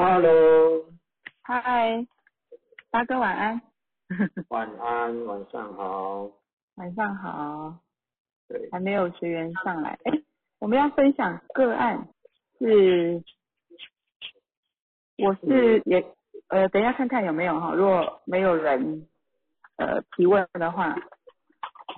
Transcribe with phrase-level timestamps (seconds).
[0.00, 0.84] Hello，
[1.42, 2.06] 嗨，
[2.88, 3.60] 八哥晚安，
[4.48, 6.30] 晚安，晚上好。
[6.76, 7.74] 晚上好，
[8.46, 10.12] 对，还没有学员上来，哎，
[10.60, 12.06] 我们要分享个案
[12.60, 13.24] 是，
[15.18, 16.06] 我是也
[16.46, 19.08] 呃，等一下看看有没有哈，如果没有人
[19.78, 20.94] 呃提问的话，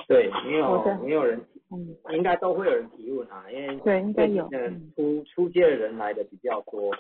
[0.09, 1.39] 对，没有没有人，
[1.71, 6.97] 嗯，应该都会有人提问啊，因为对，应该有，最近的嗯，出出街的人来的比较多，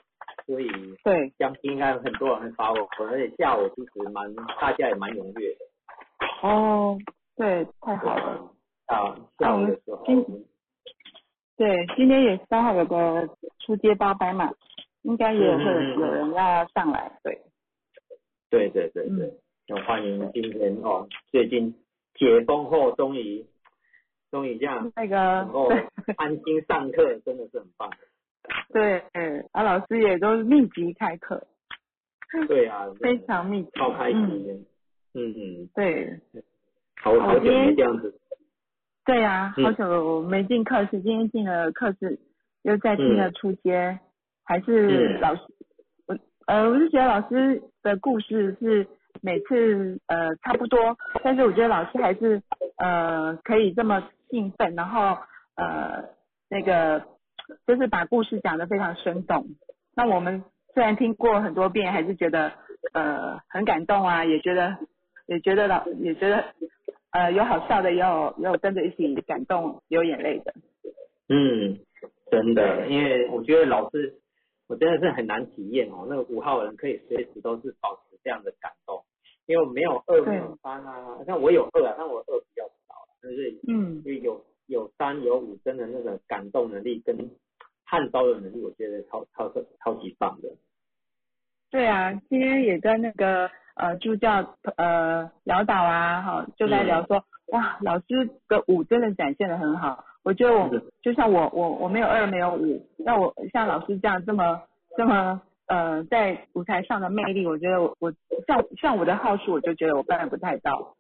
[0.51, 0.69] 所以
[1.05, 5.59] 对，相信应该很多人会发我，而且下午其实蛮大家也蛮踊跃的。
[6.43, 6.99] 哦，
[7.37, 8.53] 对，太好了，
[8.87, 10.45] 啊，下午的时候，今
[11.57, 13.29] 对，今天也刚好有个
[13.61, 14.51] 出街八班嘛，
[15.03, 17.43] 应该也有会有人要上来，对，
[18.51, 19.33] 对对对对。
[19.69, 21.73] 嗯，欢迎今天哦，最近
[22.15, 23.47] 解封后终于
[24.33, 25.87] 终于这样那个能够对
[26.17, 27.89] 安心上课，真的是很棒。
[28.73, 31.47] 对，嗯，啊，老师也都密集开课，
[32.49, 34.67] 对啊，非常密集，超开嗯，心。
[35.13, 36.21] 嗯嗯，对，
[37.03, 38.15] 好好久没这样子。
[39.05, 39.65] 对呀、嗯。
[39.65, 42.19] 好久没进课室，今天进了课室，
[42.63, 43.99] 又再进了出街，
[44.45, 45.21] 还是嗯。
[45.21, 45.43] 老师，
[46.07, 48.87] 我呃，我是觉得老师的故事是
[49.21, 52.41] 每次呃差不多，但是我觉得老师还是
[52.77, 55.19] 呃可以这么兴奋，然后
[55.57, 56.05] 呃
[56.49, 57.05] 那个
[57.67, 59.47] 就是把故事讲得非常生动。
[59.95, 62.53] 那我们虽然听过很多遍，还是觉得
[62.93, 64.77] 呃很感动啊，也觉得
[65.27, 66.45] 也觉得老也觉得
[67.11, 70.55] 呃有好笑的，也有也有跟着一起感动流眼泪的。
[71.29, 71.79] 嗯，
[72.31, 74.15] 真的，因为我觉得老师，
[74.69, 76.07] 我真的是很难体验哦。
[76.09, 79.05] 那个五号人可以随时都是保持这样的感动，
[79.47, 87.31] 因为我没有二对没有三啊，像我有二啊，但我二比较少啊，但是嗯，就有有三有五，真的那个感动能力跟
[87.85, 90.49] 汉招的能力，我觉得超超超级棒的。
[91.71, 100.05] 对啊，今天也跟那个呃助教呃聊导啊，哈，就在聊说，哇，老师的舞真的展现的很好。
[100.23, 100.69] 我觉得我
[101.03, 104.63] 就像我我我没有二没有五，那我像老师这样这么
[104.97, 108.13] 这么呃在舞台上的魅力，我觉得我我
[108.47, 110.95] 像像我的号数，我就觉得我办不太到。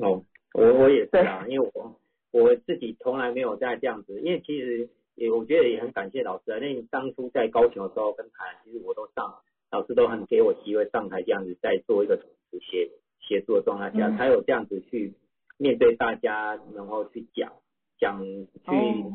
[0.00, 0.22] 哦，
[0.52, 1.96] 我我也是啊，因为我
[2.34, 9.36] 我自己从来没有在这样子，因为其实也我觉得也很感谢老师啊，因为当初在高雄的时候跟台，其实我都上，
[9.70, 12.20] 老师都很给我机会上台这样子，在做一个
[12.60, 12.90] 协
[13.20, 14.16] 协助的状态下，嗯。
[14.16, 15.14] 才有这样子去
[15.56, 17.52] 面对大家，然后去讲
[17.98, 19.12] 讲去、哦。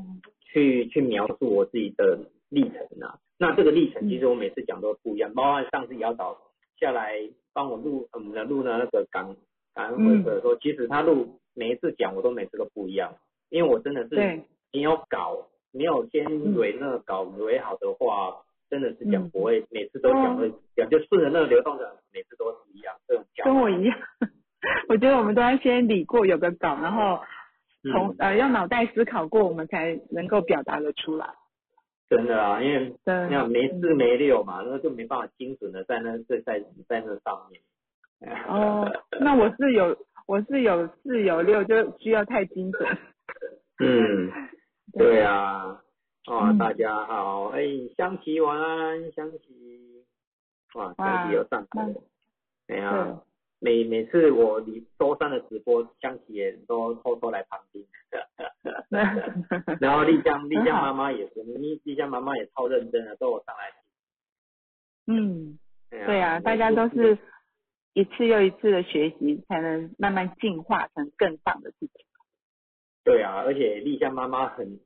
[0.51, 3.19] 去去描述我自己的历程啊。
[3.37, 6.39] 那这个历程其实我每次讲都不一样，包括上次姚导
[6.79, 9.35] 下来帮我录我们的录的那个感
[9.75, 13.13] 感恩会的时候，其实他录每一次讲我都每次都不一样，
[13.49, 14.41] 因为我真的是对。
[14.71, 18.37] 没有稿，没有先蕊那个稿蕊好的话，
[18.69, 19.29] 真的是讲嗯。
[19.31, 23.97] 不会每次都讲会讲，就顺着那个流动的，每次都是一样，这种讲跟我一样，
[24.87, 27.19] 我觉得我们都要先理过有个稿，然后
[27.91, 31.27] 从、嗯呃用脑袋思考过，我们才能够表达的出来。
[32.09, 37.61] 真的啊，因为，那样没四没六嘛，那就没办法精准的在那在在在那上面。
[38.47, 38.87] 哦，
[39.19, 39.95] 那我是有
[40.29, 42.87] 我是有四有六，就需要太精准。
[43.79, 44.31] 嗯，
[44.93, 45.23] 对。
[45.23, 45.81] 啊，
[46.27, 46.57] 哇，嗯。
[46.59, 47.63] 大家好，哎，
[47.97, 50.05] 香琪晚安，香琪，
[50.75, 51.95] 哇，香琪又上来了，
[52.67, 53.15] 哎呀、对，
[53.59, 57.83] 每每次我离周三的直播，香琪也都偷偷来旁听，
[59.81, 63.71] 然后丽江丽江妈妈也是，丽丽江妈妈也超认真的，都有上来
[65.07, 67.17] 听，嗯，对啊，大家都是
[67.93, 71.93] 一次又一次的学习，才能慢慢进化成更棒的自己。
[73.03, 74.79] 对啊，而且丽香妈妈很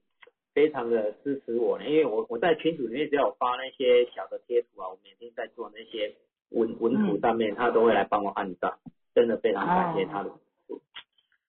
[0.54, 6.16] 非常的支持我呢，因为我我在群组里面只要有发那些小的贴图啊，我每天在做那些
[6.50, 8.78] 文文图上面，她都会来帮我按赞，
[9.14, 10.32] 真的非常感谢她的。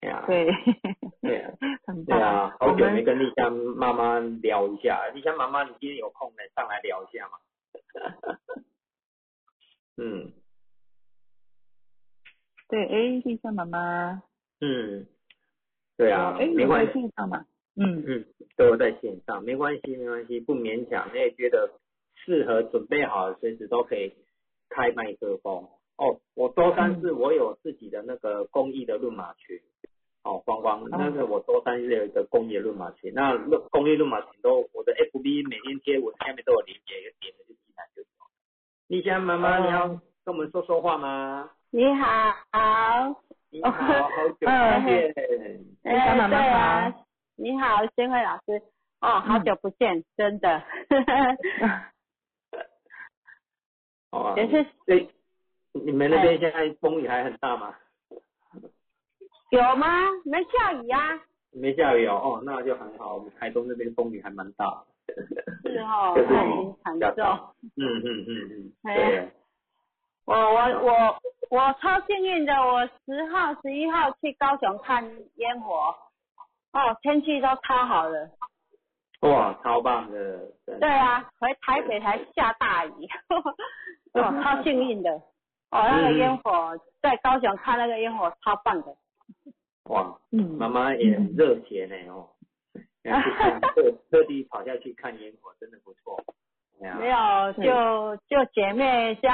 [0.00, 0.47] 对啊， 对，
[1.22, 1.53] 对啊，
[1.87, 2.19] 很棒。
[2.19, 7.38] 对啊，好久没跟丽香妈妈聊一下，丽香妈妈，你今天有空来上来聊一下吗？
[9.96, 10.32] 嗯
[12.69, 14.22] 对，哎，丽香妈妈，
[14.61, 15.06] 嗯，
[15.96, 16.93] 对啊，哎，没关系。
[16.94, 17.44] 线上吗？
[17.76, 18.25] 嗯，嗯，
[18.56, 21.08] 都在线上，没关系，没关系，不勉强。
[21.12, 21.70] 你也觉得
[22.14, 24.12] 适合准备好了，随时都可以
[24.70, 25.69] 开麦克风。
[25.96, 29.60] 哦，我周三是我有自己的那个公益的论马群，
[30.25, 38.08] 哦，光光那个我周三是有一个公益的论马群，那论公益论马群都我的 FB 每天贴文下面都有连接，点了就进来就有。
[38.88, 39.88] 丽香妈妈，你要
[40.25, 41.50] 跟我们说说话吗？
[41.75, 43.17] 你好，
[43.50, 44.47] 你好，好久不
[44.87, 45.12] 见。
[45.82, 46.56] 哎，小妈妈对好。
[46.56, 46.94] 啊，
[47.35, 48.62] 你好，新慧老师，
[49.00, 50.62] 哦，好久不见，真的，
[54.12, 55.11] 哇，也是对，
[55.73, 57.75] 你们那边现在风雨还很大吗？
[59.50, 59.88] 有吗？
[60.25, 61.00] 没下雨啊？
[61.50, 63.17] 没下雨哦，哦，那就很好。
[63.17, 64.65] 我们台东那边风雨还蛮大
[65.06, 65.25] 的。
[65.73, 67.27] 是哦， 就是那已经很重。
[67.75, 69.29] 嗯嗯嗯嗯，对，
[70.26, 71.19] 我我我
[71.50, 75.05] 我超幸运的，我十号、十一号去高雄看
[75.37, 75.94] 烟火，
[76.73, 78.31] 哦，天气都超好的。
[79.21, 80.50] 哇，超棒的。
[80.81, 82.91] 对啊，回台北才下大雨，
[84.15, 85.11] 哦，超幸运的。
[85.71, 88.97] 哦，那个烟火在高雄看那个烟火超棒的。
[89.85, 92.29] 哇，嗯，妈妈也很热血呢哦，
[93.75, 96.23] 特特 地跑下去看烟火，真的不错。
[96.81, 99.29] 没有，就就姐妹这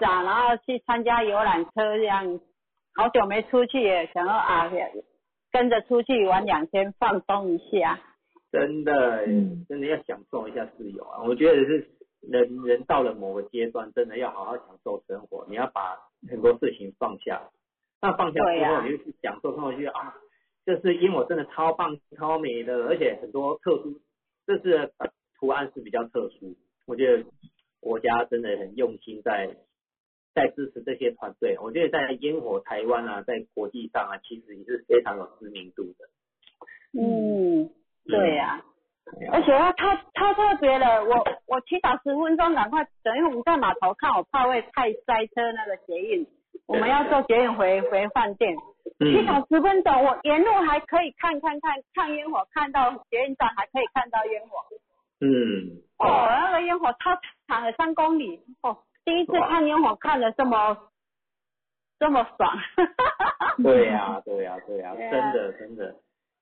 [0.00, 2.40] 样讲，然后去参加游览车这样，
[2.94, 4.70] 好久没出去也想要啊，
[5.50, 8.00] 跟着出去玩两天放松一下。
[8.50, 9.26] 真的，
[9.68, 11.22] 真的要享受一下自由啊！
[11.22, 11.88] 我觉得是
[12.20, 15.46] 人人到了某个阶段，真的要好好享受生活。
[15.48, 15.96] 你要把
[16.28, 17.48] 很多事情放下，
[18.02, 20.14] 那放下之后，你就去享受生活，就觉得啊，
[20.66, 23.98] 这是烟火真的超棒、超美的，而且很多特殊，
[24.46, 24.92] 这是
[25.38, 26.54] 图案是比较特殊。
[26.86, 27.24] 我觉得
[27.80, 29.56] 国家真的很用心在
[30.34, 31.56] 在支持这些团队。
[31.60, 36.08] 我觉得在烟火台湾啊，在国际上啊，其实也是非常有知名度的。
[36.92, 37.70] 嗯，
[38.06, 38.62] 对呀、
[39.20, 46.26] 哎呀而且它它它特别了，我我提早十分钟，赶快等于我们在码头看，我怕会太塞车那个捷运，
[46.66, 48.56] 我们要坐捷运回回饭店。
[48.98, 54.58] 提嗯，早十分钟，我沿路还可以看看看看烟火，看到捷运站还可以看到烟火。
[55.20, 57.18] 嗯，哦，那个烟火超
[57.48, 60.76] 长了三公里，哦，第一次看烟火看的这么
[61.98, 62.56] 这么爽。
[63.62, 65.94] 对呀、对呀、对呀、对啊真的真的，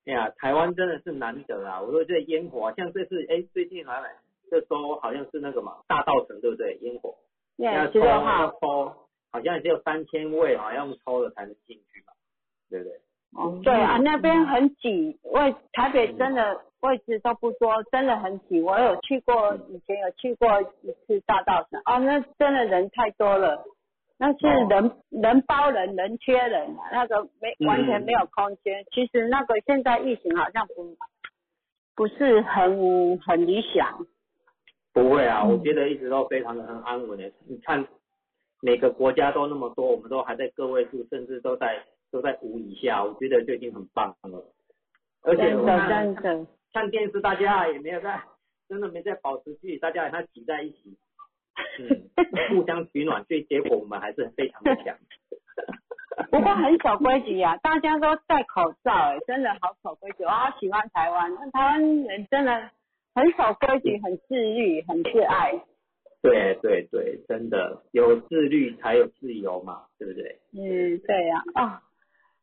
[0.05, 1.81] 哎呀，台湾真的是难得啊！
[1.81, 4.03] 我说这烟火啊，像这次哎，最近好像
[4.49, 6.75] 这周好像是那个嘛大稻城对不对？
[6.81, 7.15] 烟火
[7.57, 8.51] 要抽六号。
[8.61, 8.95] 抽，
[9.31, 12.13] 好像只有三千位，好像抽了才能进去嘛，
[12.69, 12.99] 对不对？
[13.33, 18.61] 哦，对啊，那边很挤，位台北真的位置都不多，真的很挤。
[18.61, 23.63] 我有去过，以前有去过一次大道城，哦，那真的人太多了，
[24.17, 28.83] 那是哦人、人包人，人缺人啊，那个没嗯完全没有空间。
[28.91, 30.95] 其实那个现在疫情好像不
[31.95, 34.05] 不是很很理想。
[34.93, 37.31] 不会啊，我觉得一直都非常的很安稳的。
[37.47, 37.87] 你看
[38.61, 44.43] 每个国家都那么多，我们都还在个位数，甚至都在都在五以下，我觉得就已经很棒了。
[45.23, 48.21] 而且我看真的，看电视，大家也没有在，
[48.69, 50.97] 真的没在保持距离，大家还挤在一起，
[51.79, 52.09] 嗯，
[52.55, 54.97] 互相取暖，所以结果我们还是非常的强。
[56.29, 60.23] 不过很守规矩啊，大家都戴口罩、哎，真的好守规矩。
[60.25, 62.69] 我好喜欢台湾，那台湾人真的
[63.15, 65.53] 很守规矩，很自律，很自爱。
[66.21, 70.39] 对对对，真的有自律才有自由嘛，对不对？
[70.53, 71.81] 嗯，对呀、啊，哦，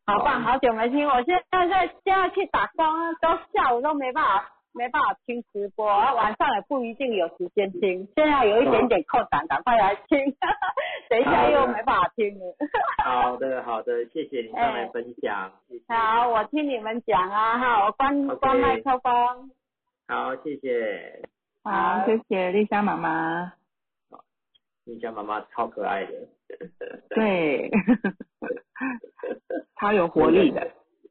[0.08, 2.86] 好棒，好久没听，我现在在现在去打工，
[3.20, 10.18] 都下午都没办法没办法听直播，啊晚上也不一定有时间听，现在有一点点空档，赶快来听，
[11.10, 12.56] 等一下又没办法听了。
[13.04, 15.84] 好的好的，谢谢你上来分享，谢谢。
[15.94, 19.50] 好，我听你们讲啊，哈，我关关麦克风。
[20.06, 21.20] 好，谢谢。
[21.62, 23.52] 好，谢谢丽莎妈妈。
[24.88, 26.12] 你家妈妈超可爱的。
[27.14, 27.70] 对，
[29.78, 30.66] 超有活力的。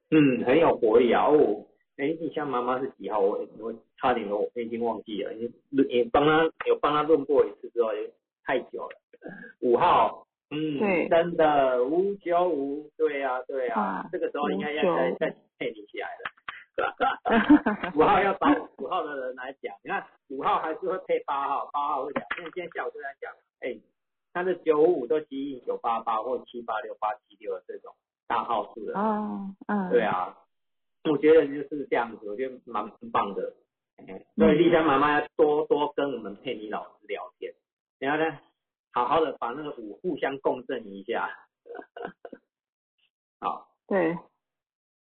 [0.10, 1.26] 嗯，很有活力啊！
[1.28, 1.64] 哦，
[1.98, 3.20] 哎，你家妈妈是几号？
[3.20, 7.90] 我我差点我已经忘记了，你你帮他有帮他论过一次之后，
[8.46, 8.98] 太久了。
[9.60, 16.32] 五号，嗯，对真的五九五，对呀、对呀、哇这个时候应该要再再配你起来了。
[17.96, 23.78] 五号要找五号的人来讲，你看五号还是会配八号，八号会讲，因为今天下午就在讲，哎，
[24.34, 27.94] 他的九五五都吸引九八八或七八六八七六的这种
[28.28, 28.98] 大号数的。
[28.98, 30.38] 哦，嗯，对，啊，
[31.10, 33.54] 我觉得就是这样子，我觉得蛮蛮棒的。
[33.98, 37.52] 哎所以丽香妈妈要多多跟我们佩妮老师聊天，
[37.98, 38.38] 然后呢，
[38.92, 41.28] 好好的把那个五互相共振一下。
[43.42, 44.16] 好，对，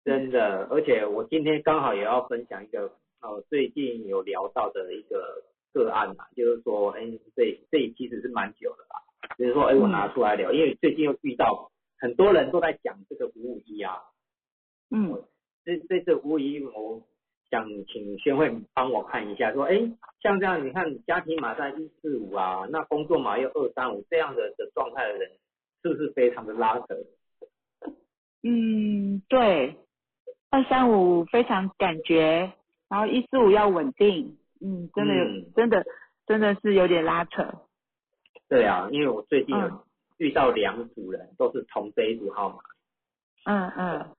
[0.05, 5.43] 真的，而且我今天刚好也要分享一个，哦，最近有聊到的一个
[5.73, 7.01] 个案嘛，就是说，哎，
[7.35, 9.01] 这这其实是蛮久的啦，
[9.35, 13.97] 就是说，哎，我拿出来聊，因为最近又遇到很多人都在讲这个五五一啊，
[14.91, 15.23] 嗯，
[15.65, 17.01] 这这次无疑，我
[17.49, 19.75] 想请宣慧帮我看一下，说，哎，
[20.21, 25.31] 像这样，你看家庭码在一四五啊，那工作码又二三五，这样的的状态的人，
[25.81, 26.95] 是不是非常的拉扯？
[28.43, 29.75] 嗯，对，
[30.49, 32.53] 二三五非常感觉，
[32.89, 35.85] 然后一四五要稳定，嗯，真的有，嗯真的
[36.25, 37.43] 真的是有点拉扯。
[38.47, 39.79] 对啊，因为我最近有嗯
[40.17, 42.57] 遇到两组人，都是同这一组号码。
[43.45, 44.15] 嗯嗯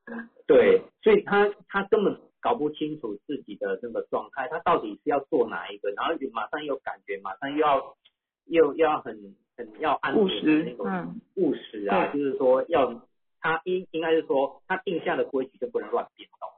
[0.47, 7.97] 对，所以他他根本搞不清楚自己的那个状态，他到底是要做哪一个，然后就马上有感觉，马上又要
[8.45, 13.03] 又又要很很要按务实那种嗯务实啊，就是说要
[13.47, 16.49] 他应应该是说他定下的规矩就不能乱变动，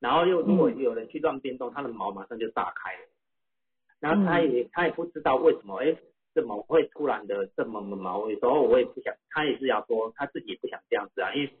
[0.00, 3.08] 然后又如果嗯有人去乱变动，他的毛马上就炸开了，
[4.00, 4.50] 然后他嗯。
[4.52, 5.94] 也、他也不知道为什么，哎，
[6.34, 8.30] 怎么会突然的这么毛？
[8.30, 11.52] 有时候我也不想，他也是要说他自己也不想这样子啊，因为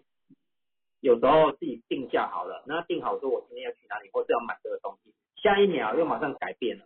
[1.00, 6.84] 有时候自己定下好了，那定好说我今天要去哪里，或是要买这个东西，下一秒又马上改变了，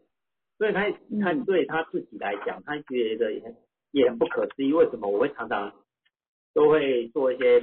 [0.59, 0.91] 所以他
[1.23, 1.45] 他嗯。
[1.45, 3.57] 对他自己来讲，他觉得也很
[3.93, 5.73] 也很不可思议，为什么我会常常
[6.55, 7.61] 都会做一些，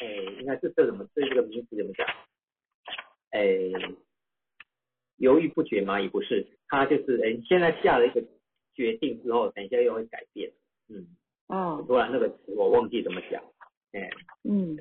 [0.00, 2.06] 诶，应该是这怎么对这个名词怎么讲？
[3.32, 3.72] 诶，
[5.16, 8.22] 犹豫不决吗，也不是，他就是诶，现在下了一个
[8.74, 10.50] 决定之后，等一下又会改变，
[10.88, 11.06] 嗯，
[11.48, 11.84] 哦。
[11.86, 13.42] 突然那个词我忘记怎么讲，
[13.92, 14.08] 哎，
[14.44, 14.76] 嗯，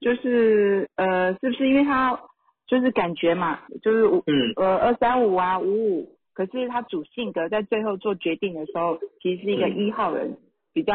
[0.00, 2.18] 就是呃，是不是因为他
[2.66, 9.76] 就是感觉嘛，就是五嗯，呃二三五啊五五，可是他主性格在最后做决定的时候，其实是一个嗯。
[9.78, 10.36] 一号人，
[10.76, 10.92] 比较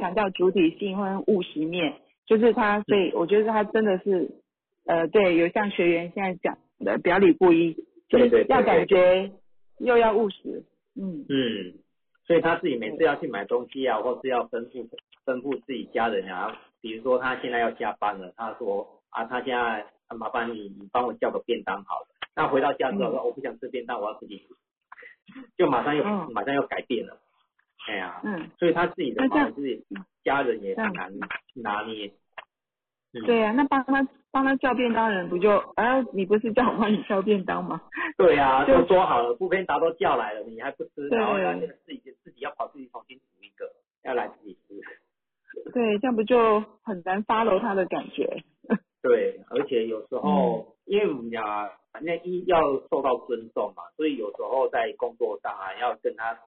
[0.00, 4.30] 强调主体性或务实面，就是他，所以我觉得他真的是
[4.86, 7.76] 呃对，有像学员现在讲的表里不一，
[8.08, 9.30] 就是要感觉
[9.80, 10.64] 又要务实，
[10.96, 11.26] 嗯。
[11.28, 11.74] 嗯，
[12.26, 14.88] 所以他自己每次要去买东西啊，或是要吩咐
[15.26, 22.06] 吩咐自己家人啊，比如说他现在要下班了，他说啊，他现在啊麻烦你你帮我叫个便当好了。
[22.34, 23.12] 那回到家之后嗯。
[23.12, 24.54] 说、我不想吃便当，我要自己煮，
[25.58, 26.32] 就马上又、嗯。
[26.32, 27.18] 马上又改变了。
[27.88, 29.82] 哎呀，嗯，所以他自己的那这样毛自己
[30.22, 30.92] 家人也难
[31.54, 32.12] 拿捏。
[33.14, 37.80] 嗯、对啊，那帮他帮他叫便当人不就，哎、你不是叫我帮你叫便当吗？
[38.18, 43.72] 对啊， 就都说好了，不便达都叫来了，你还不吃，对然后要自己自己要跑自己重新煮一个，
[44.04, 44.74] 要来自己吃。
[45.72, 48.44] 对，这样不就很难 follow 他的感觉？
[49.00, 51.70] 对，而且有时候、因为我们讲啊，
[52.02, 56.38] 那一要受到尊重嘛，所以有时候在工作上啊，要跟他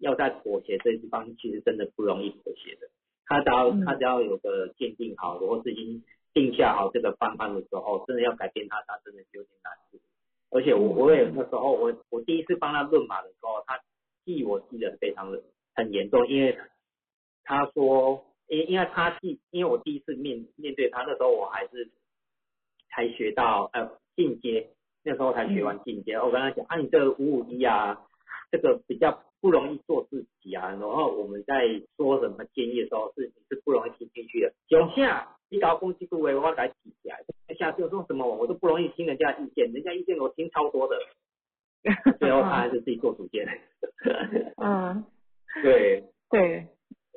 [0.00, 2.88] 要在妥协这一地方，其实真的不容易妥协的。
[3.26, 6.02] 他只要、嗯他只要有个鉴定好，或是已经
[6.34, 10.00] 定下好这个方案的时候，真的要改变他，他真的有点难度。
[10.50, 13.80] 而且我嗯我也那时候我我第一次帮他论马的时候，他
[14.24, 15.42] 记我记得非常的
[15.76, 16.58] 很严重，因为
[17.44, 21.90] 他说，因因为他记，因为我第一次面面对他，那时候我还是
[22.88, 24.70] 才学到呃进阶，
[25.04, 26.16] 那时候才学完进阶。
[26.16, 28.02] 我跟他讲啊，你这个五五一啊，
[28.50, 30.68] 这个比较不容易做自己啊。
[30.70, 31.66] 然后我们在
[31.96, 34.52] 说什么建议的时候，是你是不容易听进去的。
[34.68, 37.22] 永下，你搞攻击度为我来起起来，
[37.58, 40.96] 下次说什么我都不容易听人家意见，人家意见我听超多的。
[42.18, 43.46] 最后他还是自己做主见。
[44.62, 45.02] 嗯，
[45.62, 46.66] 对，对，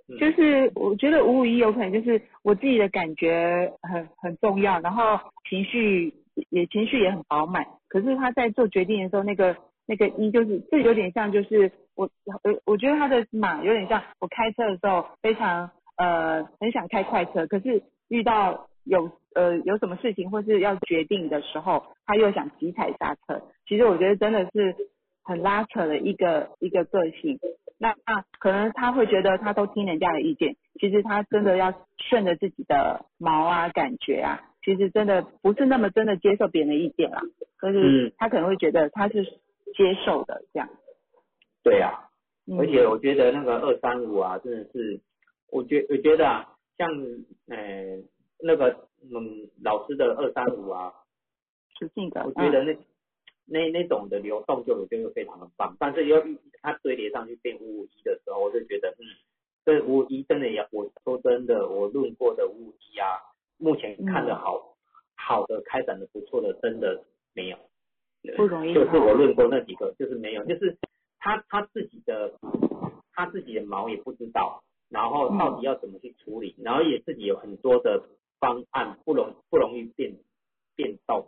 [0.08, 6.14] 嗯就是我觉得五五一有可能就是我自己的感觉很很重要，然后情绪
[6.50, 9.54] 也情绪也很饱满，可是他在做决定的时候，那个
[9.86, 12.10] 那个一就是这有点像就是我
[12.44, 23.42] 我我觉得他的马有点像我开车的时候非常呃很想开快车，可是遇到有呃有什么事情或是要决定的时候，他又想急踩刹车。
[23.68, 24.76] 其实我觉得真的是
[25.24, 27.40] 很拉扯的一个一个个性。
[27.80, 37.22] 那那可能他会觉得他都听人家的意见，其实他真的要顺着自己的毛啊感觉啊，其实真的不是那么真的接受别人的意见啦。
[37.58, 39.26] 可是嗯他可能会觉得他是
[39.74, 40.70] 接受的这样。
[41.64, 42.10] 对啊。
[42.46, 45.00] 嗯、而且我觉得那个二三五啊，真的是，
[45.50, 46.90] 我觉我觉得啊，像
[47.48, 48.04] 呃
[48.38, 50.94] 那个嗯老师的二三五啊，
[51.80, 52.78] 是性格，我觉得那、
[53.46, 56.22] 那那种的流动就我觉得非常的棒，但是要
[56.62, 59.08] 它堆叠上去变五五一的时候，我就觉得嗯，
[59.64, 63.24] 这五五一真的也，我说真的，我论过的五五一啊，
[63.58, 64.76] 目前看的好、
[65.16, 67.58] 好的开展的不错的，真的没有，
[68.32, 70.78] 不容易就是我论过那几个，就是没有，就是
[71.20, 72.34] 他他自己的
[73.14, 78.04] 他自己的毛也不知道，然后到底要怎么去处理，然后也自己有很多的
[78.40, 80.16] 方案，不容不容易变
[80.76, 81.28] 变动，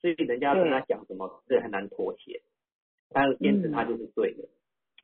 [0.00, 2.40] 所以人家跟他讲什么是很难妥协，
[3.10, 4.48] 他要坚持他就是对的，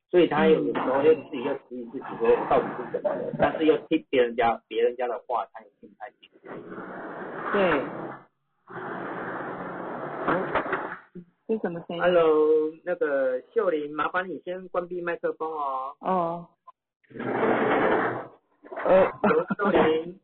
[0.09, 6.47] 所以他有的时候又自己又质疑自己说到底是怎么了，但是又听别人家别人家的话，他也听不太进去。
[7.51, 9.02] 对。
[11.53, 15.95] 这什么声音？Hello，那个秀玲，麻烦你先关闭麦克风哦。
[15.99, 16.47] 哦。
[18.83, 19.11] 呃，
[19.55, 20.19] 秀玲，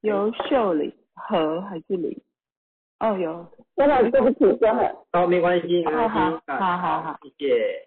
[0.00, 2.22] 尤秀玲和还是里？
[3.00, 3.46] 哦，有。
[3.76, 4.96] 真的对不起，真的。
[5.12, 7.86] 哦，没关系，没关系，好好啊好好好谢谢。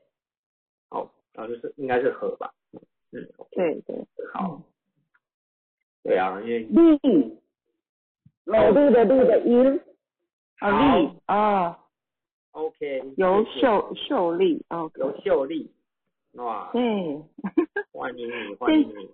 [0.89, 2.53] 好，然后就是应该是和吧，
[3.11, 3.95] 嗯，对对，
[4.31, 4.61] 好，
[6.03, 7.39] 对啊，因为丽，
[8.43, 9.81] 美丽的丽的音，
[10.61, 10.97] 哦好。
[10.97, 11.75] 丽哦
[12.51, 15.69] ，OK，尤秀秀丽哦，尤秀丽，
[16.33, 16.81] 哇，对，
[17.91, 19.09] 欢迎你，欢迎你，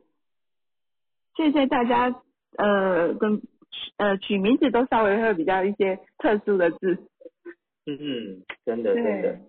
[1.35, 2.21] 谢谢大家
[2.57, 3.41] 呃跟
[3.97, 6.97] 呃取名字都稍微会比较一些特殊的字，
[7.85, 9.39] 嗯嗯，真的真的。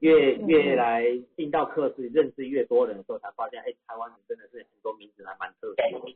[0.00, 1.04] 越嗯越来
[1.36, 6.14] 进到课室，认识越多人的时候，才发现，哎，台湾人真的是很多名字还蛮特殊的。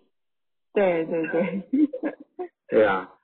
[0.74, 1.62] 对对对，
[2.68, 3.15] 对啊，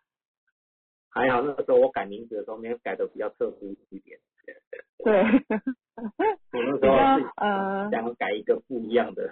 [1.13, 4.19] 还好那个时候我改名字的时候没有改的比较特殊一点，
[5.05, 5.23] 对，
[6.53, 9.31] 我那时候是呃想要改一个不一样的。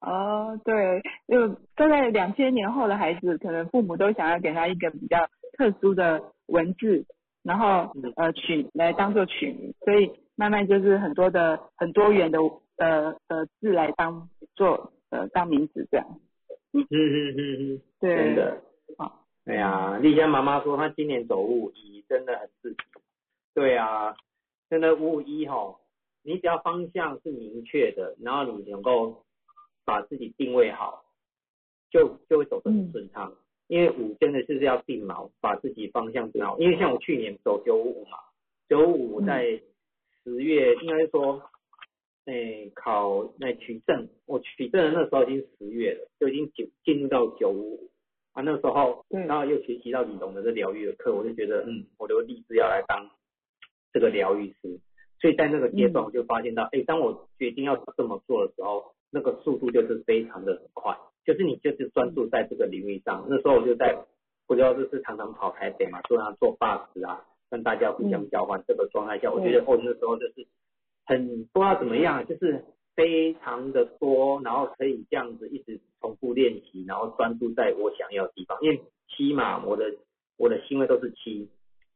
[0.00, 7.04] 哦对，就大概两千年后的孩子，可能父母都想要给他一个比较特殊的文字，
[7.42, 8.12] 然后嗯。
[8.14, 12.38] 呃取来当做取名，所以慢慢就是很多的很多元的
[12.76, 16.06] 呃呃字来当做呃当名字这样，
[16.72, 17.38] 嗯嗯嗯
[17.74, 18.62] 嗯，对，真的。
[18.98, 22.78] 好，哎呀，丽香妈妈说她今年走五五一，真的很刺激。
[23.54, 24.16] 对啊，
[24.68, 25.76] 真的五五一哈，
[26.24, 29.24] 你只要方向是明确的，然后你能够
[29.84, 31.04] 把自己定位好，
[31.92, 33.32] 就就会走得很顺畅。
[33.68, 36.58] 因为五真的就是要定锚，把自己方向定好。
[36.58, 38.18] 因为像我去年走九五五嘛，
[38.68, 39.44] 九五五在
[40.24, 41.40] 十月，应该说，
[42.24, 47.90] 诶、考那取证，我取证的那时候已经十月了，就已经进进入到九五五
[48.36, 53.08] 啊，那时候，对然后又学习到李龙的这疗愈的课，我就觉得，嗯，我就立志要来当
[53.94, 54.78] 这个疗愈师。
[55.18, 63.24] 所以在那个阶段，嗯我就发现到，哎、当我决定要这么做的时候，那个速度就是非常的快，就是你就是专注在这个领域上。
[63.30, 63.96] 那时候我就在，
[64.46, 70.46] 不知道就是常常跑台北嘛，做啊做 bus 啊，跟大家互相交换这个状态下，我觉得哦那时候就是
[71.06, 72.62] 很不知道怎么样，就是
[72.94, 78.56] 非常的多，然后可以这样子一直重复练习，然后专注在我想要的地方。
[78.62, 79.84] 因为七嘛，我的
[80.38, 81.48] 我的星位都是七，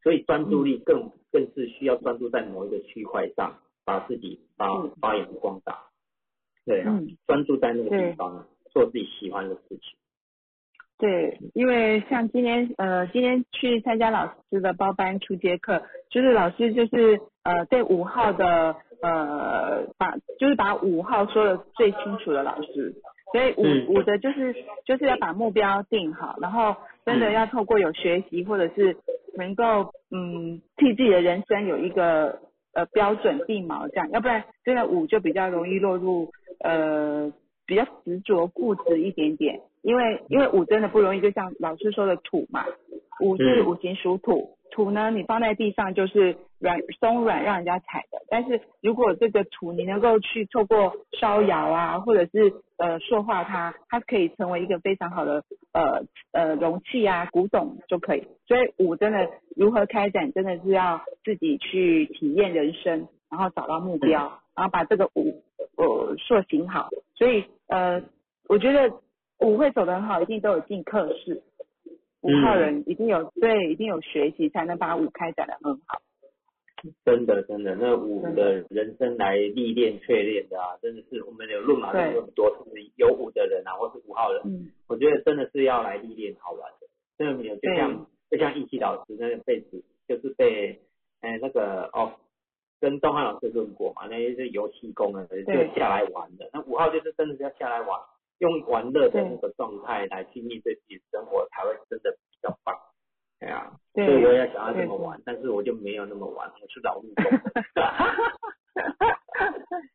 [0.02, 5.86] 所以专注力更更是需要专注在某一个区块上，把自己发嗯发扬光大。
[6.64, 7.16] 对啊，嗯。
[7.26, 9.80] 专注在那个地方，做自己喜欢的事情。
[10.98, 22.94] 对，因为像今天呃，今天去参加老师的包班初阶课，就是老师就是呃对五号的呃把就是把五号说的最清楚的老师，
[23.32, 23.86] 所以五、嗯。
[23.88, 28.96] 五的就是就是要把目标定好，然后真的要透过有学习或者是
[29.36, 32.40] 能够嗯替自己的人生有一个
[32.74, 37.32] 呃标准定锚这样，要不然真的五就比较容易落入呃
[37.66, 42.64] 比较执着固执一点点，因为因为五真的不容易，就像老师说的土嘛，
[43.20, 43.66] 五是嗯。
[43.66, 65.42] 五行属土，土呢你放在地上就是软松软让人家踩的，但是如果这个土你能够去透过烧窑啊，或者是呃塑化它，它可以成为一个非常好的呃呃容器啊古董就可以，所以五真的如何开展真的是要自己去体验人生，然后找到目标，然后把这个五
[65.76, 68.02] 呃塑形好，所以呃
[68.48, 68.92] 我觉得
[69.40, 71.42] 五会走得很好，一定都有进课室。
[72.22, 76.00] 五号人一定有对，一定有学习，才能把舞开展的很好。
[77.04, 86.86] 真的真的，那舞的人生来历练淬炼的啊，真的是我们有论马对论很多，是有舞的人啊，或是五号人，嗯，我觉得真的是要来历练好玩的。
[87.18, 90.80] 真的没有就像就像易气老师那个辈子，就是被
[91.20, 92.12] 哎、那个哦，
[92.80, 96.48] 跟东汉老师论过嘛，那些是游戏工啊，就下来玩的。
[96.52, 98.00] 那五号就是真的是要下来玩，
[98.40, 102.76] 用玩乐的那个状态来去面对自己的生活，才会真的比较棒。
[103.94, 107.24] 对所以我也想要这对么玩，但是我就没有那么玩，我是劳碌工。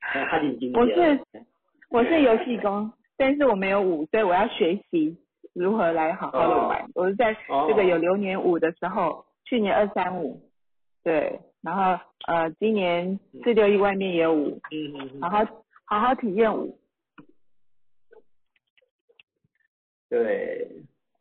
[0.29, 1.19] 他已经我是
[1.89, 5.17] 我是游戏工，但是我没有舞，所以我要学习
[5.53, 6.89] 如何来好好的玩。
[6.95, 10.41] 我是在哦这个有流年舞的时候，去年二三五，
[11.03, 15.45] 对，然后呃今年四六一外面也有舞，嗯嗯嗯好好
[15.85, 16.77] 好好体验舞。
[20.15, 20.69] 对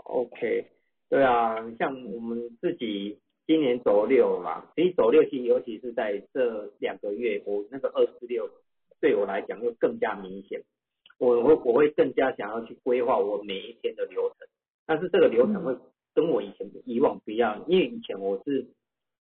[0.04, 0.66] ，OK，
[1.10, 8.48] 对啊，像我们自己今年走六嘛，其实走六其实尤其是在这两个月，我那个二四六
[9.00, 10.62] 对我来讲又更加明显，
[11.18, 14.46] 我会我会更加想要去规划我每一天的流程，
[14.86, 15.76] 但是这个流程会
[16.14, 18.64] 跟我以前以往不一样，因为以前我是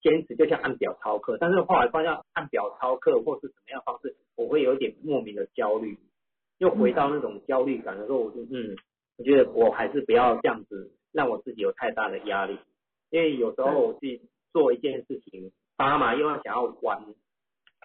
[0.00, 5.98] 坚持就像按表操课，但是后来发现按表操课或是怎么样方式，我会有点莫名的焦虑，
[6.59, 8.76] 又回到那种焦虑感的时候，我就嗯。
[9.18, 12.59] 我觉得我还是不要这样子让我自己有太大的压力，
[13.11, 14.20] 因为有时候我自己
[14.52, 17.02] 做一件事情，爸妈又要想要玩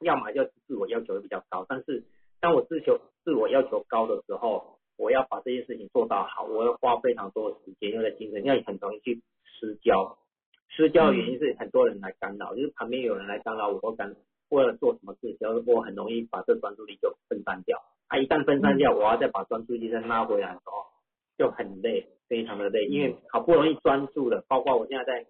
[0.01, 2.03] 要么就自我要求会比较高，但是
[2.39, 10.17] 当我自求自我要求高的时候，我要把这件事情做到好，我要花非常多的时间，又在精神，要很容易去失焦。
[10.69, 14.15] 失焦的原因是很多人来干扰，就是旁边有人来干扰我，我干
[14.49, 17.81] 为了做什么事情，我很容易把这专注力就分散掉。
[18.07, 20.85] 啊，一旦分散掉，我要再把专注力再拉回来的时候，
[21.41, 25.25] 就很累，非常的累，因为好不容易专注的，包括我现在在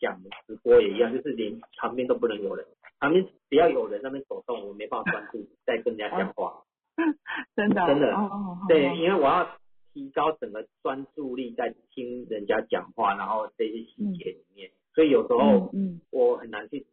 [0.00, 2.66] 讲直播也一样，就是连旁边都不能有人，
[2.98, 6.64] 旁边只要有人那边走动，我没办法专注在跟人家讲话。
[7.54, 9.48] 真的，真的哦哦哦对，因为我要
[9.94, 15.70] 提高整个专注力在听人家讲话，然后这些细节里面，所以有时候
[16.10, 16.84] 我很难去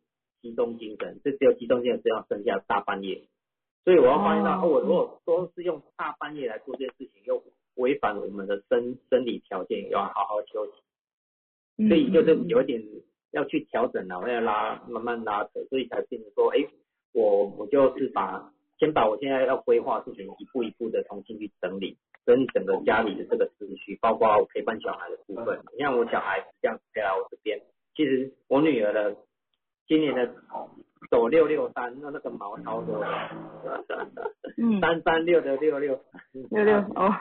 [0.43, 3.23] 集中精神，这只有集中精神只要剩下大半夜，
[3.83, 7.43] 所以我要发现到，哦哦，我如果都是用大半夜来做这件事情，又
[7.79, 10.71] 违反我们的生生理条件，要好好休息，
[11.77, 12.83] 嗯所以就是有一点
[13.31, 16.65] 要去调整了，我要拉慢慢拉扯，所以才变成说，哎，
[17.13, 25.59] 我我就是把先把我现在要规划的事情一步一步的重新去整理，整理整个家里的这个思绪，包括我陪伴小孩的部分。
[25.77, 27.61] 你看我小孩这样陪来我这边，
[27.95, 29.15] 其实我女儿的
[29.87, 30.33] 今年的
[31.09, 33.03] 走六六三，那那个毛超多
[34.81, 35.99] 三三六的六六
[36.49, 37.13] 六六哦，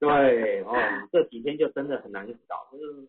[0.00, 0.74] 对哦，
[1.12, 3.08] 这几天就真的很难搞，就是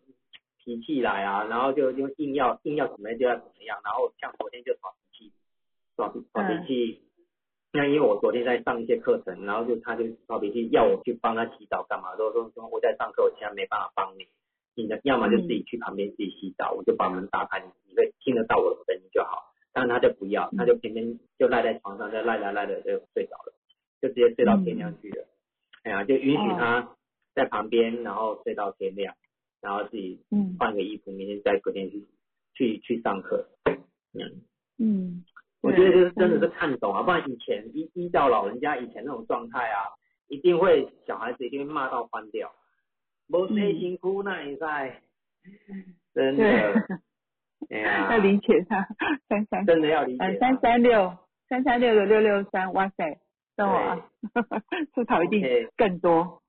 [0.64, 5.32] 脾气来啊，然后就就硬要硬要怎么样就要怎么样，然后像昨天就耍脾气，
[5.96, 7.02] 耍脾耍脾气。
[7.72, 12.16] 那因为我昨天在上一些课程，然后就他就耍脾气，要我去帮他洗澡干嘛？
[12.16, 14.26] 都说说我在上课，我现在没办法帮你，
[14.74, 19.52] 你的要么就自己去旁边自己洗澡，我就把门打开，你你会听得到我的声音就好。
[19.74, 23.52] 但是他就不要，他就偏偏就赖在床上，就赖着赖着就睡着了，
[24.00, 25.26] 就直接睡到天亮去了。
[25.86, 26.96] 哎呀，就允许他
[27.32, 29.14] 在旁边，然后睡到天亮，
[29.60, 32.04] 然后自己嗯换个衣服，明天再隔天去
[32.54, 33.46] 去去上课。
[34.18, 34.42] 嗯，
[34.78, 35.24] 嗯，
[35.62, 39.94] 我觉得就是真的是看懂啊，不然以前依依照老人家以前那种状态啊，
[40.26, 42.52] 一定会小孩子一定会骂到翻掉，
[43.28, 45.02] 无谁辛苦那一在，
[46.12, 46.44] 真的，
[47.70, 48.88] 哎呀， 要理解他
[49.28, 49.64] 三三。
[49.64, 51.16] 真的要理解嗯，三三六，
[51.48, 53.20] 三三六的六六三，哇塞，
[53.56, 54.08] 懂我啊，
[54.94, 55.42] 吐槽一定
[55.76, 56.42] 更多。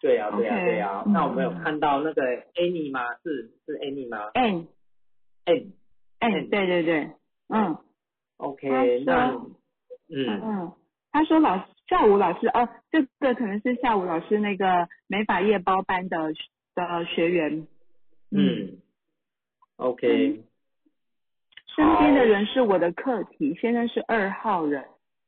[0.00, 1.02] 对啊，对啊对啊。
[1.06, 1.12] 嗯。
[1.12, 2.22] 那我们有看到那个
[2.54, 3.00] Annie 吗？
[3.22, 5.72] 是是 Annie 吗？N？N
[6.20, 7.10] N，N 对对对，
[7.48, 7.76] 嗯。
[8.36, 9.28] OK，那
[10.08, 10.40] 嗯。
[10.42, 10.72] 嗯，
[11.12, 16.32] 他说老师下午老师哦，这个可能是下午老师那个美法夜包班的
[16.74, 17.66] 的学员，
[18.30, 18.78] 嗯
[19.76, 20.42] ，OK，
[21.74, 24.84] 身边的人是我的课题，先生是二号人，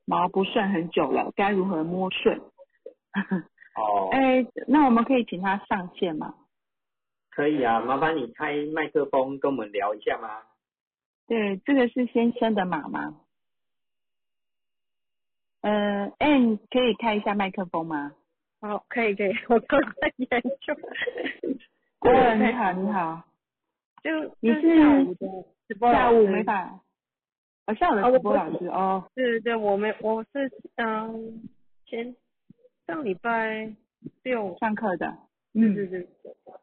[0.07, 2.41] 毛不顺很久了，该如何摸顺？
[3.77, 6.35] 哦， 哎，那我们可以请他上线吗？
[7.31, 10.43] 可以啊，麻烦你开麦克风跟我们聊一下吗？
[11.27, 13.21] 对，这个是先生的码吗？
[15.61, 18.13] 呃，N 可以开一下麦克风吗？
[18.61, 20.29] 好，可以可以， 我都在研
[20.61, 20.73] 究。
[22.01, 23.23] 哦，你好，你好，
[24.03, 25.27] 就你是下午的
[25.67, 26.81] 直播下午没法，
[27.67, 31.43] 哦，下午的哦我不直播老师哦，对对对，我们我是嗯
[31.87, 32.15] 前
[32.87, 33.73] 上礼拜
[34.23, 35.07] 六，上课的，
[35.53, 36.07] 对嗯，对对，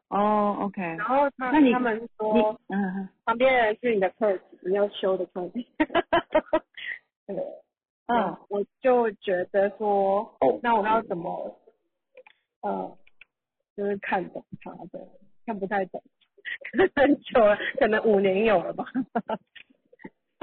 [0.08, 5.66] 哦，OK，然后他那你他们说嗯旁边人是你的课题，你要修的课题。
[7.26, 7.36] 对，
[8.06, 11.58] 嗯，我就觉得说，哦那我要怎么，
[12.62, 12.96] 呃，
[13.76, 15.06] 就是看懂他的，
[15.44, 16.02] 看不太懂，
[16.96, 18.84] 很久了，可能五年有了吧。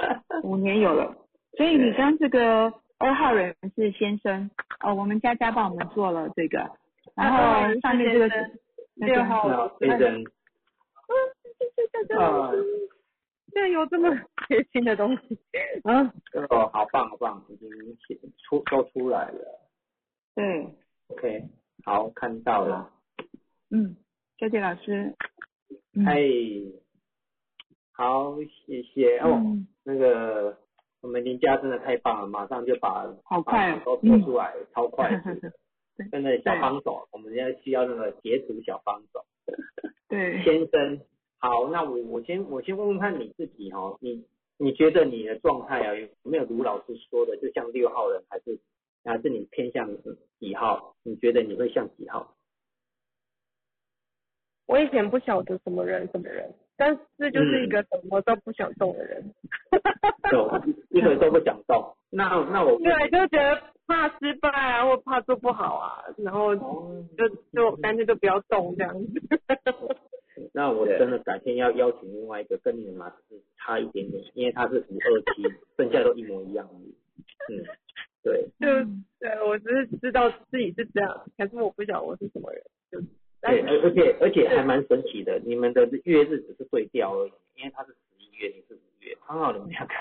[0.43, 1.15] 五年有了，
[1.57, 4.49] 所以你跟这个二号人是先生，
[4.81, 6.71] 哦，我们佳佳帮我们做了这个，
[7.15, 8.29] 然后上面这个
[8.95, 10.23] 六号先生，
[12.19, 12.51] 啊，
[13.51, 14.09] 竟然有这么
[14.47, 15.39] 贴心的东西，
[15.83, 16.13] 啊，
[16.49, 17.69] 哦，好棒好棒，已经
[18.07, 19.69] 写出都出来了。
[20.33, 20.67] 对
[21.07, 21.49] ，OK，
[21.83, 22.89] 好，看到了。
[23.69, 23.97] 嗯，
[24.37, 25.13] 周杰老师，
[25.93, 26.05] 嗯。
[26.05, 26.17] 哎，
[27.93, 29.29] 好，谢谢哦。
[29.43, 30.57] 嗯那个
[31.01, 35.09] 我们林家真的太棒了，马上就把好快哦都做出来，超快
[36.11, 39.25] 真的小帮手，我们现在需要那个截图小帮手。
[40.07, 41.01] 对，先生，
[41.39, 44.23] 好，那我我先我先问问看你自己哈、你
[44.57, 48.59] 你觉得你的状态啊有没有卢老师说的，就像六号人，还是
[49.03, 49.89] 还是你偏向
[50.39, 50.95] 几号？
[51.01, 52.35] 你觉得你会像几号？
[54.67, 59.23] 我以前不晓得什么人什么人，但是就是一个什么都不想动的人。
[60.31, 60.49] 就
[60.89, 61.93] 一个都不想动。
[62.09, 69.21] 那那我对，就觉得怕失败啊，或怕做不好啊，然后哦就就干脆就不要动这样子。
[70.53, 75.43] 那我真的改天要邀请另外一个跟你的码是差一点点，因为他是五二七，
[75.77, 76.67] 剩下都一模一样。
[76.73, 77.63] 嗯，
[78.23, 78.67] 对，就
[79.19, 82.63] 对我只是知道自己是这样，可是我不晓得我是什么人，
[83.41, 89.93] 对，而而且而且还蛮神奇的，你们的月日只是对调而已，因为他是十一月，你是五月，刚好你们两个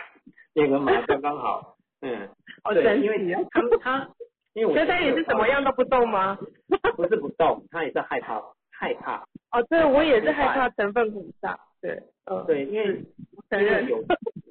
[0.55, 2.29] 那个马刚刚好，嗯，
[2.65, 3.41] 哦对，因为奇啊！
[3.51, 4.11] 他他
[4.53, 6.39] 因为我他也是怎么样都不动吗？
[6.97, 13.03] 不是不动，他也是害怕害怕，哦，对，我也是害怕成分很大，对，嗯，对，因为
[13.49, 14.05] 承认有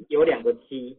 [0.08, 0.97] 有两个七，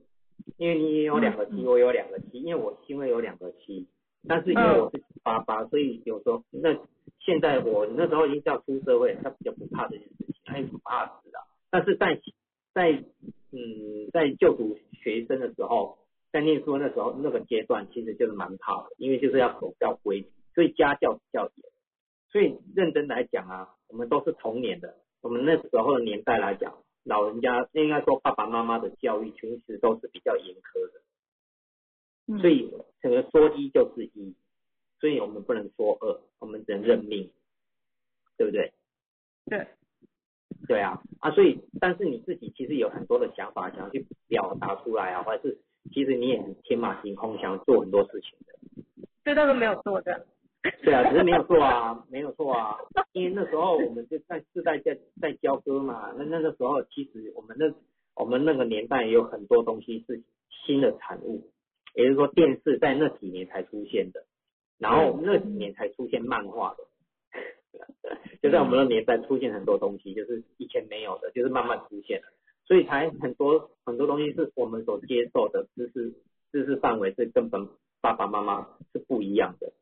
[0.59, 3.89] 因为你也有两个七，我有两个七，因为我因为有两个七，
[4.29, 6.77] 但是因为我是八八，所以有时候那
[7.21, 11.43] 现在我那时候已经叫出社会，他比较不怕这件事情，他也不怕死啊。
[11.71, 12.21] 但是在
[12.75, 12.93] 在
[13.53, 15.99] 嗯在就读学生的时候，
[16.33, 21.71] 在念书的那时候那个阶段，其实就是蛮怕的，因为就是要守教规矩，所以家教比较严。
[22.31, 31.10] 所以认真来讲啊，我们都是童年的，我们那时候的年代来讲，老人家应该说爸爸妈妈的教育其实都是比较严苛的，嗯
[32.39, 34.35] 所以整个说一就是一，
[35.01, 37.31] 所以我们不能说二，我们只能认命，
[38.37, 38.73] 对不对？
[39.47, 39.67] 对，
[40.69, 45.59] 对啊，啊，所以但是你自己其实有很多的想法想要去表达出来啊，或者是
[45.93, 48.85] 其实你也很天马行空，想要做很多事情的。
[49.25, 50.27] 这倒是没有做的，
[50.85, 52.77] 对啊，只是没有错啊，没有错啊，
[53.13, 57.73] 因为那时候我们就在世代在在交割嘛，那那个时候其实我们那
[58.15, 60.23] 我们那个年代有很多东西是
[60.67, 61.51] 新的产物，
[61.95, 64.25] 也就是说电视在那几年才出现的，
[64.79, 66.85] 然后那几年才出现漫画的，
[68.43, 72.29] 就在我们那年代出现很多东西，就是以前没有的，就是慢慢出现了，
[72.67, 76.15] 所以才很多很多东西是我们所接受的知识
[76.53, 77.69] 知识范围是根本
[78.01, 79.73] 爸爸妈妈是不一样的。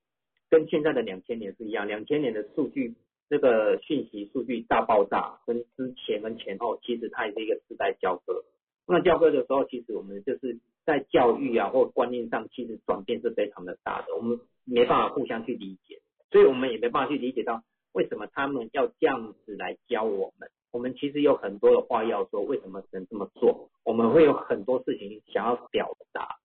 [0.50, 2.94] 跟现在的两千年是一样，两千年的数据
[3.28, 8.42] 那个讯息数据大爆炸，跟之前跟前后，其实它也是一个时代交割。
[8.86, 20.48] 那交割的时候，其实我们就是在教育啊或观念上，其实转变是非常的大的，我们没办法互相去理解，所以我们也没办法去理解到为什么他们要这样子来教我们。
[20.72, 23.68] 我们其实有很多的话要说，为什么只能这么做？
[23.84, 26.36] 我们会有很多事情想要表达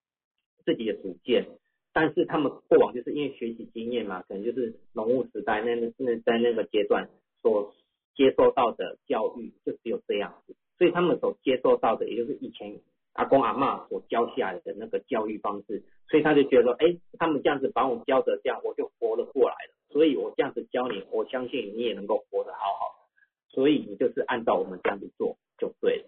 [0.65, 1.47] 自己的主见，
[1.93, 7.09] 但是他们过往就是因为学习经验嘛，可能就是农务时代那那在那个阶段
[7.41, 7.73] 所
[8.13, 12.81] 接受到的教育就只有这样子，所以他们所接受到的也就是以前
[13.13, 22.95] 阿公阿嬷所教下来的那个教育方式，所以他就觉得说，哎，他们这样子把我教的这样，我就活了过来了，所以我这样子教你，我相信你也能够活得好好。
[22.97, 26.05] 的，所以你就是按照我们这样子做就对了。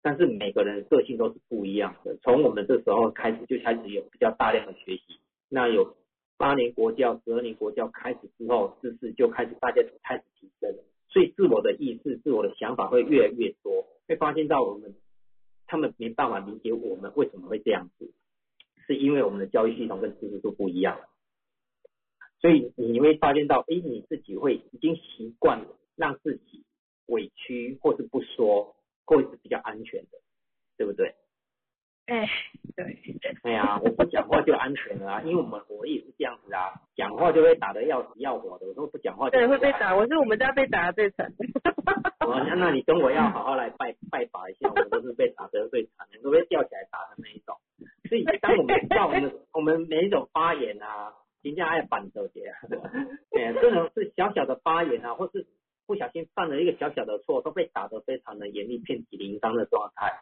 [0.00, 5.96] 但是每个人个性都是不一样的，从我们这时候开始就开始有比较大量的学习，那有
[6.36, 10.72] 八年国教、十二年国教开始之后，知识就开始大家开始提升，
[11.08, 14.94] 所以自我的意识、自我的想法会越来越多，会发现到我们
[15.68, 18.10] 他们没办法理解我们为什么会这样子，
[18.86, 21.08] 是因为我们的交易系统跟知识都不一样了，
[22.40, 26.64] 所以你会发现到，哎，你自己会已经习惯了让自己
[27.06, 30.18] 委屈或是不说，会是比较安全的，
[30.76, 31.14] 对不对？
[32.06, 32.28] 哎，
[32.78, 32.96] 对，
[33.42, 41.32] 哎呀，我不讲话就安全了啊， 因为我们我也是这样子啊，讲话就会打得要死要活的，我说不讲话就对，会被打，我是我们家被打的最惨。
[42.24, 47.56] 我 那那你跟我要好好来拜拜把一下，我都是被打得最惨的，都被吊起来打的那一种。
[48.08, 51.12] 所以当我们知道我们 我们每一种发言啊，
[51.42, 52.52] 人家爱反手节，
[53.36, 55.46] 哎，这种是小小的发言啊，或是
[55.84, 60.12] 不小心犯了一个小小的错，都被打得非常的严厉，遍体鳞伤的状态。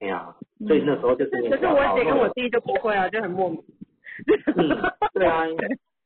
[0.00, 0.34] 哎呀，
[0.66, 3.62] 所以那时候就是可是我姐跟我弟就不会啊，就很莫名。
[4.56, 4.68] 嗯，
[5.14, 5.46] 对啊，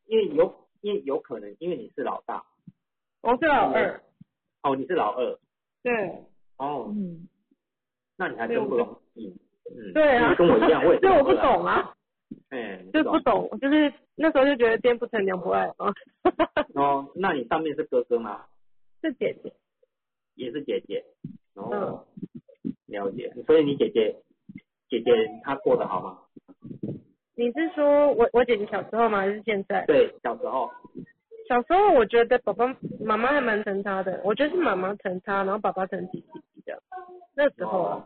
[0.06, 2.44] 因为有因为有可能，因为你是老大，
[3.22, 4.00] 我是老二。
[4.62, 5.38] 哦，你是老二，
[5.82, 6.10] 对。
[6.58, 7.26] 哦，嗯，
[8.16, 9.28] 那你还真不容易。
[9.74, 11.94] 嗯，对啊，跟我一样， 我也所以我不懂啊，
[12.50, 15.92] 哎，就是不懂，就是那时候就觉得爹不成娘不爱啊。
[16.74, 18.44] 哦，那你上面是哥哥吗？
[19.02, 19.52] 是姐姐。
[20.34, 21.04] 也是姐姐。
[21.56, 22.06] 嗯哦，
[22.92, 23.32] 了解。
[23.46, 24.14] 所以你姐姐
[24.88, 25.10] 姐姐
[25.42, 26.18] 她过得好吗？
[27.34, 29.18] 你是说我我姐姐小时候吗？
[29.18, 29.84] 还是现在？
[29.86, 30.70] 对，小时候。
[31.48, 32.64] 小时候我觉得爸爸
[33.00, 36.80] 妈妈还蛮疼她的，我觉得是妈妈疼她，然后爸爸疼弟弟的。
[37.34, 38.04] 那时候，哦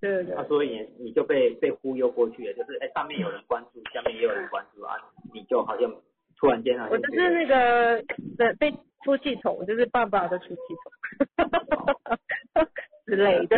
[0.00, 0.44] 对对对那、。
[0.44, 4.94] 所以你就被被忽悠过去了，就是哎上面有人关注，下面也有人关注啊，
[5.34, 5.90] 你就好像
[6.38, 8.02] 突然间啊我就是那个
[8.36, 8.70] 的被
[9.04, 10.56] 出气筒，就是爸爸的出气
[11.34, 11.50] 筒
[13.06, 13.56] 之类的。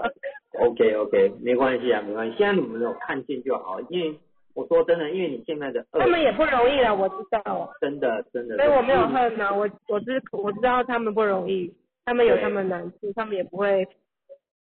[0.58, 2.36] OK OK，没关系啊，没关系。
[2.38, 4.18] 现在你们有看见就好，因为
[4.54, 11.72] 我说真的，因为你现在的二他们也不容易啦，我知道，真的真的，所以我没有恨呐、我我知我知道他们不容易。
[12.06, 13.84] 他们有他们难处，他们也不会，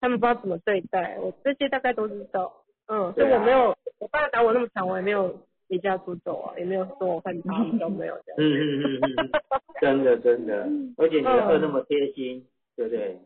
[0.00, 2.50] 他们不知道怎么对待我，这些大概都知道。
[2.86, 8.36] 嗯，所以我没有，我爸打我那么惨，我也没有离家出走啊，也没有说我恨他，都没有这样。
[8.38, 9.30] 嗯嗯嗯嗯嗯，
[9.78, 10.66] 真的真的，
[10.96, 12.42] 而且你的二那么贴心，
[12.76, 13.18] 对不对？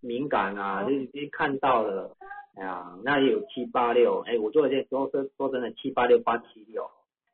[0.00, 2.16] 敏感啊，就是已经看到了，
[2.56, 6.88] 哎呀，那也有七八六，哎，我做这说说说真的，七八六八七六，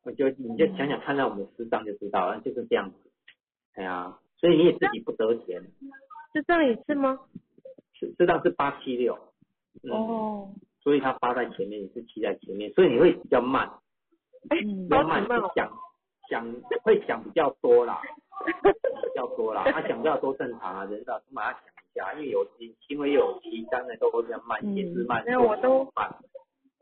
[0.04, 3.10] 我就你就想想看到我们师长就知道了，就是这样子，
[3.74, 5.62] 哎呀，所以你也自己不得闲，
[6.32, 7.18] 是这样一次吗？
[7.94, 9.18] 师师长是八七六，
[9.82, 10.48] 嗯，哦，
[10.80, 13.70] 所以他八在前面，也是七在前面，所以你会比较慢，
[14.50, 15.70] 嗯比较慢，想
[16.28, 18.00] 想会想比较多啦。
[18.44, 18.50] 比
[19.14, 26.14] 较多啦，他想比较多正常啊，人的马上想一下，因为有机，因为有机，当然都会比较慢，嗯也是慢，没有我都慢。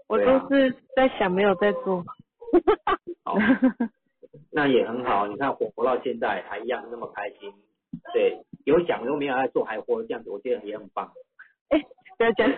[0.08, 2.04] 我对啊都是在想，没有在做。
[3.24, 3.36] 好，
[4.50, 5.26] 那也很好。
[5.26, 7.52] 你看活活到现在还一样那么开心，
[8.12, 11.12] 对，有想都没有在做，还活得这样子，我觉得也很棒，
[12.16, 12.50] 不要讲。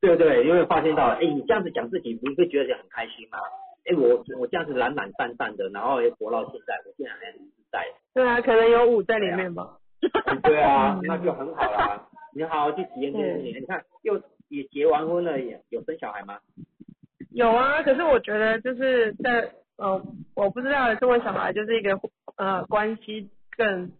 [0.00, 0.44] 对不对？
[0.44, 3.38] 因为发现到，哎，你这样子讲自己，你会觉得很开心吗？
[3.84, 7.86] 哎，我我这样子懒懒散散的，然后也活到现在，我现在还很自在。
[8.14, 9.78] 对啊，可能有舞在里面吧。
[10.42, 12.08] 对啊，那就很好啦。
[12.34, 13.60] 你好好去体验这个事情。
[13.62, 16.38] 你看，又也结完婚了，也有生小孩吗？
[17.30, 20.02] 有啊，可是我觉得就是在呃，
[20.34, 21.98] 我不知道这位小孩就是一个
[22.36, 23.90] 呃关系更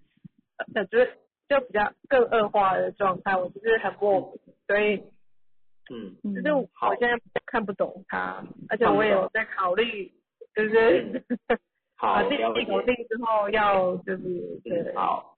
[0.74, 1.12] 呃就是
[1.48, 4.96] 就比较更恶化的状态，我就是很莫名，所以
[5.90, 6.66] 嗯，嗯就是我
[6.98, 10.12] 现在看不懂他，而且我也有在考虑，
[10.54, 11.22] 就是
[11.96, 12.66] 好，把了解自己。
[12.70, 15.31] 搞定之后要就是对嗯，，好，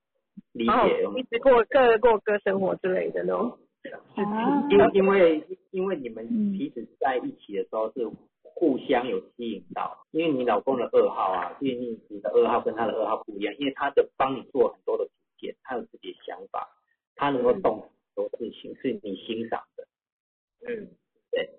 [0.55, 1.05] 理解。
[1.19, 4.71] 一直过各过各生活之类的那种事啊情。
[4.71, 8.09] 因因为因为你们嗯彼此在一起的时候是
[8.43, 16.71] 互相有吸引到，因为你老公的二号啊，因为你你的二号跟他的二号不一样，因为他的帮你做很多的主见，他有自己的想法，
[17.17, 19.87] 他能够动很多事情是你欣赏的。
[20.67, 20.89] 嗯，
[21.33, 21.51] 对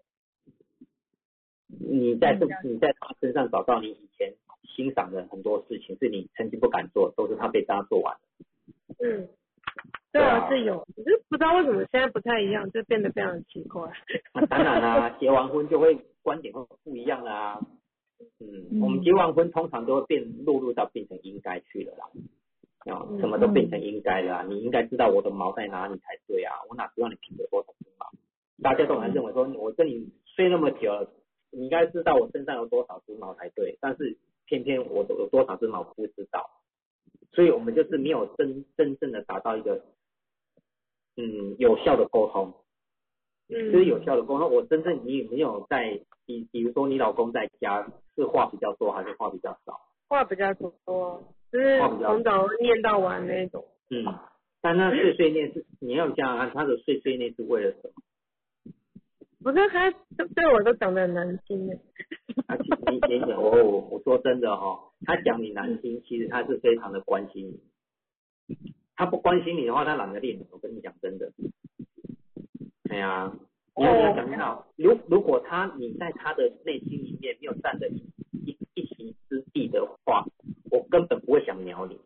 [1.68, 8.22] 你在这你在他身上找到你以前欣赏的很多事情，是你曾经不敢做，都是他被他做完了。
[9.00, 9.28] 嗯，
[10.12, 13.92] 对啊，是有，只是不知道为什么现在不太一样，就变得非常奇怪。
[14.34, 17.60] 那当然啦、 结完婚就会观点会不一样啦、
[18.40, 18.82] 嗯，嗯。
[18.82, 22.06] 我们结完婚通常都会变落入到变成应该去了啦。
[22.94, 28.06] 啊，嗯什么都变成应该了、啊，你应该知道我的毛在哪里才对啊，我哪知道你凭着多少只毛？
[28.62, 31.10] 大家都还认为说，我跟你睡那么久了，
[31.52, 36.50] 你应该知道我身上有多少只毛才对，但是偏偏我有多少只毛不知道，
[37.36, 39.84] 所以我们就是没有真真正的达到一个
[41.18, 42.54] 嗯有效的沟通。
[43.48, 44.52] 嗯，就是有效的沟通。
[44.52, 49.80] 我真正你有没有在，比比如说你老公在家是话比较多还是话比较少？
[50.08, 53.64] 话比较多，就是从早念到晚那种。
[53.92, 54.04] 嗯，
[54.62, 57.94] 但那碎碎念是你要想想看，他的碎碎念是为了什么？
[59.44, 61.76] 不是他对对我都讲的很难听的。
[62.48, 67.48] 啊，其实你你你我我我说真的哈、哦，他讲你难听，其实他是非常的关心
[68.48, 68.56] 你。
[68.96, 70.40] 他不关心你的话，他懒得练。
[70.52, 71.32] 我跟你讲真的。
[72.90, 73.34] 哎呀，
[73.76, 80.26] 你要想想看哦，如如果他你在他的内心里面没有站着一一一席之地的话，
[80.72, 82.00] 我根本不会想鸟你。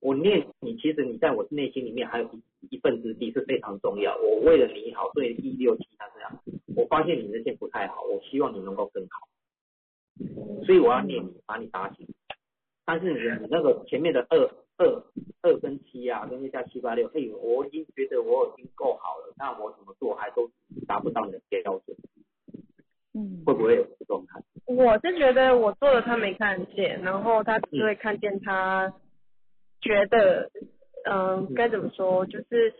[0.00, 2.42] 我念你，其实你在我内心里面还有一
[2.74, 4.16] 一份之地是非常重要。
[4.16, 6.40] 我为了你好，所以一六七他这样。
[6.76, 9.28] 我发现你那些不太好，我希望你能够更好。
[10.64, 12.06] 所以我要念你，把你打醒。
[12.90, 14.38] 但是你你那个前面的二
[14.78, 15.02] 二
[15.42, 20.50] 二跟七啊，跟加七八六，哎，我已经觉得我已经够好了，那我怎么做还都
[20.86, 21.94] 达不到你的标准，
[23.12, 24.72] 嗯会不会有这种感觉？
[24.72, 28.90] 我是觉得我做了他没看见，然后他只会看见他
[29.82, 30.50] 觉得，
[31.04, 32.72] 嗯、该怎么说，就是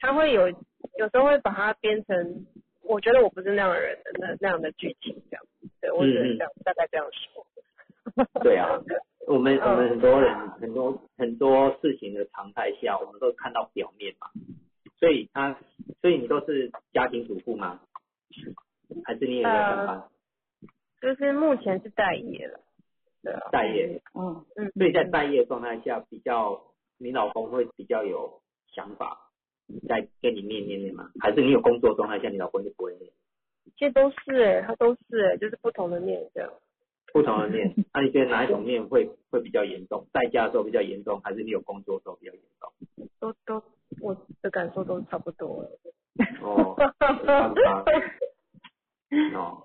[0.00, 2.44] 他会有有时候会把它编成，
[2.82, 5.42] 我觉得我不是那样的人的那那样的剧情这样，
[5.80, 7.46] 对我只能这样、大概这样说。
[8.42, 8.78] 对啊，
[9.26, 14.28] 我们嗯我们很多人很多很多事情的常态下，我们都看到表面嘛，
[14.98, 15.56] 所以他
[16.00, 17.80] 所以你都是家庭主妇吗？
[19.04, 20.04] 还是你也在上班？
[21.00, 22.60] 就是目前是待业了，
[23.22, 26.60] 对啊，待业，嗯嗯，所以在待业状态下，比较
[26.98, 28.40] 你老公会比较有
[28.74, 29.30] 想法，
[29.88, 31.10] 在跟你念念念吗？
[31.20, 33.10] 还是你有工作状态下，你老公就不会念？
[33.76, 36.50] 其实都是哎、他都是哎、就是不同的面这样。
[37.12, 40.06] 不同的念，那你觉得哪一种念会会比较严重？
[40.12, 43.08] 在家的时候比较严重，还是你有工作的时候比较严重？
[43.18, 43.62] 都都
[44.00, 45.64] 我的感受都差不多。
[46.42, 47.84] 哦，没办法
[49.34, 49.64] 哦，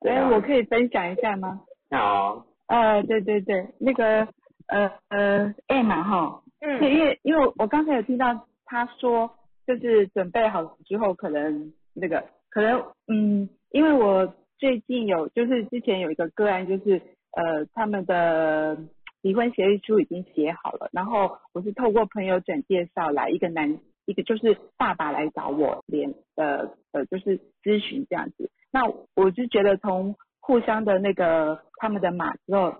[0.00, 1.62] 对哎，啊，我可以分享一下吗？
[1.90, 4.26] 好，呃，对对对，那个
[4.66, 9.30] 呃呃艾玛哈嗯，因为因为我刚才有听到他说，
[9.66, 17.00] 就是准备好之后，可能那个可能嗯，因为我最近有就是之前有一个个案，就是
[17.32, 18.78] 呃他们的
[19.24, 28.82] 离婚协议书已经写好了，然后我是透过朋友转介绍来一个男一个就是爸爸来找我联呃呃就是咨询这样子，那
[29.16, 32.74] 我就觉得从互相的那个他们的码之后，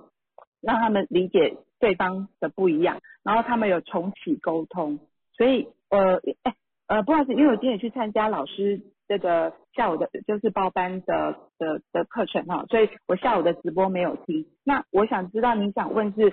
[0.60, 4.98] 让他们理解对方的不一样，然后他们有重启沟通，
[5.32, 6.54] 所以呃哎
[6.88, 8.82] 呃不好意思，因为我今天也去参加老师
[9.14, 14.44] 这个下午的就是包班的的的课程哈，所以我下午的直播没有听。
[14.64, 16.32] 那我想知道你想问是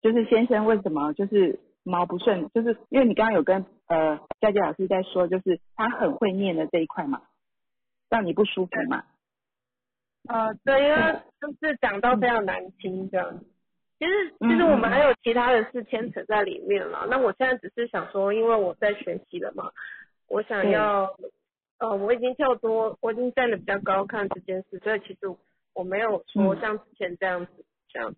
[0.00, 7.20] 就是先生为什么就是毛不顺，就是因为你刚刚有跟呃佳佳老师在说，就是他很会念的这一块嘛，
[8.08, 9.04] 让你不舒服嘛？
[10.26, 13.44] 呃，对，因为就是讲到非常难听这样子。
[13.98, 17.06] 其实嗯其实我们还有其他的事牵扯在里面了。
[17.10, 19.70] 那我现在只是想说，因为我在学习了嘛，
[20.26, 21.14] 我想要
[21.84, 25.20] 呃，我已经跳多，我已经站的比较高看这件事，所以其实
[25.74, 26.60] 我没有说嗯。
[26.60, 27.52] 像之前这样子，
[27.92, 28.14] 像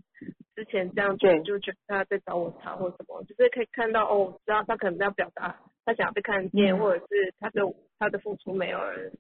[0.54, 1.42] 之前这样子对。
[1.42, 6.78] 就觉得他在找我茬或什么，就是可以看到哦，我知道他可能要表达他想要被看见，嗯。
[6.78, 7.62] 或者是他的
[7.98, 9.12] 他的付出没有人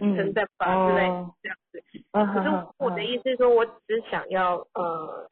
[0.00, 0.16] 嗯。
[0.16, 1.02] 称赞吧之类
[1.42, 1.82] 这样子。
[2.12, 2.48] 嗯可是
[2.78, 5.28] 我的意思是说，我只是想要呃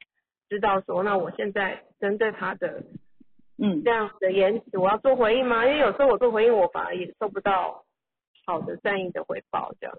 [0.47, 2.83] 知道说，那我现在针对他的
[3.57, 3.81] 嗯。
[3.83, 5.65] 这样子的言辞，我要做回应吗？
[5.65, 7.83] 因为有时候我做回应，我反而也收不到
[8.47, 9.95] 好的善意的回报，这样。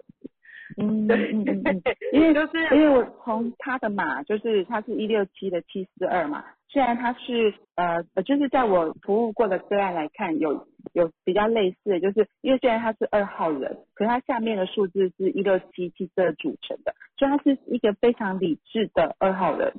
[0.77, 1.81] 嗯对嗯嗯嗯，
[2.13, 19.73] 因为就是因为我从他的码，就是他是一六七的七四二嘛，虽然他是呃呃，就是在我服务过的个案来看，有有比较类似的，就是因为虽然他是二号人，可是他下面的数字是一六七七四二组成的，所以他是一个非常理智的二号人。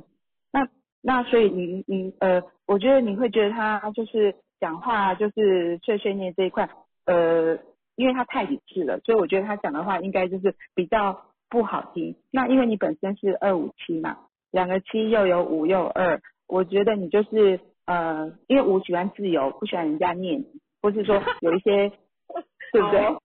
[0.52, 0.68] 那
[1.02, 6.68] 那所以你你呃，我觉得你会觉得他就是讲话就是碎碎念这一块，
[7.06, 7.56] 呃，
[8.00, 12.16] 因为他太理智了，所以我觉得他讲的话应该就是比较不好听。
[12.30, 14.16] 那因为你本身是二五七嘛，
[14.50, 20.42] 两个七又有五又有二，我觉得你就是呃，因为五喜欢自由，不喜欢人家念，
[20.80, 21.92] 或是说有一些
[22.72, 23.04] 对不对？
[23.04, 23.20] 哦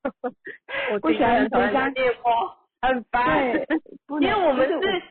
[0.91, 3.53] 我不喜欢人人家念我，很烦。
[3.53, 3.67] 对，
[4.19, 5.03] 因为我们是是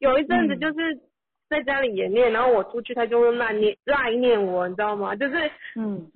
[0.00, 1.00] 有一阵子嗯就是
[1.48, 5.16] 在家里也念，然后我出去他就会乱念赖念我，你知道吗？
[5.16, 6.10] 就是嗯，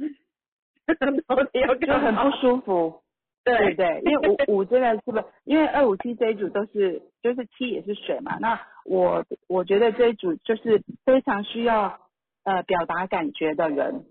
[1.26, 2.22] 到底要就干嘛？
[2.22, 3.02] 很不舒服。
[3.44, 4.02] 对不对对？
[4.04, 8.38] 因为五五真的是不，因为二五七这一组都是就是七也是水嘛。
[8.38, 11.98] 那我我觉得这一组就是非常需要
[12.44, 14.04] 呃表达感觉的人，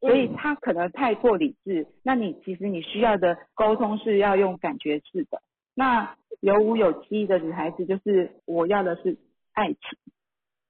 [0.00, 1.86] 所以他可能太过理智。
[2.02, 5.42] 那你其实你需要的沟通是要用感觉式的。
[5.74, 9.18] 那有五有七的女孩子就是我要的是
[9.52, 9.78] 爱情，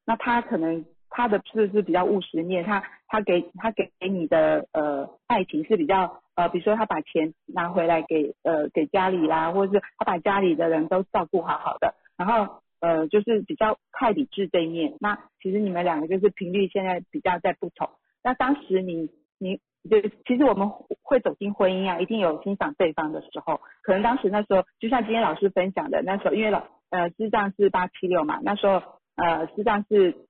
[0.04, 0.84] 那她可能
[1.16, 14.96] 他的是是比较务实面，他他给他给给你的呃爱情是比较呃，比如说他把钱拿回来给呃给家里啦，或者是他把家里的人都照顾好好的，然后呃就是比较太理智这一面。
[14.98, 17.88] 那其实你们两个就是频率现在比较在不同。
[18.24, 19.08] 那当时你
[19.38, 20.68] 你就其实我们
[21.02, 23.60] 会走进婚姻啊，一定有欣赏对方的时候。
[23.82, 28.82] 可能当时那时候，就像今天老师分享的，那时候因为老呃师丈是八七六嘛，那时候
[29.14, 30.26] 呃师丈是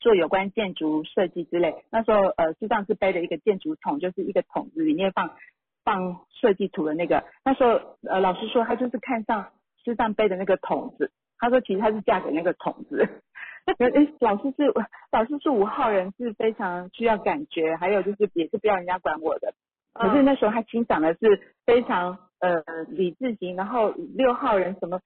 [0.00, 5.30] 做有关建筑设计之类，那时候呃师长是背着一个建筑桶，就是一个桶子里面放
[5.84, 7.24] 放设计图的那个。
[7.44, 9.52] 那时候呃老师说他就是看上
[9.84, 13.08] 师长背的那个桶子，他说其实他是嫁给那个桶子。
[13.78, 14.72] 诶老师是
[15.10, 19.54] 老师是五号人，是非常需要感觉，还有就是也是不要人家管我的。
[19.92, 25.00] 可是那时候他欣赏的是非常呃理智型，然后六号人什么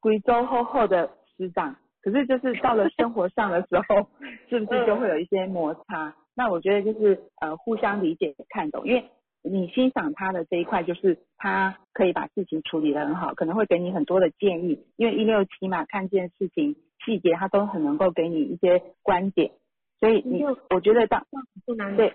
[0.00, 1.76] 贵州厚厚的师长，
[2.06, 4.08] 可是就是到了生活上的时候，
[4.48, 6.14] 是不是就会有一些摩擦？
[6.36, 9.10] 那我觉得就是呃互相理解看懂，因为
[9.42, 19.50] 你欣赏他的这一块，就是他可以把事情处理得很好，可能会给你很多的建议，因为一六七嘛，看见事情细节他都很能够给你一些观点，
[19.98, 21.26] 所以你我觉得当
[21.64, 22.14] 不难对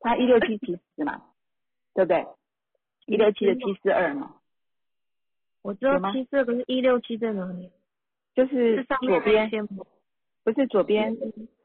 [0.00, 1.20] 他一六七七十嘛，
[1.92, 2.26] 对不对？
[3.04, 4.36] 一六七的七四二嘛，
[5.60, 7.70] 我知道七四二，可是一六七在哪里？
[8.34, 9.50] 就是左边？
[10.44, 11.16] 不是左边，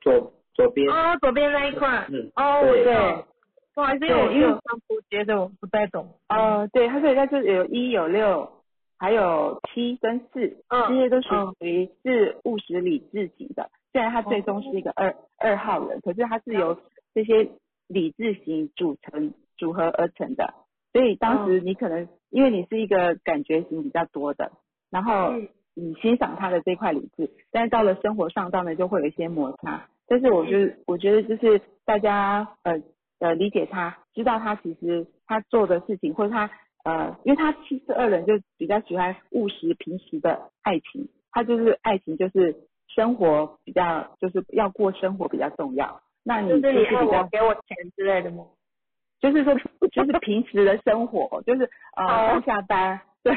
[0.02, 2.06] 左左边，哦，左边那一块。
[2.10, 3.26] 嗯，哦，对。
[3.74, 6.18] 不好意思，因为因为有上图觉得我不太懂。
[6.30, 8.50] 呃，对，它所以它就有一有六，
[8.98, 13.70] 还有七跟四，嗯这些都属嗯于是务实理智型的。
[13.92, 16.80] 虽然他最终是一个二、二号人，可是他是由
[17.14, 17.50] 这些
[17.88, 20.54] 理智型组成组合而成的。
[20.94, 24.54] 所以当时你可能、因为你是一个感觉型比较多的，
[24.90, 29.88] 然后嗯你欣赏他的这块理智，但是到了生活上，当然就会有一些摩擦。
[30.08, 32.82] 但是我觉得，我觉得就是大家呃
[33.20, 36.50] 呃理解他，知道他其实他做的事情，或者他
[36.84, 42.56] 呃，因为他七十二人就比较喜欢务实平时的爱情，他就是爱情就是
[42.88, 46.02] 生活比较就是要过生活比较重要。
[46.24, 48.46] 那你就是你爱比较我给我钱之类的吗？
[49.20, 49.56] 就是说，
[49.92, 53.34] 就是平时的生活，就是呃哦上下班，对，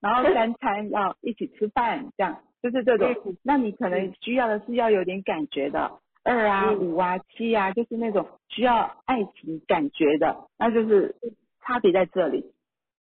[0.00, 3.36] 然后三餐要一起吃饭，这样，就是这种。
[3.42, 11.16] 那你可能需要的是要有点感觉的，二啊、嗯五啊、七啊，就是那种需要爱情感觉的，那就是
[11.60, 12.52] 差别在这里。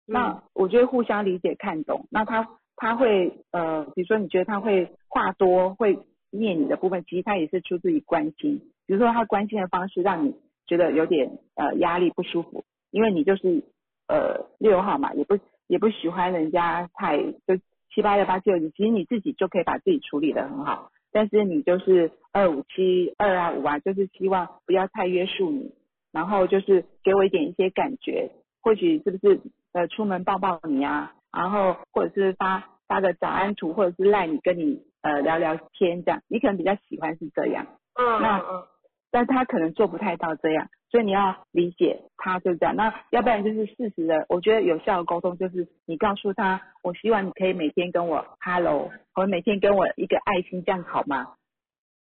[0.07, 5.99] 嗯那我觉得互相理解、看懂，那他他会呃，比如说你觉得他会话多、会
[6.31, 8.59] 念你的部分，其实他也是出自于关心。
[8.87, 10.35] 比如说他关心的方式让你
[10.65, 13.63] 觉得有点呃压力不舒服，因为你就是
[14.07, 15.37] 呃六号嘛，也不
[15.71, 17.55] 也不喜欢人家太就
[17.95, 25.73] 七八六八九，其实你自己就可以把自己处理的很好，但是你就是二五七二啊五啊，就是希望不要太约束你，
[26.11, 29.39] 然后就是给我一点一些感觉，或许是不是
[29.71, 37.65] 呃出门抱抱你啊，然后或者是发发个早安图，或者是赖你跟你呃聊聊天这样，你可能比较喜欢是这样。
[37.95, 38.63] 嗯那嗯
[39.11, 42.75] 但他可能做不太到这样，所以你要理解他就这样。
[42.75, 51.33] 那要不然就是事实的，我觉得有效的沟通就是你告诉他，我希望你可以每天跟我 hello，或者每天跟我一个爱心，这样好吗？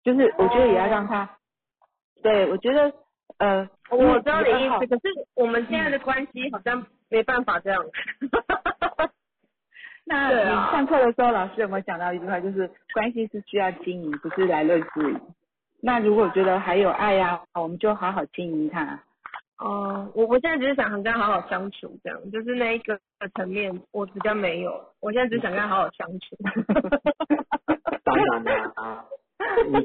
[0.04, 1.38] 就是我觉得也要让他，
[2.24, 2.94] 对我觉得
[3.38, 5.02] 呃，嗯，我知道你的意思，可是
[5.36, 7.84] 我们现在的关系好像没办法这样。
[10.06, 15.20] 那你上课的时候，老师有没有讲到一句话，就是关系是需要经营，不是来论资赢。
[15.82, 19.02] 那如果觉得还有爱呀、我们就好好经营它。
[19.60, 22.98] 哦，我我现在只是想跟他好好相处，这样就是那一个
[23.36, 24.72] 层面我比较没有，
[25.02, 26.38] 我现在只想跟他好好相处。
[28.04, 29.06] 当然啦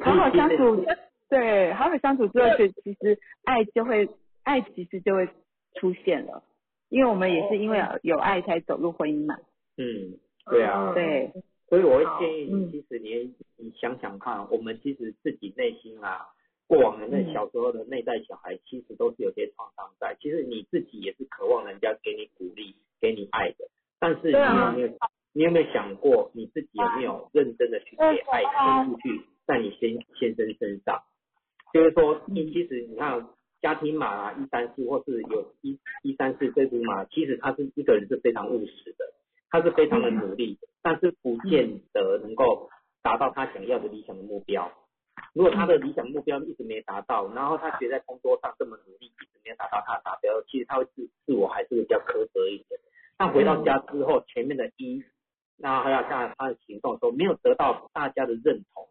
[0.04, 0.84] 好好相处，
[1.28, 4.08] 对，好好相处之后，就其实爱就会，
[4.44, 5.28] 爱其实就会
[5.74, 6.44] 出现了，
[6.88, 9.34] 因为我们也是因为有爱才走入婚姻嘛。
[9.76, 10.18] 嗯，
[10.50, 11.32] 对啊，嗯对，
[11.68, 16.26] 所以我会建议嗯你，其实你你想想看，我们其实自己内心啊，
[16.66, 20.16] 过往的那嗯小时候的内在小孩，其实都是有些创伤在。
[20.20, 24.88] 其实你自己也是渴望人家给你鼓励、给你爱的，但是你有没有、
[25.32, 31.02] 你有没有想过，你自己有没有认真的去给爱分出去，在你先先生身上？
[31.72, 33.26] 就是说，你其实你看
[33.60, 39.12] 家庭码啊，一三四或是有一一三四这组码，其实他是一个人是非常务实的，
[39.54, 42.68] 他是非常的努力，但是不见得能够
[43.04, 44.72] 达到他想要的理想的目标。
[45.32, 52.80] 如果他的理想目标一直没达到，然后他觉得在工作上这么努力，一直没有达到他的达标，其实他会自自我还是会比较苛责一点。
[53.16, 55.04] 但回到家之后，前面的一，
[55.56, 58.88] 那还要看他的行动的时候，没有得到大家的认同，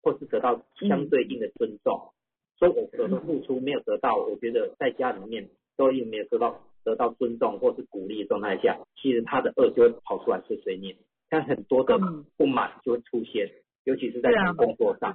[0.00, 2.12] 或是得到相对应的尊重，
[2.56, 10.96] 所以我我的付出没有得到，我觉得在家里面都也没有得到得到尊重或是鼓励的状态下，其实他的恶就会跑出来碎碎念，
[11.28, 12.24] 但很多的嗯。
[12.36, 13.50] 不满就会出现，
[13.84, 15.14] 尤其是在工作上。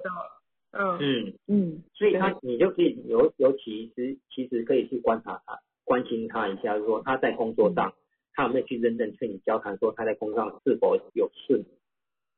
[0.71, 0.97] 嗯。
[0.99, 7.93] 嗯，嗯，所以他你就可以尤尤其是其实可以去观察他，关心他一下，就是说他在工作上，
[8.33, 11.63] 他有没有去认真跟你交谈，说他在工作上是否有顺。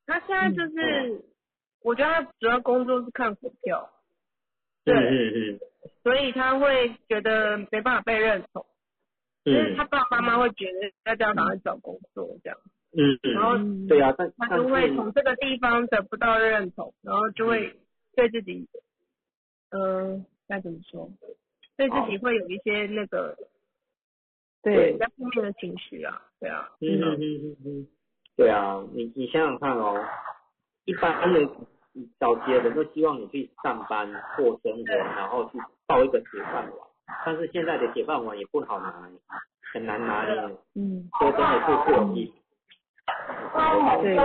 [0.06, 1.24] 他现在就是，
[1.82, 3.90] 我觉得他主要工作是看股票，
[4.84, 5.52] 嗯对嗯。
[5.54, 5.60] 嗯
[6.04, 8.64] 所以他会觉得没办法被认同，
[9.44, 12.58] 就是嗯他爸爸妈妈会觉得要叫他赶快找工作这样，
[12.96, 17.76] 嗯然后嗯，对啊，但但他就会从这个地方得不到认同，然后就会
[18.14, 18.68] 对自己，
[19.70, 21.10] 嗯、该怎么说？
[21.76, 23.36] 对自己会有一些那个
[24.62, 24.92] 对。
[24.92, 27.86] 比，较负面的情绪啊，对啊，嗯嗯嗯嗯嗯，
[28.36, 29.98] 对啊，你你想想看哦，
[30.84, 31.40] 一般的
[32.20, 36.88] 早期的人都希望你去上班过生活，然后去报一个铁饭碗，
[37.24, 39.10] 但是现在的铁饭碗也不好拿，
[39.72, 42.32] 很难拿的，嗯，说真的是不容易。
[44.02, 44.16] 对，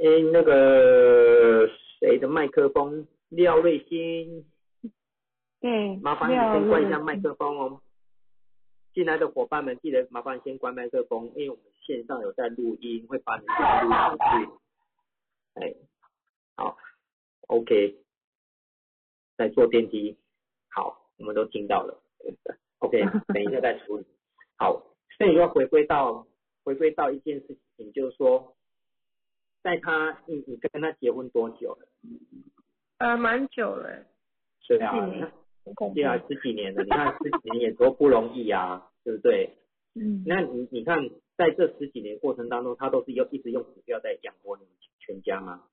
[0.00, 1.68] 诶，那个
[1.98, 3.06] 谁的麦克风？
[3.30, 4.46] 廖瑞欣，
[5.60, 7.82] 对，麻烦你先关一下麦克风哦。
[8.94, 13.54] 进来的伙伴们，记得麻烦先关麦克风，因为我们线上有在录音，会把你录
[14.16, 14.50] 进去。
[15.60, 15.74] 哎，
[16.56, 16.78] 好
[17.48, 17.98] ，OK，
[19.36, 20.16] 在坐电梯，
[20.70, 22.00] 好，我们都听到了。
[22.80, 23.00] OK，
[23.34, 24.06] 等一下再处理。
[24.56, 24.82] 好，
[25.16, 26.26] 所以要回归到
[26.64, 28.56] 回归到一件事情，就是说，
[29.62, 31.88] 在他你你跟他结婚多久了？
[32.98, 34.06] 呃，蛮久了欸，
[34.66, 34.92] 对啊，
[35.94, 36.04] 对。
[36.04, 39.56] 啊，十几年了，你看十几年也多不容易啊， 对不对？
[39.94, 40.98] 嗯，那你你看，
[41.36, 45.64] 在这十几年过程当中，他都是用一直用股票在养活你们全家吗？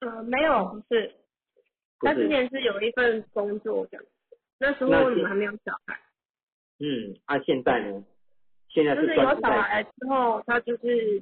[0.00, 1.14] 呃，没有，不是，
[2.00, 4.04] 不是，他之前是有一份工作这样，
[4.62, 5.98] 那时候你们还没有小孩，
[6.78, 8.04] 嗯，啊，现在呢？
[8.68, 11.20] 现在就是是有小孩之后，他就是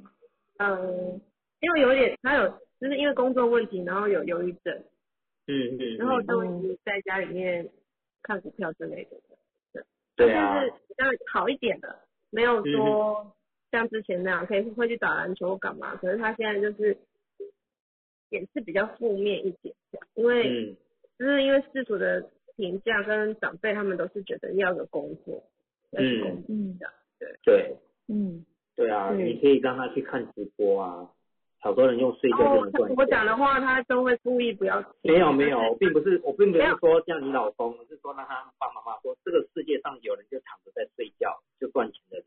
[0.59, 1.19] 嗯，
[1.59, 2.47] 因为有点他有
[2.79, 4.77] 就是因为工作问题，然后有忧郁症，
[5.47, 7.67] 嗯嗯，嗯然后就一直在家里面
[8.21, 9.83] 看股票之类的。
[10.15, 13.35] 对啊就，是比较好一点的，没有说
[13.71, 15.95] 像之前那样可以会去打篮球干嘛。
[15.95, 16.95] 可是他现在就是
[18.29, 19.73] 也是比较负面一点，
[20.13, 20.77] 因为嗯
[21.17, 25.43] 就是因为世俗的评价跟长辈他们都是觉得要有工作，
[25.91, 26.87] 要有工作嗯的，
[27.19, 27.27] 对。
[27.43, 27.77] 对
[28.07, 28.45] 嗯
[28.75, 31.07] 对啊，嗯你可以让他去看直播啊，
[31.59, 32.95] 好多人用睡觉然后就能赚钱。
[32.97, 35.13] 我讲的话，他都会故意不要听。
[35.13, 42.25] 没有没有，我并不是我并没有说叫你老公，是说让他爸爸妈妈说，这个世界上有人就躺着在睡觉就赚钱的人，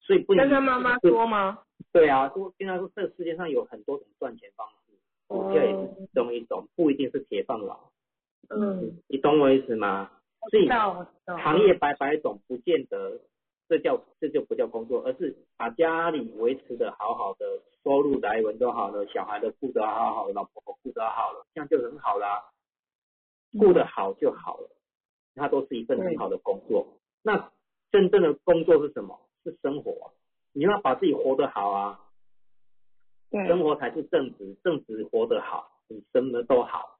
[0.00, 1.58] 所以不能跟他妈妈说吗？
[1.92, 4.94] 对啊，说跟他说这个世界上有很多种赚钱方式，
[5.26, 7.76] 股票也是其中一种，不一定是铁饭碗，
[8.50, 10.10] 嗯，你懂我意思吗？
[10.50, 10.68] 所以。
[10.68, 13.20] 行业百百种，不见得
[13.68, 17.44] 这叫这就不叫工作，而是把家里维持的好好的，
[17.82, 22.44] 收入来源都好了，小孩的顾得好好，老婆顾得好了，这样就很好啦。
[23.58, 24.70] 顾得好就好了，
[25.34, 26.86] 它都是一份很好的工作。
[27.22, 27.50] 那
[27.90, 29.18] 真正的工作是什么？
[29.42, 30.10] 是生活啊、
[30.52, 32.00] 你要把自己活得好啊，
[33.30, 36.95] 对生活才是正直，正直活得好，你什么都好。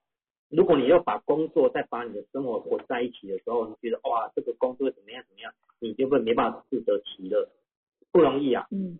[0.49, 7.49] 如果你要把工作再把你的生活混在一起的时候，你觉得哇，这个工作怎么样怎么样，你就会没办法自得其乐，
[8.13, 8.99] 不容易啊，嗯。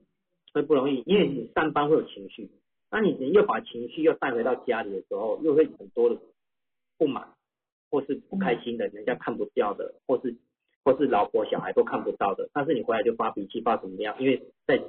[0.55, 2.49] 会不容易，因为你上班会有情绪，
[2.91, 6.19] 那你又把情绪又带回到家里的时候，又会很多的
[6.97, 7.35] 不满，
[7.91, 10.35] 或是不开心的，人家看不掉的，或是
[10.83, 14.17] 或是老婆小孩都看不到的，但是你回来就发脾气，发怎么样？
[14.19, 14.83] 因为在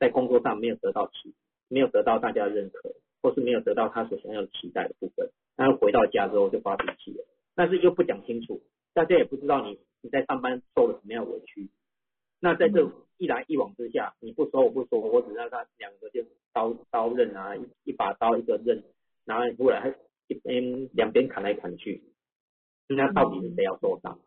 [0.00, 1.32] 在工作上没有得到期，
[1.68, 2.92] 没有得到大家的认可，
[3.22, 7.24] 或是没有得到他所想要的期待的部分，然后回到家之后就发脾气了，
[7.54, 11.68] 但是又不讲清楚，大家也不知道你你在上班受了什么样的委屈。
[12.40, 18.82] 那在这一来一往之下，你不说我不说，我只让他两个就刀刀刃啊，一一把刀一个刃，
[19.24, 19.94] 然后忽然还
[20.26, 22.02] 一边两边砍来砍去，
[22.88, 24.18] 那到底是谁要受伤？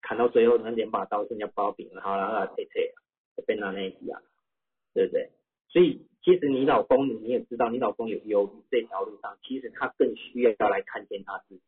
[0.00, 2.96] 砍到最后那两把刀剩下包饼了，好了，那切切啊，
[3.36, 4.22] 就变成那样，
[4.92, 5.30] 对不对？
[5.74, 11.60] 所以其实你老公你也知道，你老公有忧郁这条路上，其实他更需要要来看见他自己。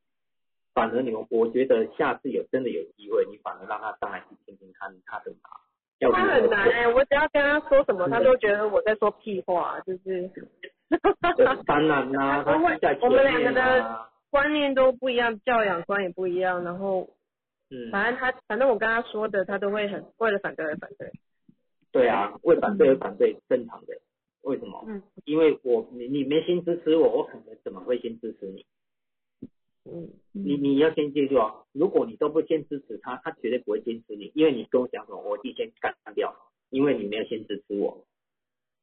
[0.72, 5.50] 反而你们，我觉得下次有真的有机会，你反而让他上来去听听看他的马。
[5.98, 10.30] 要他很难哎、我只要跟他说什么，他都觉得我在说屁话，就是。
[11.66, 17.08] 当然啦、他我们两个的啊，观念都不一样，教养观也不一样，然后
[17.70, 21.10] 嗯，反正他，反正我跟他说的，他都会很为了反对而反对。
[21.92, 23.98] 对啊，为反对而反对，正常的。
[24.42, 24.84] 为什么？
[24.86, 25.02] 嗯。
[25.24, 28.66] 因为我你你没先支持我，我可能怎么会先支持你？
[29.84, 30.10] 嗯。
[30.32, 36.34] 你你要先记住啊，如果你都不先支持他，他绝对不会坚持你，因为你跟我讲什么，我一定先干掉，
[36.70, 38.04] 因为你没有先支持我。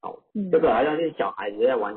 [0.01, 0.49] 好，嗯。
[0.51, 1.95] 这个好像是小孩子在玩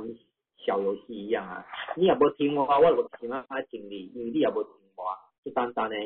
[0.59, 5.04] 小游戏一样啊，你也不听我，我也不听啊，他听你，因为你也不听我，
[5.44, 5.96] 就单单呢，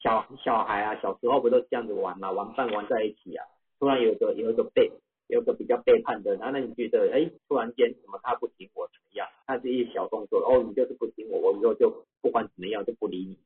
[0.00, 3.44] 小小孩啊，小时候不都这样子玩嘛，玩伴玩在一起啊，
[3.80, 4.92] 突然有个有一个背，
[5.26, 9.26] 有个比较背叛的，然后那你觉得，哎，突然间怎么他不听我怎么样？
[9.46, 13.38] 他是一些小动作，哦，你就是不听我，我以后就不管怎么样就不理你。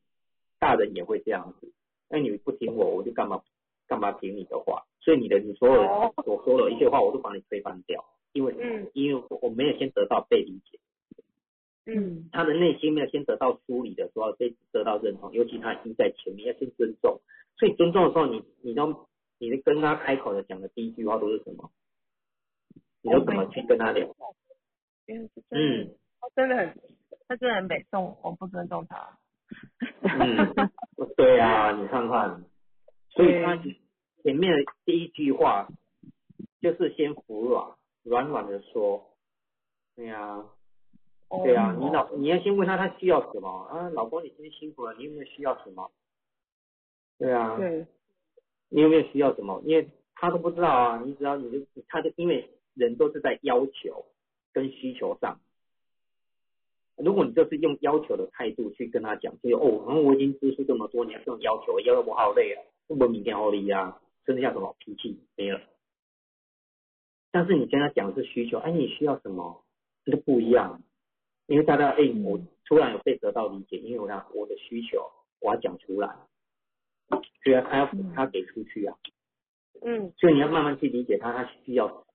[0.58, 1.72] 大人也会这样子，
[2.10, 3.42] 那你不听我，我就干嘛
[3.86, 4.84] 干嘛听你的话？
[5.00, 10.78] 所以你的你所有哦所说的一切话，我都把你推翻掉，因为嗯因为我没有先得到被理解，
[11.84, 17.20] 嗯他的内心没有先得到梳理的时候，被得到认同，尤其他已经在前面，要先尊重。
[17.58, 19.06] 所以尊重的时候，你你都
[19.38, 21.70] 你跟他开口的讲的第一句话都是什么？
[23.02, 24.06] 你都怎么去跟他聊？
[25.06, 26.80] 嗯嗯，他真的很，
[27.28, 29.18] 他真的很北宋，我不尊重他。
[30.00, 30.70] 嗯，
[31.16, 32.44] 对啊，你看看，
[33.10, 33.56] 所以他
[34.22, 35.68] 前面的第一句话
[36.62, 39.14] 就是先服软，软软的说，
[39.94, 40.42] 对呀、
[41.28, 45.90] 对啊，你老你要先问他他需要什么啊，老公你今天辛苦了，你有没有需要什么？
[47.18, 47.86] 对啊，对，
[48.68, 49.62] 你有没有需要什么？
[49.64, 54.06] 因为他都不知道啊，你只要你就他就因为人都是在要求
[54.52, 55.40] 跟需求上，
[56.96, 65.60] 如果你就是用要求的态度去跟他讲，就哦，然后我已经支出这么多年这种要求，要我好累啊，我明天好累啊，剩下什么脾气没了。
[67.30, 69.64] 但是你跟他讲的是需求，哎，你需要什么，
[70.04, 70.82] 这就不一样。
[71.46, 75.10] 因为大家，哎，我突然有被得到理解，因为我想我的需求
[75.40, 76.16] 我要讲出来，
[77.08, 78.96] 所以他要他给出去啊。
[79.82, 82.06] 嗯所以你要慢慢去理解他，他需要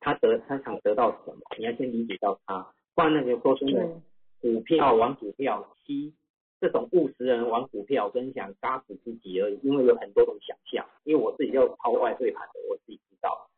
[0.00, 4.00] 他得他想得到什么，你要先理解到他，不然呢，有时候真的，
[4.40, 6.14] 股票玩股票，七
[6.60, 10.86] 这种务实人玩股票，跟想杀死自己而已，因为有很多种想象。
[11.04, 13.50] 因为我自己就抛外汇盘的，我自己知道，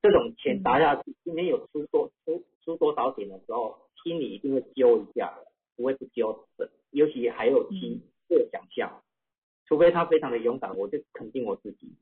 [0.00, 5.46] 这种钱砸下去，今天有出多出出多少点的时候，心里一定会揪一下的，
[5.76, 6.70] 不会不揪的。
[6.90, 9.02] 尤其还有七这个想象，
[9.68, 11.92] 除非他非常的勇敢，我就肯定我自己。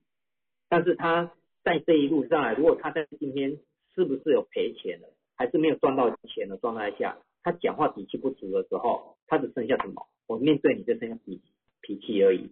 [0.68, 1.32] 但是他
[1.64, 3.58] 在这一路上来，如果他在今天
[3.94, 10.06] 是不是有赔钱了，还是没有赚到钱的状态下，他讲话底气不足的时候，他只剩下什么？
[10.28, 11.42] 我面对你就剩下脾
[11.82, 12.50] 脾气而已。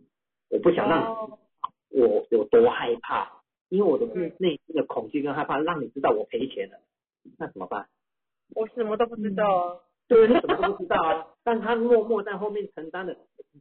[0.49, 1.39] 我不想让哦
[1.91, 6.81] 我有多害怕，因为我的内内心的恐惧跟害怕，让你知道我赔钱了，
[7.39, 7.89] 那怎么办？
[8.55, 9.81] 我什么都不知道啊。
[10.07, 13.17] 对，他什么都不知道啊，但他默默在后面承担了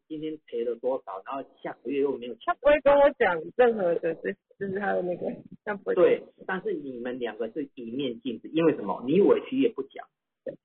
[0.07, 2.53] 今天赔了多少，然后下个月又没有钱他。
[2.55, 5.25] 不会跟我讲任何的，这就是他的那个，
[5.63, 9.01] 他不会对，但是你们两个是一面镜子，因为什么？
[9.05, 10.05] 你委屈也不讲，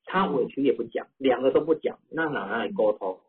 [0.05, 3.20] 他委屈也不讲，两个都不讲，那哪哪里沟通？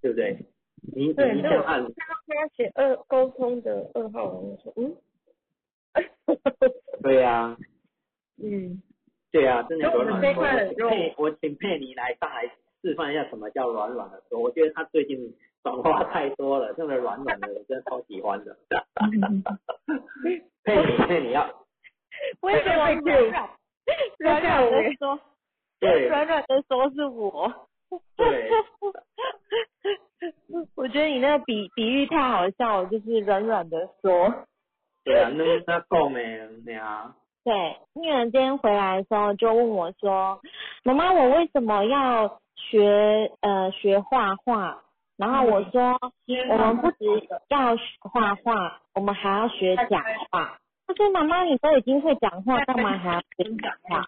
[0.00, 0.46] 对不对？
[0.94, 4.96] 你你想看，他写二沟通的二号，我说嗯，
[7.02, 7.56] 对呀、
[8.42, 8.82] 嗯，
[9.32, 12.44] 对啊、真的软软块很肉我佩我请佩妮来上来
[12.82, 15.18] 示范一下什么叫软软的说，我觉得他最近
[15.62, 18.56] 转化太多了，真的软软的，我真的超喜欢的。
[20.64, 21.48] 佩妮佩妮要
[22.40, 23.22] 为什么软软
[24.18, 25.20] 软软的说，
[25.78, 27.68] 对软软的说是我？
[28.16, 28.50] 对，
[30.76, 34.46] 我觉得你那个比比喻太好笑了，就是软软的说。
[35.02, 36.38] 对啊，那那够没？
[36.64, 37.16] 对啊，
[37.50, 40.40] 对，女儿今天回来的时候就问我说
[40.84, 44.84] ：“妈妈，我为什么要学呃学画画？”
[45.18, 45.98] 然后我说
[46.48, 47.04] ：“我们不只
[47.48, 54.06] 要学画画，我们还要学讲话。”他说：“妈妈，你都已经会讲话，干嘛还要学讲话？”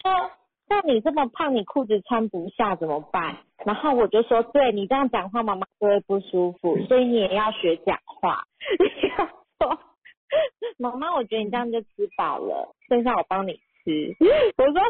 [0.00, 0.30] 他说
[0.66, 8.42] ：“像你这么胖，你裤子穿不下怎么办？”然后我就说：“对你这样讲话，妈妈就会不舒服，所以你也要学讲话。”
[8.80, 9.26] 你要
[9.58, 9.78] 说。
[10.80, 13.52] 妈妈，我觉得你这样就吃饱了，剩下我帮你
[13.84, 14.16] 吃。
[14.56, 14.80] 我说，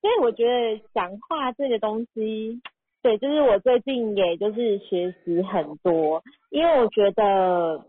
[0.00, 2.60] 所以我觉得讲话这个东西，
[3.02, 7.84] 对，就是我最近也就是学习很多，因为我觉得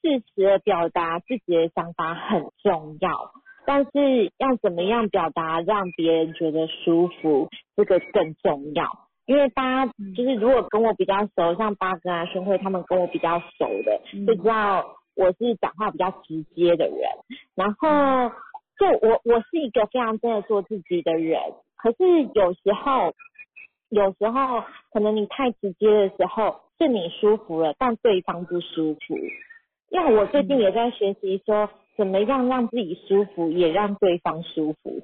[0.00, 3.32] 适时的表达自己的想法很重要，
[3.66, 8.86] 但是要怎么样表达让别人觉得舒服，这个更重要。
[9.26, 16.98] 因为大家就是如果跟我比较熟，像八哥啊、宣慧他们跟我比较熟的，就知道我是讲话比较直接的人。
[17.54, 18.30] 然后
[18.78, 21.40] 就我我是一个非常真的做自己的人，
[21.76, 23.12] 可是有时候
[23.90, 24.62] 有时候
[24.92, 29.18] 可能你太直接的时候是你舒服了，但对方不舒服。
[29.90, 35.00] 因为我最近也在学习说，怎么样让自己舒服，也让对方舒服。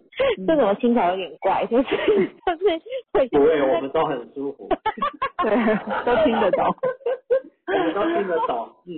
[0.47, 4.69] 这种听起来有点怪，就是就是会不会，我们都很舒服，
[5.43, 5.57] 对，
[6.05, 6.65] 都听得懂。
[7.67, 8.97] 我们都听得懂，嗯，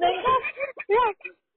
[0.00, 0.28] 能够
[0.86, 1.14] 让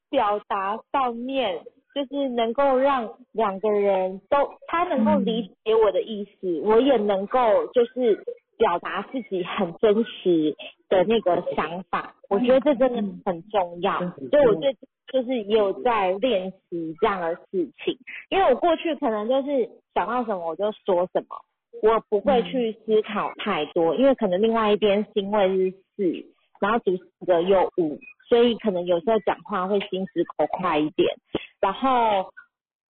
[0.10, 4.38] 表达上面，就是能够让两个人都
[4.68, 8.24] 他能够理解我的意思，我也能够就是
[8.58, 10.56] 表达自己很真实
[10.88, 12.16] 的那个想法。
[12.30, 14.00] 我觉得这真的很重要，
[14.32, 14.80] 所以我最近
[15.12, 17.98] 就是也有在练习这样的事情，
[18.30, 21.36] 因为我过去可能就是想到什么我就说什么。
[21.82, 26.26] 我不会去思考太多，因为可能另外一边星位是四，
[26.60, 31.08] 然后主事者又五，所以可能有时候讲话会心直口快一点。
[31.62, 32.32] 然后，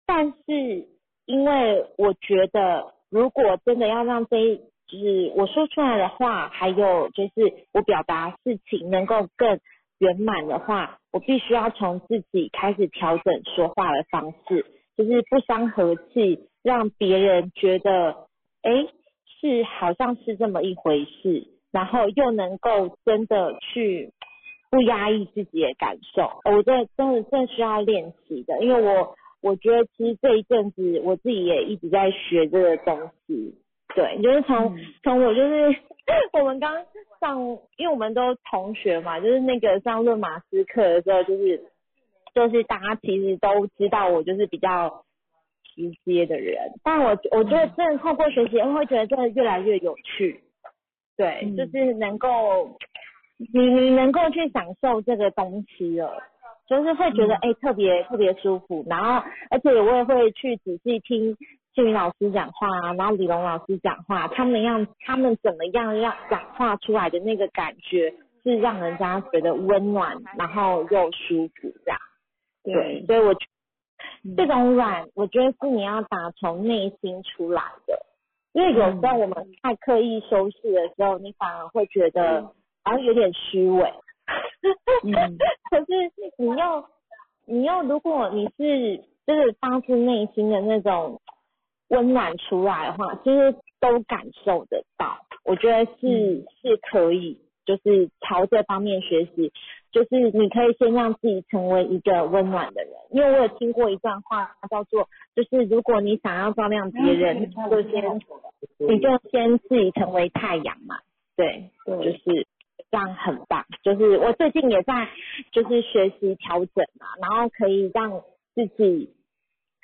[0.05, 0.87] 但是
[1.25, 4.57] 因为我觉得，如果真的要让这一
[4.87, 7.31] 就是我说出来的话，还有就是
[7.73, 9.59] 我表达事情能够更
[9.99, 14.65] 圆满的话，我必须要从自己开始调整说话的方式，
[14.95, 18.27] 就是不伤和气，让别人觉得。
[18.63, 18.71] 哎，
[19.39, 24.11] 是好像是这么一回事，然后又能够真的去
[24.69, 33.55] 不压抑自己的感受，我这真的真的需要练习的，因为我我觉得其实这一阵子我自己也一直在学这个东西，
[33.95, 35.75] 对，就是从从我就是
[36.33, 36.85] 我们刚
[37.21, 37.39] 上，
[37.77, 41.63] 因为我们都同学嘛，就是那个上论马斯课的时候，就是
[42.33, 45.03] 就是大家其实都知道我就是比较。
[45.77, 50.41] 直接的人，但我我觉得真的透过学习，我会觉得真的越来越有趣。
[51.15, 52.77] 对，嗯就是能够
[53.37, 56.21] 你你能够去享受这个东西了，
[56.67, 58.83] 就是会觉得哎、特别特别舒服。
[58.89, 61.37] 然后而且我也会去仔细听
[61.73, 68.13] 俊宇老师讲话啊，然后李龙老师讲话，他们样他们怎么样让讲话出来的那个感觉
[68.43, 71.99] 是让人家觉得温暖，然后又舒服这样。
[72.63, 73.45] 对，所以我觉
[74.35, 78.05] 这种软，我觉得是你要打从内心出来的，
[78.53, 82.43] 因为有时候我们太刻意修饰的时候，你反而会觉得
[82.83, 83.93] 好像有点虚伪。
[85.03, 85.37] 嗯。
[85.69, 85.85] 可是
[86.37, 86.89] 你要，
[87.45, 91.21] 你要，如果你是就是发自内心的那种
[91.89, 95.17] 温暖出来的话，其实都感受得到。
[95.43, 99.51] 我觉得是、是可以，就是朝这方面学习，
[99.91, 102.93] 就是你可以先让自己成为一个温暖的人。
[103.11, 108.19] 因为我有听过一段话，叫做就是如果你想要照亮别人，就先
[108.77, 110.95] 你就先自己成为太阳嘛。
[111.35, 112.47] 对，就是
[112.89, 113.65] 这样很棒。
[113.83, 115.09] 就是我最近也在
[115.51, 118.21] 就是学习调整嘛，然后可以让
[118.55, 119.13] 自己，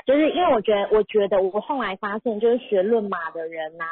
[0.05, 3.83] 就是因为我觉得我觉得我后来发现，就是学论马的人呐、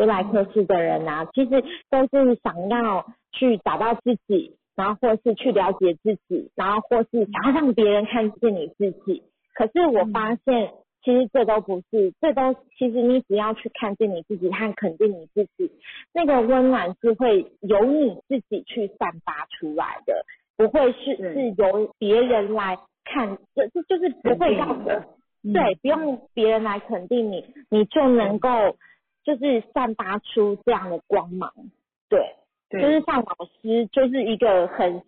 [0.00, 9.22] 就来科室的人啊、其实都是想要去找到自己，然后或是去了解自己，然后或是想要让别人看见你自己。
[9.52, 10.72] 可是我发现，
[11.04, 15.70] 其实这都不是，这都其实你只要去看见你自己和肯定你自己，
[16.14, 20.24] 那个温暖是会由你自己去散发出来的，
[20.56, 25.04] 不会是是由别人来看，这这就是不会让肯定的。
[25.42, 28.48] 嗯对，不用别人来肯定你，你就能够
[29.24, 31.52] 就是散发出这样的光芒，
[32.08, 32.36] 对。
[32.68, 35.02] 对就是像老师就是一个很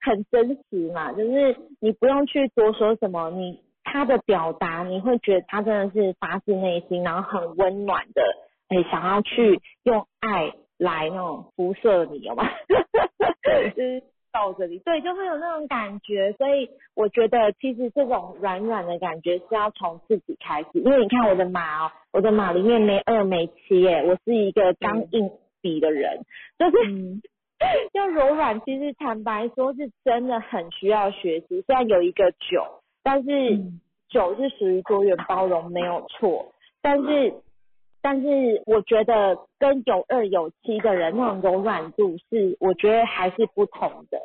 [0.00, 8.22] 很真实嘛，就是你不用去多说什么，你他的表达你会觉得他真的是发自内心，然后很温暖的，
[8.68, 12.44] 哎，想要去用爱来那种辐射你，有吗？
[13.74, 14.04] 就是
[14.34, 16.32] 抱着你，对，就会有那种感觉。
[16.32, 25.30] 所以我觉得其实这种软软的感觉是要从自己开始，因为你看我的马哦，我的马里面没二没七耶，我是一个刚硬
[25.62, 26.26] 笔的人，
[26.58, 26.76] 就是。
[26.90, 27.22] 嗯
[27.94, 31.62] 要柔软，其实坦白说是真的很需要学习。
[31.62, 33.80] 虽然有一个九，但是嗯
[34.10, 36.52] 九是属于多元包容，没有错。
[36.82, 37.32] 但是，
[38.04, 44.20] 但是我觉得跟有二有七的人那种柔软度是，我觉得还是不同的。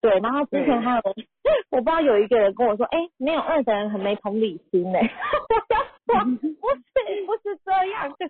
[0.00, 1.02] 对，然后之前还有，
[1.70, 8.28] 我不知道有一个人跟我说，哎、没有二的人很没同理心呢、 我说不是，不是这样的，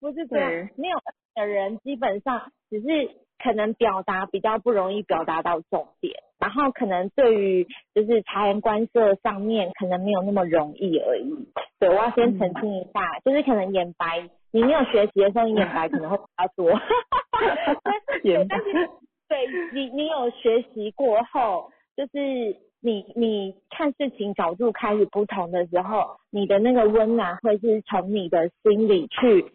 [0.00, 0.96] 不是这样，没有
[1.34, 3.10] 二的人基本上只是
[3.42, 11.48] 可能表达比较不容易表达到重点，然后可能对于就是察言观色上面可能没有那么容易而已。
[11.78, 16.72] 对，我要先澄清一下，就是可能眼白，你没有学习的时候，你眼白可能会比较多。
[18.24, 18.90] 眼白但是
[19.28, 29.46] 对你，你有学习过后，就是你你看事情角度开始不同的时候，你的那个温暖会是从你的心里去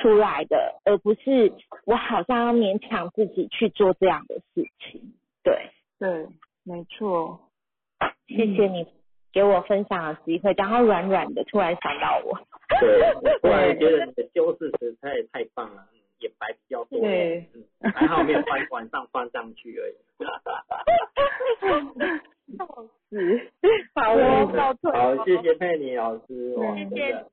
[0.00, 1.52] 出来的，而不是
[1.84, 5.14] 我好像要勉强自己去做这样的事情。
[5.42, 6.28] 对，对，
[6.62, 7.40] 没错。
[8.26, 8.86] 谢谢你
[9.32, 12.38] 给我分享的机会，然后软软的突然想到我。
[12.80, 19.96] 对， 我突然觉得你的修饰实在太棒了，嗯，眼白比较多，对嗯，还好没有翻晚上翻上去而已。
[23.10, 23.50] 是，
[23.94, 24.92] 好哦，告退。
[24.92, 27.24] 好，谢谢佩妮老师，哇，谢谢。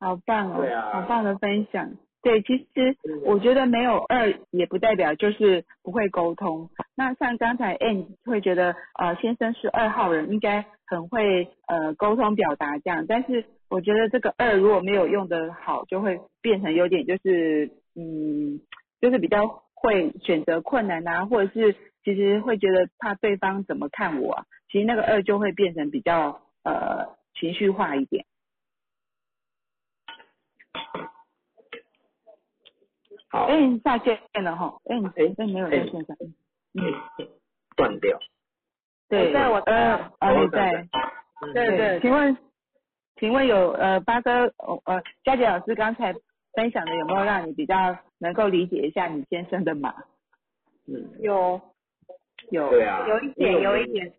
[0.00, 1.90] 好棒哦，对啊好棒的分享。
[2.20, 2.66] 对，其实
[3.08, 6.68] 嗯我觉得没有二也不代表就是不会沟通。
[6.96, 18.60] 那像刚才 N 会觉得呃先生是二号人，应该很会呃沟通表达这样，但是我觉得这个二如果没有用的好，就会变成有点就是嗯
[19.00, 21.76] 就是比较会选择困难啊，或者是
[22.08, 28.24] 其实会觉得怕对方怎么看我啊，其实那个二就会变成比较呃情绪化一点。
[33.28, 36.16] 好，哎，你下线了哈，哎，你哎哎没有在线上，
[37.76, 38.18] 断掉，
[39.10, 40.88] 对，在我在呃，啊你在，
[41.42, 41.52] 嗯。
[41.52, 42.38] 对对，请问，
[43.16, 46.14] 请问有呃八哥呃呃佳姐老师刚才
[46.54, 49.94] 分享的有没有让你比较能够理解一下你先生的码？
[50.86, 51.60] 嗯，有
[52.50, 54.12] 有，对啊，有一点有一点，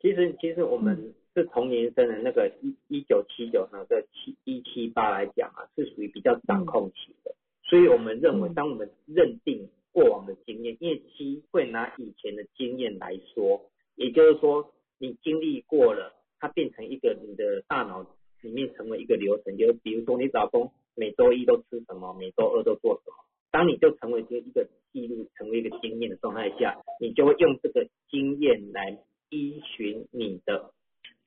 [0.00, 8.54] 其实其实我们是同年生的那个一一九七九那个七一七八来讲啊，是属于比较掌控期的，所以我们认为，嗯。
[8.54, 18.02] 当我们认定过往的经验，因为七会拿以前的经验来说，也就是说你经历过了，它变成一个你的大脑
[18.42, 23.16] 里面成为一个流程，就比如说你老公每周一都吃什么，每周二都做什么。
[23.50, 28.96] 当你就成为这一个记录，成为一个经验的状态下，你就会用这个经验来
[29.28, 30.70] 依循你的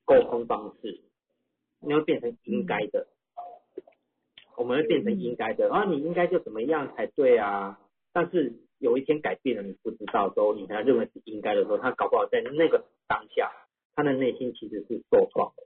[0.06, 1.00] 沟通方式，
[1.80, 3.06] 你会变成应该的，
[4.56, 7.78] 我们会变成应该的，啊，你应该就怎么样才对啊？
[8.14, 13.52] 但是有一天改变了，你不知道的时候，你才认为是应该的时候，他搞不好在那个当下，
[13.94, 15.62] 他的内心其实是受创的，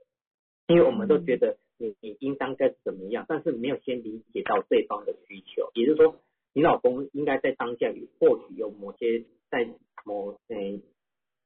[0.67, 6.19] 因为我们都觉得你你应当该怎么样，但是没有先理解到对方的需求，也就是说，
[6.53, 9.67] 你老公应该在当下有或许有某些在
[10.05, 10.81] 某嗯、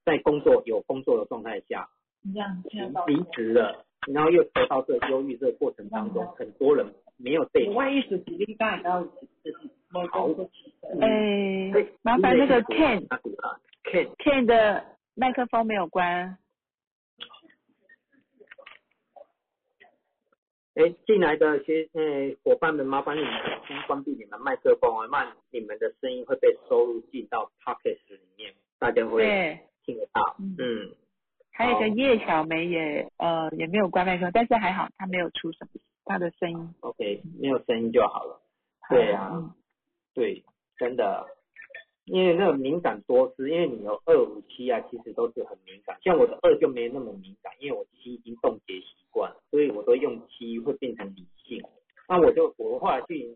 [0.05, 1.87] 在工作有工作的状态下
[3.07, 6.85] 离职了，然后又得到这个忧郁这个过程当中，很多人
[7.17, 9.01] 没有被我万一是你刚才到
[10.11, 10.27] 好，
[10.99, 14.83] 哎，麻烦那个 Ken 他读了 Ken Ken 的
[15.13, 16.37] 麦克风没有关，
[20.77, 22.01] 哎，进来的学呃
[22.43, 23.31] 伙伴们，麻烦你们
[23.67, 30.35] 先关闭你们麦克风啊，慢你们的声音会被收录进到 Podcast 里面，大家会，听得到。
[30.39, 30.95] 嗯嗯，
[31.51, 36.75] 还有一个叶小梅也呃也没有关麦克风，但是还好她没有出什么她的声音。
[36.81, 38.39] OK，没有声音就好了。
[38.89, 39.51] 对啊嗯
[40.13, 40.43] 对，
[40.77, 41.25] 真的，
[42.07, 45.97] 因为那个敏感多思，因为你有二五七啊，其实都是很敏感。
[46.01, 51.61] 像我的二就没那么敏感，因为我七已经冻结习惯了，所以我都用七会变成理性。
[52.07, 53.35] 那我就我后来去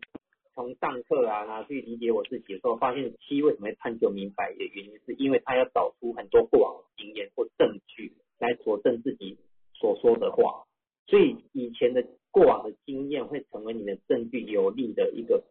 [0.54, 9.36] 从上课啊，然后去理解我自己的时候，发现七为什么会探究明白的原因，是因为他要找出很多过往的经验或证据来佐证自己
[9.74, 10.64] 所说的话。
[11.06, 15.44] 所以以前的过往的经验会成为你的证据有力的一个。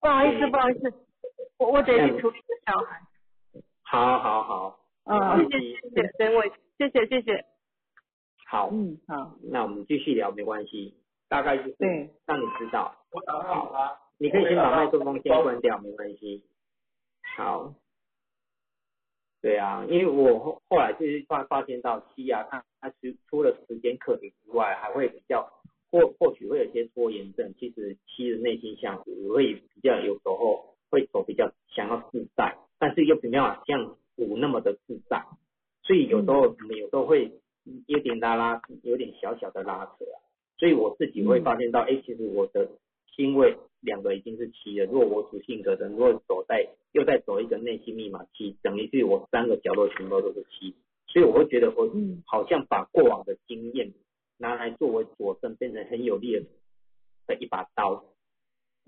[0.00, 0.94] 不好意思，不好意思，
[1.58, 3.00] 我我得去处理个小孩。
[3.82, 6.42] 好好好，嗯谢谢谢谢，等我，
[6.78, 7.44] 谢谢谢谢。
[8.46, 10.94] 好，嗯好，那我们继续聊，没关系，
[11.28, 12.94] 大概就是对让你知道。
[13.10, 16.44] 我打好了你可以先把麦克风先关掉，没关系。
[17.36, 17.74] 好。
[19.40, 22.96] 对啊，因为我后后来就是发发现到西啊，它它除
[23.28, 25.48] 除了时间课题之外，还会比较
[25.92, 27.54] 或或许会有一些拖延症。
[27.56, 35.24] 其实七的内心想，我会比较有时候会走比较想要自在，但是又没办法像五那么的自在，
[35.82, 37.32] 所以有时候我们有时候会
[37.86, 40.16] 有点拉拉，有点小小的拉扯啊。
[40.58, 42.68] 所以我自己会发现到，哎、其实我的
[43.14, 44.86] 星位两个已经是七了。
[44.86, 50.74] 如果我主性格的，如果走在又在走一个内心密码七，等于是我三个角落全部都是七，
[51.06, 53.92] 所以我会觉得我嗯好像把过往的经验
[54.36, 56.46] 拿来作为佐证，变成很有力的
[57.28, 58.04] 的一把刀。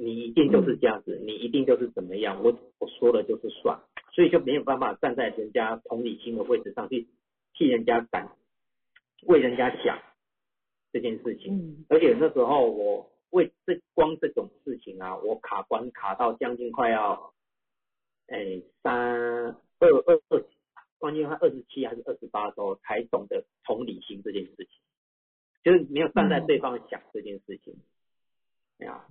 [0.03, 3.79] 你一定就是这样子，你一定就是怎么样，我我说了就是算，
[4.15, 7.07] 所以就没有办法站在人家同理心的位置上去
[7.53, 8.35] 替人家感，
[9.27, 10.01] 为人家想
[10.91, 11.55] 这件事情。
[11.55, 11.85] 嗯。
[11.91, 17.35] 而且那时候我为这光这种事情啊，我卡关卡到将近快要，
[18.29, 20.45] 哎三二二二，
[20.99, 24.69] 关键快二十七还是二十八的时候才懂得同理心这件事情，
[25.63, 27.77] 就是没有站在对方想这件事情。
[28.79, 29.05] 哎呀，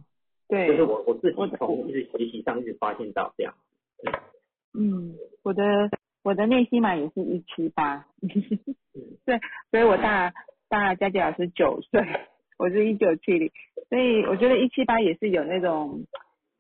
[0.49, 3.53] 对，就是我我自己我从就是学习上一直发现到这样。
[4.73, 5.63] 嗯，我的
[6.23, 8.07] 我的内心码也是一七八，
[9.25, 9.39] 对，
[9.71, 10.33] 所以我大
[10.67, 12.01] 大佳佳老师九岁，
[12.57, 13.51] 我是一九七零，
[13.89, 16.05] 所以我觉得一七八也是有那种，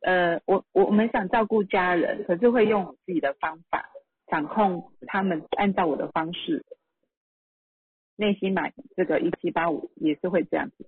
[0.01, 3.89] 呃，我我我们想照顾家人，可是会用我自己的方法
[4.27, 6.63] 掌控他们，按照我的方式。
[8.15, 10.85] 内心码这个一七八五也是会这样子，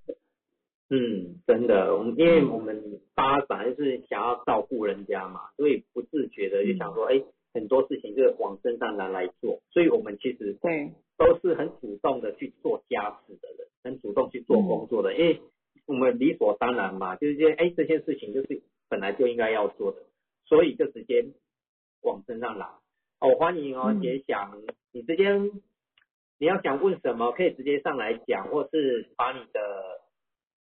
[0.94, 7.24] 嗯，真的，我们因为我们八本来就是想要照顾人家嘛，所以不自觉的就想说，哎、
[7.54, 15.39] 很多事情就是往身上拿来做，所以我们其实对，都是很主动的去做家事的人，很主动去做工作的，因为
[15.86, 20.00] 我们理所当然嘛，就是这哎这件事情就是本来就应该要做的，
[20.46, 21.26] 所以就直接
[22.02, 22.66] 往身上拿。
[23.22, 24.02] 哦，欢迎哦，嗯。
[24.02, 24.62] 杰想，
[24.92, 25.32] 你直接
[26.38, 30.01] 你要想问什么，可以直接上来讲，或是把你的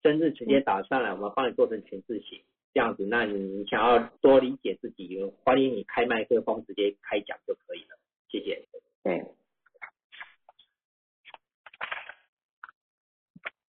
[0.08, 2.42] 生日直接打上来，我们帮你做成全字写，
[2.74, 8.00] 这样子，那你想要多理解自己，欢迎你开麦克风直接开讲就可以了，
[8.30, 8.66] 谢谢。
[9.04, 9.26] 对，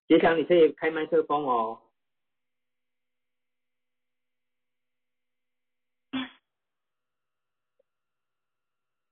[0.08, 1.82] 杰强，你可以开麦克风哦。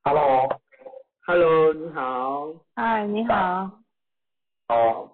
[0.03, 2.53] Hello，Hello，你好。
[2.75, 3.81] 嗨，你好，
[4.67, 5.11] 哦，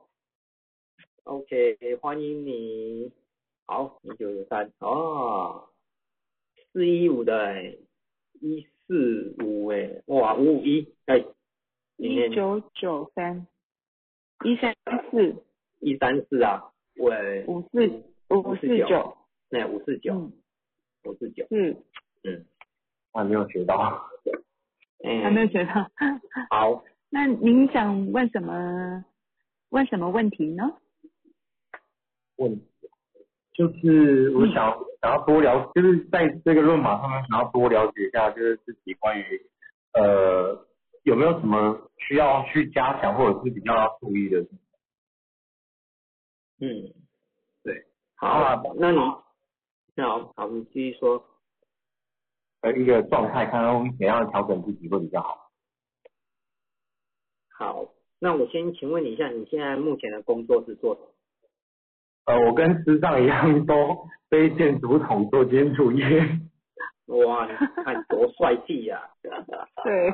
[1.23, 3.11] OK，欢迎你。
[3.67, 5.69] 好，一九九三哦，
[6.73, 7.77] 四一五的哎，
[8.41, 11.23] 一四五哎，哇，五五一哎，
[11.97, 13.45] 一九九三，
[14.43, 14.75] 一三
[15.11, 15.35] 四
[15.79, 17.87] 一三四啊，喂，五四
[18.29, 19.15] 五四九，
[19.49, 20.33] 那五四九，嗯，
[21.05, 21.83] 五四九，嗯，
[22.23, 22.45] 嗯，
[23.13, 24.09] 还没有学到。
[25.03, 25.89] 嗯，还没有学到。
[26.49, 29.05] 好， 那您想问什么？
[29.69, 30.77] 问什么问题呢？
[32.37, 32.65] 问题，
[33.53, 39.23] 就是我想、想要多了，就是在这个论码上面想要多了解一下，就是自己关于
[39.93, 40.67] 呃
[41.03, 44.41] 有没有什么需要去加强或者是比较要注意的。
[46.59, 46.93] 嗯，
[47.63, 47.85] 对。
[48.15, 48.97] 好啊，那你，
[49.95, 51.25] 那好，好，你继续说。
[52.61, 55.49] 呃一个状态，看看我们怎样调整自己会比较好。
[57.49, 61.10] 好，那我先请问你一下，你现在目前的工作是做什么？
[62.25, 66.05] 呃，我跟师长一样，都非建筑统做建筑业。
[67.07, 69.01] 哇，你看多帅气呀、
[69.83, 70.11] 对，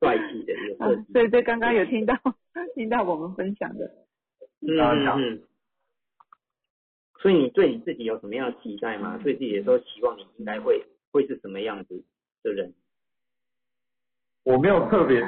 [0.00, 1.12] 帅气的一个设计。
[1.12, 2.14] 对对，刚刚有听到
[2.74, 3.84] 听到我们分享的，
[4.60, 5.42] 嗯嗯嗯。
[7.20, 9.18] 所以你对你自己有什么样的期待吗？
[9.22, 12.04] 对自己的时候，希望你应该会会是什么样子
[12.42, 12.72] 的人？
[14.44, 15.22] 我没有特别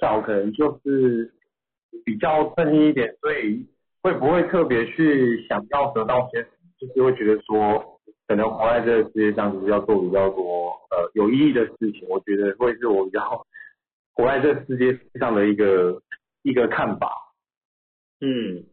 [0.00, 1.32] 少，可能就是
[2.04, 3.66] 比较正义一点，所以
[4.02, 6.46] 会不会特别去想要得到些？
[6.78, 12.08] 就是会觉得说，可能活在这个世界上，就是要做比较多呃有意义的事情。
[12.08, 13.46] 我觉得会是我比较
[14.14, 16.02] 活在这世界上的一个
[16.42, 17.34] 一个看法。
[18.20, 18.64] 嗯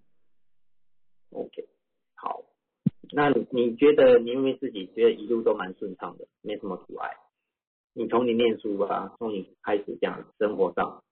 [1.31, 1.67] ，OK，
[2.15, 2.43] 好。
[3.11, 7.09] 那你你觉得你因为自己觉得一路都蛮顺畅的，没什么阻碍？
[7.93, 11.03] 你从你念书吧，从你开始这样生活上，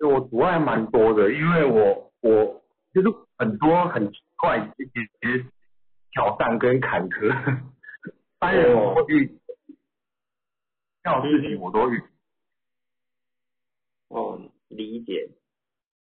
[0.00, 2.62] 我阻碍蛮多的，因为我我
[2.92, 5.46] 就是很多很奇怪一些
[6.10, 7.28] 挑战跟坎坷，
[8.38, 9.38] 当然我会遇，
[11.02, 12.02] 这种事情我都遇。
[14.08, 15.30] 哦，理解。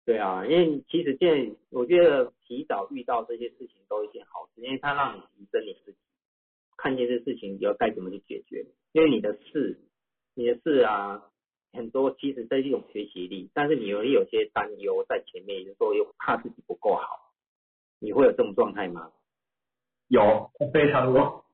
[0.05, 5.99] 对啊，因为其实现在我觉得提早遇到这些事情都是一件好事，因为它让你提升你自己，
[6.77, 8.66] 看见这事情要该怎么去解决。
[8.93, 9.81] 因为你的事，
[10.35, 11.31] 你的事啊，
[11.75, 17.33] 很多其实这是一种学习力，但是你有有些担忧在前面，就是说又怕自己不够好，
[17.99, 19.11] 你会有这种状态吗？
[20.09, 21.45] 有，非常多。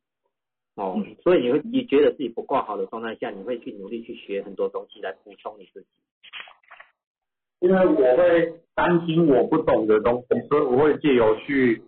[0.77, 5.89] 哦，所以你会你觉得自己不够好的状态下，你会去努力去学很多东西来补充你自己。
[7.61, 11.83] 因为我会担心我不懂的东西，所以我会借由去，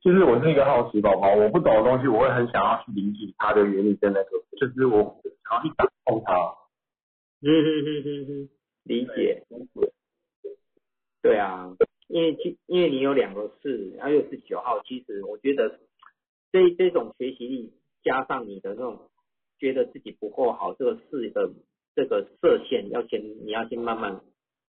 [0.00, 6.59] 就是我是一个好奇宝宝，我不懂的东西，我会很想要去理解它的原理跟那个，就是我想要去掌控它。
[7.44, 8.48] 嗯哼哼哼哼，
[8.84, 9.44] 理解。
[11.22, 11.76] 对啊，
[12.08, 15.80] 因为其因为你有两个四，然后又是九号，其实我觉得
[16.52, 17.72] 这这种学习力
[18.02, 19.10] 加上你的那种
[19.58, 21.50] 觉得自己不够好，这个四的
[21.94, 24.20] 这个射线要先你要先慢慢。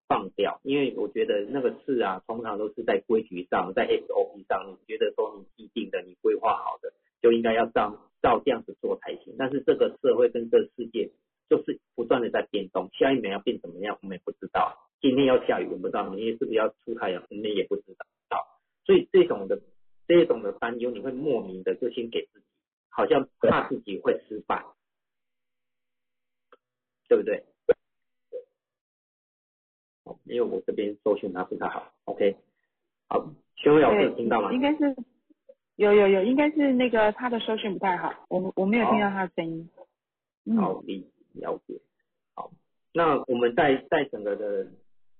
[0.07, 6.91] 放掉，因为我觉得那个事啊，通常都是在规矩上，在 SOP 上，你觉得说你既定的、你规划好的，
[7.21, 9.35] 就应该要照照这样子做才行。
[9.37, 11.11] 但是这个社会跟这个世界
[11.51, 14.87] 就是不断的在变动，下一秒要变怎么样，我们也不知道。
[15.01, 17.93] 今天要下雨，我们不知道；明天是不是要出太阳，我们也不知
[18.29, 18.47] 道。
[18.85, 19.61] 所以这种的
[20.07, 22.45] 这种的担忧，你会莫名的就先给自己，
[22.87, 24.63] 好像怕自己会失败，
[27.09, 27.43] 对不对？
[30.23, 32.37] 因为我这边搜寻它不太好，OK，
[33.09, 34.53] 好，宣伟老师听到吗？
[34.53, 34.95] 应该是
[35.75, 39.69] 有有有，应该是那个他的搜寻不太好，我我没有听到他的声音。
[40.57, 41.79] 好，理了解。
[42.35, 42.51] 好，
[42.93, 44.67] 那我们在在整个的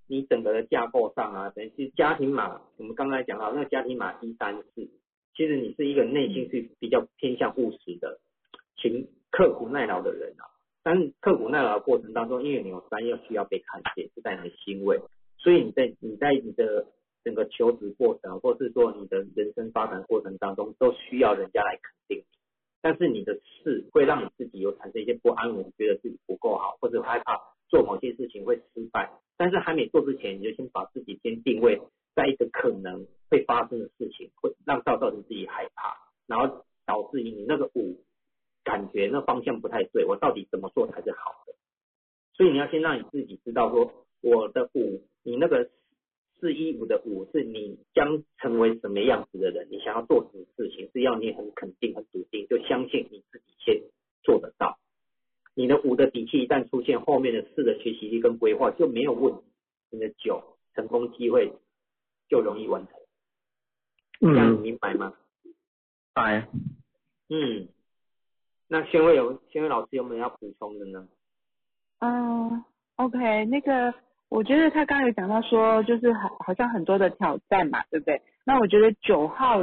[0.07, 4.89] 你整个的架构上啊，等于是家庭码，我们刚才讲到那个家庭码一三四，
[5.36, 8.20] 其实你是一个内心是比较偏向务实的、
[8.78, 10.43] 勤刻苦耐劳的人啊。
[10.84, 14.99] 但是刻苦耐劳的过程当中，因为你有三要需要被看见，是在你的欣慰，
[15.38, 16.88] 所以你在你在你的
[17.24, 22.40] 整个求职过程，或是说你的人生发展过程当中，都需要人家来肯定你。
[22.82, 27.40] 但是你的事会让你自己有产生一些不安稳，觉得自己不够好，或者害怕
[27.70, 29.12] 做某些事情会失败。
[29.38, 31.82] 但是还没做之前，你就先把自己先定位
[32.16, 35.95] 在一个可能会发生的事情，会让造造成自己害怕，
[36.28, 38.03] 然后导致于你那个五。
[38.64, 41.53] 感觉那方向不太对，我到底怎么做才是好的？
[42.36, 43.91] 所以你要先让你自己知道，说
[44.22, 45.68] 我的五，你那个
[46.41, 53.84] 四一五的五是你将成为什么样子的人，你想要做什么事情，是要你很肯定、很笃定，就相信你自己先
[54.23, 54.80] 做得到。
[55.53, 59.43] 你的五的底气一旦出现，后面的四的学习力跟规划就没有问题，
[59.91, 61.53] 你的九成功机会
[62.27, 62.95] 就容易完成。
[64.19, 65.13] 这样你明白吗？
[66.13, 66.47] 白。
[67.30, 67.68] 嗯。
[68.68, 71.07] 那宣伟有宣伟老师有没有要补充的呢？
[71.99, 72.63] 嗯
[72.95, 73.93] ，OK，那个
[74.32, 78.22] 我觉得他刚刚有讲到说，就是好好像很多的挑战嘛，对不对？
[78.45, 79.60] 那我觉得九号，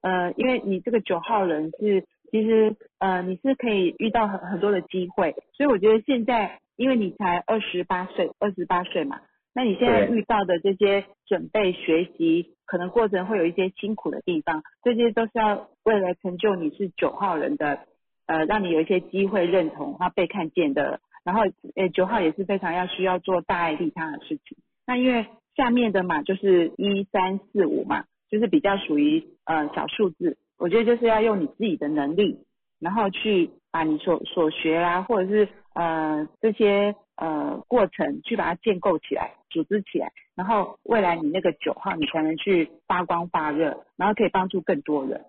[0.00, 9.20] 呃，因为你这个九号人是，其实呃你是可以遇到很很多的机会，所以我觉得现在因为你才二十八岁，二十八岁嘛，
[9.52, 17.80] 那你现在遇到的这些准备学习，可能过程会有一些辛苦的地方，这些都是要为了成就你是九号人的。
[18.24, 21.00] 呃，让你有一些机会认同，他被看见的。
[21.24, 21.42] 然后，
[21.76, 24.58] 诶，九号也是非常要需要做大爱利他的事情。
[24.86, 25.26] 那因为
[25.56, 30.36] 下面的嘛就是一三四五嘛，就是比较属于呃小数字。
[30.58, 32.38] 我觉得就是要用你自己的能力，
[32.80, 45.24] 然后去把你所所学啊，或者是呃这些呃过程去把它建构起来、组织起来，然后未来你那个九号你才能去发光发热，然后可以帮助更多人。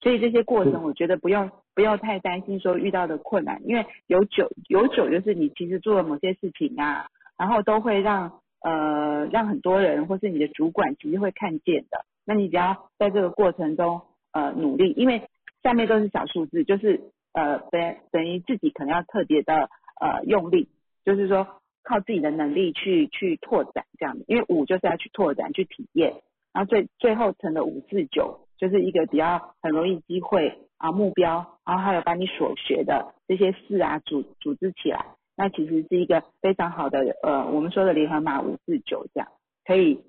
[0.00, 12.06] 所以这些过程我觉得不用不要太担心说遇到的困难，因为有九有九就是你其实做了某些事情啊，然后都会让呃让很多人或是你的主管其实会看见的。
[12.24, 14.00] 那你只要在这个过程中
[14.32, 15.28] 呃努力，因为
[15.62, 17.00] 下面都是小数字，就是
[17.32, 19.68] 呃等等于自己可能要特别的
[20.00, 20.68] 呃用力，
[21.04, 21.46] 就是说
[21.82, 26.14] 靠自己的能力去去拓展这样的，因为五就是要去拓展去体验，
[26.54, 28.46] 然后最最后成了五四九。
[28.60, 39.28] 就是一个比较很容易机会啊目标，然后还有把你所学的这些事啊组组织起来，那其实是一个非常好的呃我们说的联合码五四九这样，
[39.64, 40.04] 可以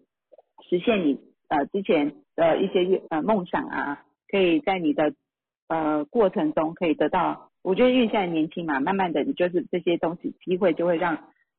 [0.70, 1.18] 实现你
[1.48, 5.14] 呃之前的一些呃梦想啊，可以在你的
[5.70, 11.16] 呃过程中可以得到，我觉得因为现在年轻嘛，慢慢的你就是这些东西机会就会让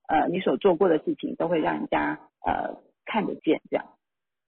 [0.08, 3.86] 呃你所做过的事情都会让人家呃看得见这样。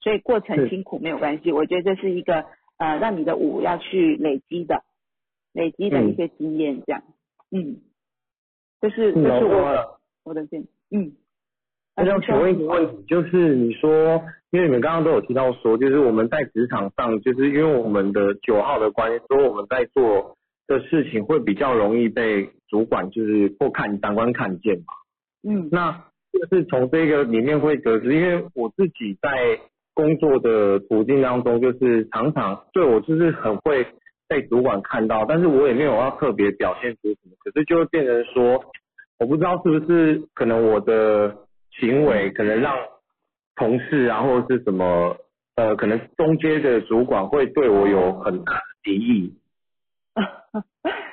[0.05, 2.45] 所以过程辛苦没有关系，我觉得这是一个
[2.77, 4.83] 呃让你的舞要去累积的，
[5.55, 7.03] 累积的一些经验这样，
[7.51, 7.81] 嗯，
[8.83, 11.13] 这是这是我我的建议，嗯。
[11.97, 20.37] 那想请问一个问题，就是你说，因为你们刚刚都有提到说，就是我们在职场上，就是因为我们的九号的关系，所以我们在做
[20.67, 24.93] 的事情会比较容易被主管就是或看长官看见嘛。
[25.49, 25.71] 嗯。
[25.73, 29.61] 那就是从这个里面会得知，因为我自己在。
[29.95, 33.87] 工作的途径当中，就是常常对我就是很会
[34.29, 38.61] 被主管看到，但是我也没有要特别表现出什么，可是就会变成说，
[39.21, 41.37] 我不知道是不是可能我的
[41.79, 42.77] 行为可能让
[43.55, 45.17] 同事啊或者是什么
[45.55, 49.33] 呃，可能中间的主管会对我有很大的敌意。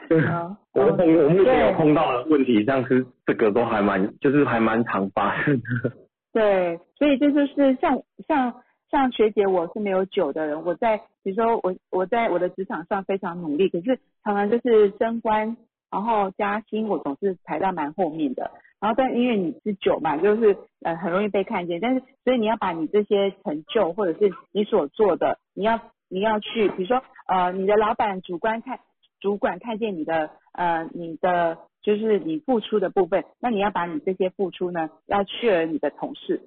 [0.09, 0.19] 对
[0.73, 5.91] 我碰我目前有碰到的问题，像是这个都还蛮就是还蛮常发生的。
[6.33, 8.51] 对，所以这就是像像。
[8.91, 10.65] 像学姐，我是没有酒的人。
[10.65, 15.55] 我在比如说我我在我的职场上非常努力，可是常常就是升官，
[15.89, 18.51] 然后加薪，我总是排到蛮后面的。
[18.81, 21.79] 然后但因为你是酒嘛，就是呃很容易被看见。
[21.79, 28.79] 但是所以你要把你这些成就或者是你所做的，你要你要去，比如说呃你的老板主观看
[29.21, 36.41] 主管看见你的呃你的就是你付出的部分，那你要把你这些付出呢，要去了你的同事。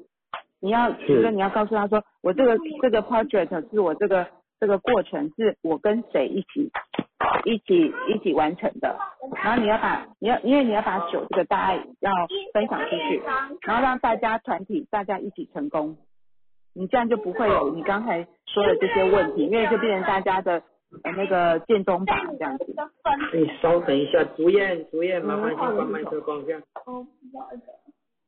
[0.64, 4.26] 你要，比如说你要告诉他说，我这个这个 project 是我这个
[4.58, 6.70] 这个过程是我跟谁一起
[7.44, 8.96] 一起一起完成的，
[9.44, 12.10] 然后你要把你要因为你要把酒这个大爱要
[12.54, 13.22] 分享出去，
[13.60, 15.98] 然后让大家团体大家一起成功，
[16.72, 20.62] 你这样就不会有你刚才说的这些问题，因为就变成大家的
[21.02, 22.74] 呃那个建中吧这样子。
[23.34, 26.58] 你稍等一下，竹燕竹燕，麻烦先关麦克风一下。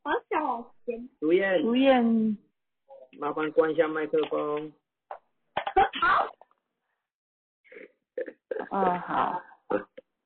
[0.06, 1.08] 好小声。
[1.18, 2.38] 朱燕，朱燕，
[3.18, 4.72] 麻烦关一下麦克风。
[6.00, 6.28] 好。
[8.70, 9.42] 哦，好。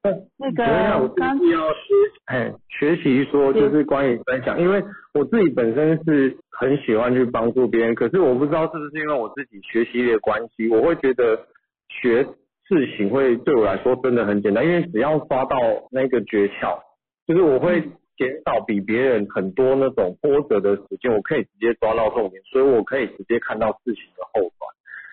[0.36, 0.64] 那个，
[0.98, 1.94] 我自己要学，
[2.26, 4.84] 哎，学习说就是关于分享，因为
[5.14, 11.46] 我自己本身是很喜欢去帮助别人，可是我不知道是不是因为我自己学习的关系，我会觉得
[11.88, 12.22] 学
[12.68, 15.56] 事情会对我来说真的很简单，因为只要抓到
[15.90, 16.78] 那个诀窍，
[17.26, 17.82] 就是我会。
[18.20, 24.68] 减少比别人很多那种波折的时间，我可以直接抓到重点，所以我可以直接看到事情的后端。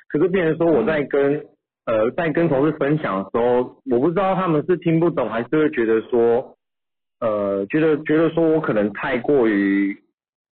[0.10, 1.46] 可是，变成说我在跟
[1.86, 6.58] 呃在跟同事分享的时候，我不知道他们是听不懂，还是会觉得说
[7.22, 9.98] 呃觉得觉得说我可能太过于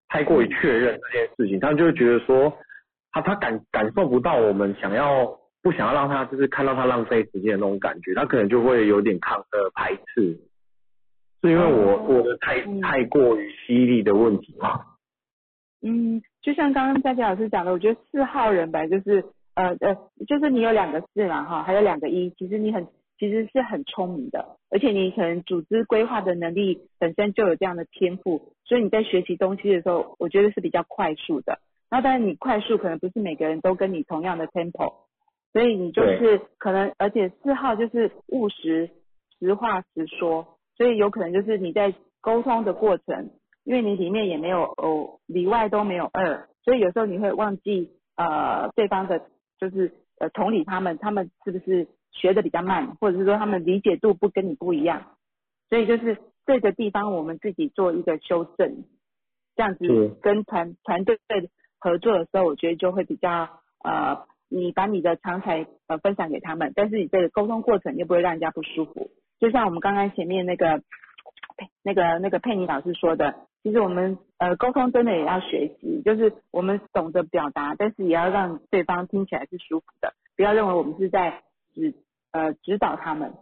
[0.07, 2.57] 太过于确认这件事情，他们就会觉得说
[3.11, 10.39] 他他感感受不到我们想要不想要让他就是看到他浪费时间的那种感觉，他可能就会有点抗呃排斥。
[11.45, 14.81] 是因为我我的太太过于犀利的问题吗？
[15.81, 19.23] 嗯，就像刚刚佳琪老师讲的，我觉得四号人吧，就是
[19.53, 19.95] 呃呃，
[20.27, 22.87] 就是你有两个四嘛哈，还有两个一，其实你很
[23.19, 31.59] 其实是很聪明的，而且你可能组织规划的能力本身就有这样的天赋，所以你在学习东西的时候，我觉得是比较快速的。
[31.89, 34.93] 然后当然你快速可能不是每个人都跟你同样的 tempo，
[35.53, 38.89] 所以你就是可能，而且四号就是务实、
[39.39, 40.54] 实话实说。
[40.75, 43.29] 所以有可能就是你在沟通的过程，
[43.63, 49.21] 因为你里面也没有哦，里外都没有二，所以有时候你会忘记呃对方的，
[49.59, 55.17] 就是呃同理他们，他们是不是学的比较慢，或者是说他们理解度不跟你不一样，
[55.69, 58.83] 所以就是这个地方我们自己做一个修正，
[59.55, 61.19] 这样子跟团团队
[61.79, 69.09] 合作的时候，我觉得就会比较呃，你把你的长才呃分享给他们，但是你这个沟通过程又不会让人家不舒服。
[69.45, 70.81] 就像我们刚刚前面那个
[71.83, 81.43] 那个那个佩妮老师说的，其实我们呃沟通真的也要学习，就是我们懂得表达，但是也要让对方听起来是舒服的，不要认为我们是在
[81.75, 81.93] 指
[82.31, 83.33] 呃指导他们。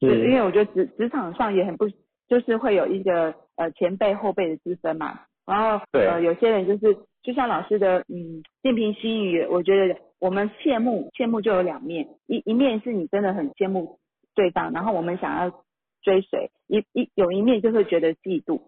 [0.00, 1.90] 对，因为我觉得职职场上也很不，
[2.26, 5.20] 就是会有一个呃前辈后辈的之分嘛。
[5.44, 13.98] 然后对呃有些人就是就像老师的嗯电瓶心语，我觉得我们羡慕羡慕就有两面，一一面是你真的很羡慕
[14.34, 15.64] 对方，然后我们想要
[16.02, 18.62] 追随，一一有一面就会觉得嫉妒。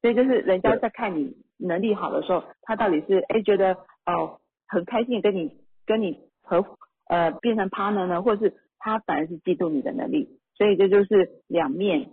[0.00, 6.64] 所以就是人家在看你能力好的时候，他到底是哎觉得哦很开心跟你跟你合
[7.06, 12.10] 呃变成 partner 呢，或是他反而是嫉妒你的能力，所以这就是两面。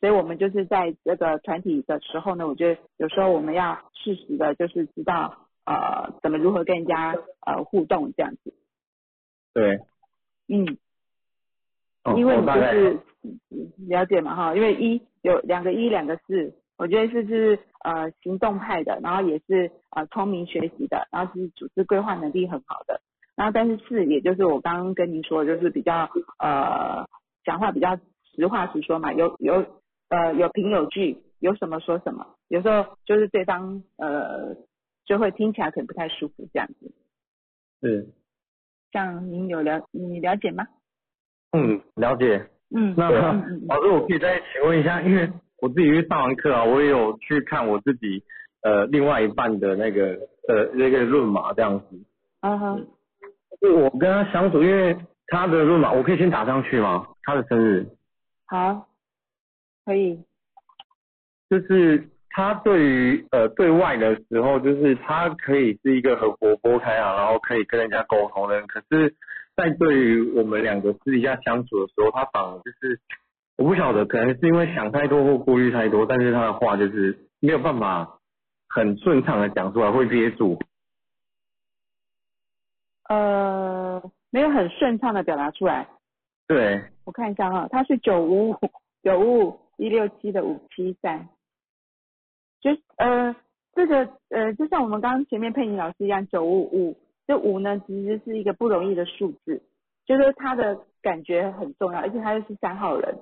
[0.00, 8.54] 所以我们就是在这个团体的时候呢，我觉得有时候我们要适时的，就是知道呃怎么如何跟人家呃互动这样子。
[9.52, 9.80] 对，
[10.46, 10.76] 嗯，哦
[12.16, 12.98] 因为你就是
[13.50, 23.00] 嗯了解嘛哈，因为一有两个一两个四，我觉得是是呃行动派的，然后也是呃聪明学习的，然后是组织规划能力很好的，
[23.34, 26.08] 然后但是四也就是我刚刚跟您说，就是比较
[26.38, 27.06] 呃
[27.44, 27.98] 讲话比较
[28.34, 29.64] 实话实说嘛，有有
[30.08, 34.54] 呃有凭有据，有什么说什么，有时候就是对方呃
[35.04, 36.92] 就会听起来可能不太舒服这样子，
[37.82, 38.08] 是。
[38.90, 40.66] 像您有了你了解吗？
[41.52, 42.46] 嗯了解。
[42.74, 43.08] 嗯，那
[43.68, 45.30] 老师，我可以再请问一下，因为
[45.60, 48.22] 我自己去上完课啊，我也有去看我自己
[48.62, 50.18] 呃另外一半的那个
[50.48, 51.86] 呃那个论码这样子。
[52.42, 52.86] 嗯哼。
[53.60, 54.96] 就我跟他相处，因为
[55.26, 57.08] 他的论码，我可以先打上去吗？
[57.24, 57.86] 他的生日，
[58.46, 58.86] 好，
[59.84, 60.22] 可以，
[61.50, 68.66] 就是他对于呃对外的时候，就是他可以是一个很活泼开朗，然后可以跟人家沟通的人。
[68.68, 69.12] 可是，
[69.58, 73.00] 在对于我们两个私底下相处的时候，他反而就是
[73.56, 78.20] 我不晓得，可能是因为想太多或顾虑太多，但是他的话就是没有办法
[78.68, 80.56] 很顺畅的讲出来，会憋住。
[83.08, 85.88] 呃，没有很顺畅的表达出来。
[86.46, 88.56] 对，我看一下哈，他是九五五
[89.02, 91.28] 九五五一六七的五七三，
[92.60, 93.34] 就是呃
[93.74, 96.96] 这个呃就像我们刚刚前面佩妮老师一样，九五五
[97.28, 99.62] 这五呢其实是一个不容易的数字，
[100.06, 103.18] 就是他的感觉很重要，而且他又是三号人，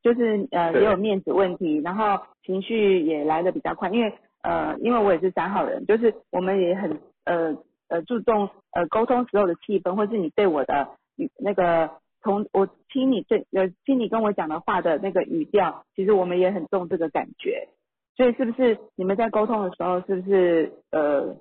[0.00, 7.56] 就是呃也有面子问题，然后情绪也来的比较快，因为呃因为我也是三号人，就是我们也很呃
[7.88, 11.90] 呃注重呃沟通时候的气氛，或是你对我的语那个
[12.22, 17.68] 从我听你对呃听你跟我讲的话的那个语调，其实我们也很重这个感觉，
[18.16, 21.36] 所以是不是你们在沟通的时候，是不是呃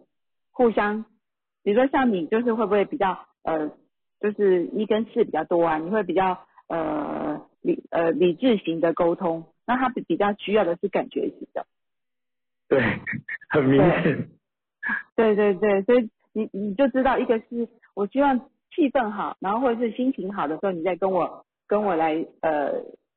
[0.52, 1.06] 互相，
[1.68, 3.70] 比如说像你就是会不会比较呃
[4.22, 6.40] 就是一跟四比较多啊，你会比较
[6.70, 11.66] 呃理呃理智型的沟通，那他比比较需要的是感觉型的。
[12.70, 12.82] 对，
[13.50, 14.30] 很明显。
[15.18, 18.40] 对对对，所以你你就知道，一个是我希望
[18.74, 22.72] 气氛好，然后或者是心情好的时候，你再跟我跟我来呃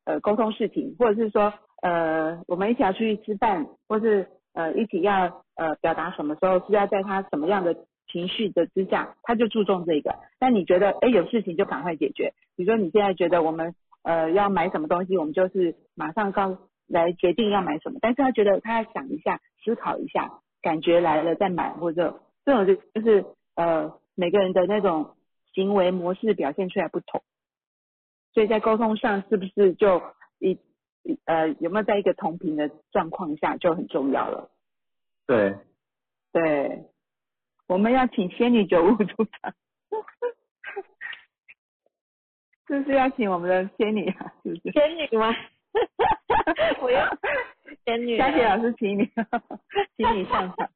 [0.07, 7.77] 呃沟通事情，或者是说呃我们一起要出去吃饭，或是呃一起要呃表达什么时候是要在他什么样的
[8.11, 10.15] 情绪的之下，他就注重这个。
[10.41, 23.25] 那你觉得哎有事情就赶快解决，比如说你现在觉得我们呃要买什么东西，我们就是马上告来决定要买什么，但是他觉得他要想一下，思考一下，感觉来了再买，或者这种就就是
[23.55, 25.15] 呃每个人的那种
[25.55, 27.23] 行为模式表现出来不同，
[28.35, 30.03] 所以在沟通上是不是就
[30.39, 30.59] 一
[31.25, 34.51] 呃有没有在一个同频的状况下就很重要了。
[35.27, 35.55] 对，
[36.33, 36.85] 对，
[37.71, 39.55] 我们要请仙女九五出场，
[42.67, 44.33] 是不是要请我们的仙女啊？
[44.43, 44.73] 是不是？
[44.73, 45.33] 仙女吗？
[46.81, 47.09] 不要
[47.85, 48.19] 仙女。
[48.19, 49.09] 佳琪老师，请你，
[49.97, 50.69] 请你上场。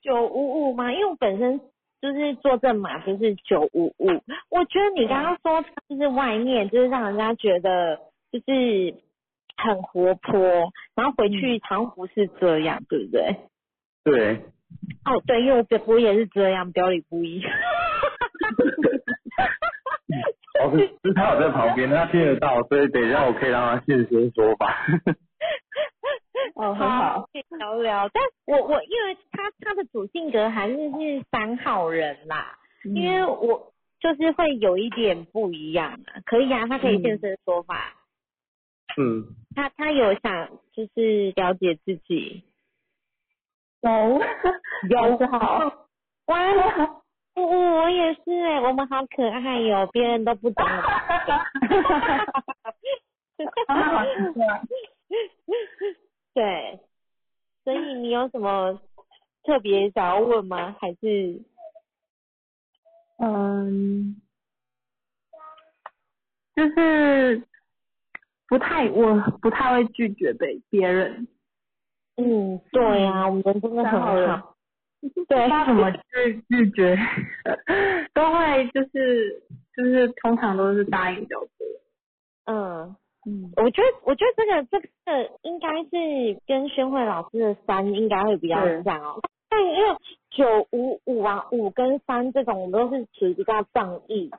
[0.00, 0.90] 九五五吗？
[0.94, 1.60] 因为我本身
[2.00, 4.06] 就是坐正码，就是九五五。
[4.48, 7.98] 我觉得你刚刚说就是外面，就是让人家觉得
[8.32, 8.94] 就是
[9.58, 10.40] 很活泼，
[10.94, 13.36] 然后回去好像不是这样，对不对？
[14.02, 14.42] 对，
[15.04, 17.42] 哦，对，因为我我也是这样，表里不一。
[20.60, 24.76] 老师，是他有在旁边，他听得到，所以等一下我可以让他现身说法。
[26.54, 27.28] 哦，很好。
[27.32, 28.10] 可以聊聊。
[28.12, 36.20] 但我我因为他他的主性格还是是三号人啦，嗯因为我就是会有一点不一样啊。
[36.26, 37.94] 可以啊，他可以现身说法。
[38.98, 39.24] 嗯，
[39.54, 42.42] 他他有想就是了解自己，
[43.82, 44.20] 有
[44.90, 45.86] 有好，
[46.26, 46.38] 哇，
[47.34, 51.38] 我我我也是哎，我们好可爱哟，别人都不懂哈哈哈
[52.06, 52.20] 哈
[52.58, 52.74] 哈
[56.34, 56.78] 对，
[57.64, 58.80] 所以你有什么
[59.42, 60.76] 特别想要问吗？
[60.78, 61.40] 还是
[63.18, 64.20] 嗯，
[66.54, 67.42] 就是
[68.46, 71.26] 不太，我不太会拒绝被别人。
[72.20, 74.54] 嗯，对呀、我们真的很好。
[75.28, 76.98] 对，要怎么拒拒绝，
[78.12, 79.42] 都会就是
[79.74, 81.48] 就是通常都是答应比较多。
[82.46, 82.96] 嗯。
[83.26, 89.20] 嗯，我觉得，我觉得这个这个应该是跟宣慧老师的三应该会比较像哦。
[89.50, 89.94] 但因为
[90.30, 94.30] 九五五啊，五跟三这种，我们都是属于比较仗义，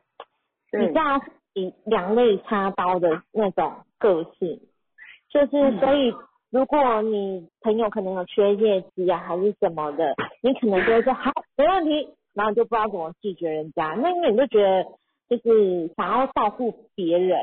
[0.72, 1.22] 比较
[1.54, 4.60] 以两肋插刀的那种个性。
[5.30, 6.12] 就是嗯所以，
[6.52, 13.96] 如果你朋友可能有缺业绩啊，还是什么的，你可能就会说好，没问题，然后你就不知道怎么拒绝人家。
[13.98, 14.84] 那因为你就觉得
[15.30, 17.40] 就是想要照顾别人。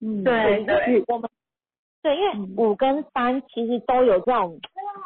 [0.00, 1.30] 嗯，对对，我们
[2.02, 4.58] 对，因为嗯五跟三其实都有这种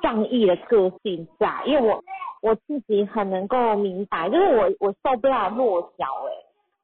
[0.03, 2.03] 仗义的个性在，因为我
[2.41, 6.33] 我自己很能够明白，就是我我受不了弱小哎、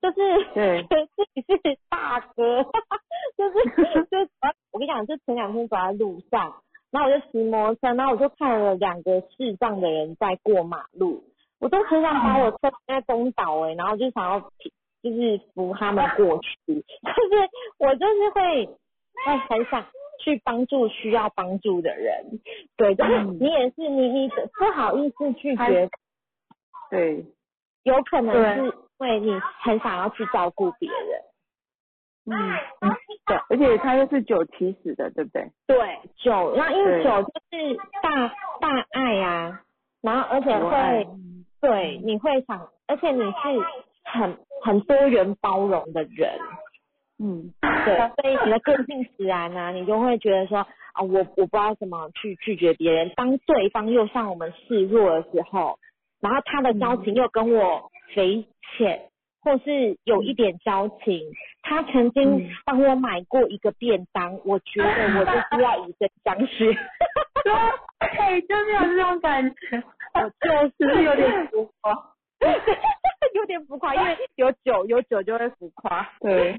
[0.03, 0.83] 就是对。
[0.91, 2.63] 自己是大哥，
[3.37, 3.55] 就是
[4.11, 4.29] 就是
[4.73, 11.23] 我跟你讲，就前两天走在路上，然后我就骑摩托车，然后我就看了两个视障的人在过马路，
[11.61, 14.41] 我都很想把我车在东倒哎、然后就想要
[15.03, 17.49] 就是扶他们过去， 就是
[17.79, 19.87] 我就是会会很想
[20.23, 22.41] 去帮助需要帮助的人，
[22.77, 23.39] 对，就是嗯。
[23.39, 25.89] 你也是你你不好意思拒绝，
[26.91, 27.25] 对，
[27.85, 31.21] 有可能是因为你很想要去照顾别人，
[32.27, 32.95] 嗯，
[33.27, 35.51] 对，而且他又是九七死的，对不对？
[35.67, 38.29] 对，酒，那因为对酒就是大
[38.61, 39.63] 大爱啊，
[40.01, 41.09] 然后而且会
[41.61, 43.33] 对你会想，而且你是
[44.05, 46.39] 很很多元包容的人，
[47.19, 47.53] 嗯，
[47.85, 53.11] 对，所以你的个性使然呢、你就会觉得说啊，我我不知道怎么去拒绝别人。
[53.17, 55.79] 当对方又向我们示弱的时候，
[56.23, 58.47] 然后他的交情又跟我匪
[58.79, 59.11] 浅，
[59.43, 61.21] 或是有一点交情，
[61.63, 66.73] 他曾经嗯帮我买过一个便当，我觉得我就是要以身相许。
[67.43, 69.83] 对，就是有这种感觉，
[70.15, 71.93] 我就是有点浮夸。
[73.35, 76.09] 有点浮夸，因为有酒，有酒就会浮夸。
[76.21, 76.55] 对，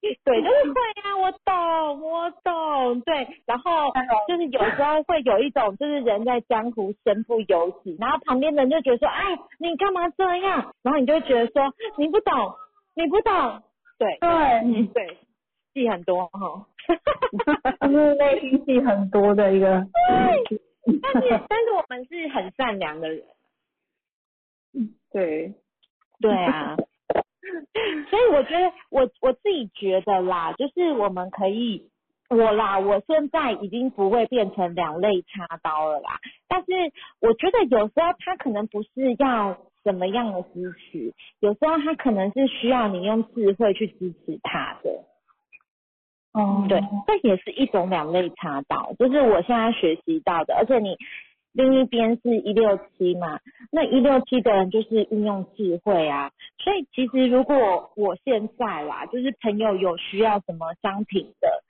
[0.24, 3.92] 对，就是会啊，我懂，我懂，对，然后
[4.28, 10.72] 就是有时候会有一种，就是人在江湖身不由己，然后旁边人就觉得说，哎，你干嘛这样？
[10.82, 12.32] 然后你就会觉得说，你不懂，
[12.94, 13.62] 你不懂，
[13.98, 15.18] 对，对，嗯，对，
[15.74, 16.66] 戏很多哈。
[17.82, 19.84] 就是内心戏很多的一个。
[20.08, 20.60] 对
[21.02, 23.22] 但是但是我们是很善良的人，
[25.12, 25.52] 对，
[26.20, 26.76] 对啊，
[28.10, 31.88] 所以我觉得我我自己觉得啦，就是我们可以，
[32.28, 36.10] 我啦，我现在已经不会变成两肋插刀了啦。
[36.48, 36.66] 但是
[37.20, 38.88] 我觉得有时候他可能不是
[39.18, 45.04] 要什么样的支持，有时候他可能是需要你用智慧去支持他的。
[46.34, 50.54] 哦对，这也是一种两肋插刀，就是我现在学习到的。
[50.54, 50.96] 而且你
[51.58, 53.40] 另一边是一六七嘛，
[53.72, 56.30] 那一六七的人就是运用智慧啊。
[56.58, 61.64] 所以其实如果我现在啦，就是朋友有需要什么商品的，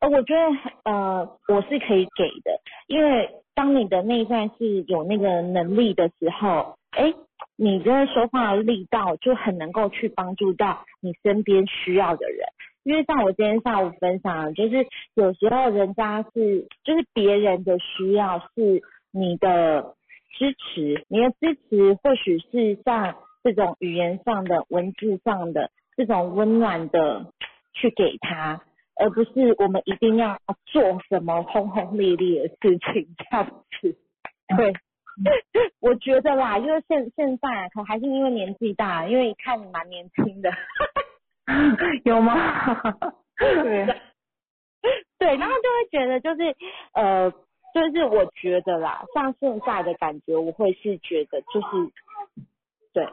[0.00, 0.40] 呃，我觉得
[0.84, 7.14] 呃我是可以给的，因为当你的内在是有那个能力的时候，哎，
[7.56, 12.40] 你的说话的力道就很能够去帮助到你身边需要的人。
[12.84, 18.82] 因为像我今天下午分享，就是有时候人家是就是别人的需要是
[19.12, 19.94] 你的
[20.38, 27.32] 支持，你的支持或许是像这种语言上的、文字上的这种温暖的
[27.74, 28.62] 去给他，
[28.96, 33.46] 而不是我们一定要做什么轰轰烈烈的事情这样
[33.80, 33.96] 子。
[34.56, 34.72] 对，
[35.80, 40.50] 我觉得啦，因为现现在可能还是因为年纪大，因为看你蛮年轻的。
[42.04, 42.34] 有吗？
[43.36, 43.86] 对，
[45.18, 46.56] 对，然后就会觉得就是
[46.94, 47.32] 呃，
[47.74, 51.66] 就是我觉得啦，像现在的感觉，我会是觉得就是
[52.92, 53.06] 对，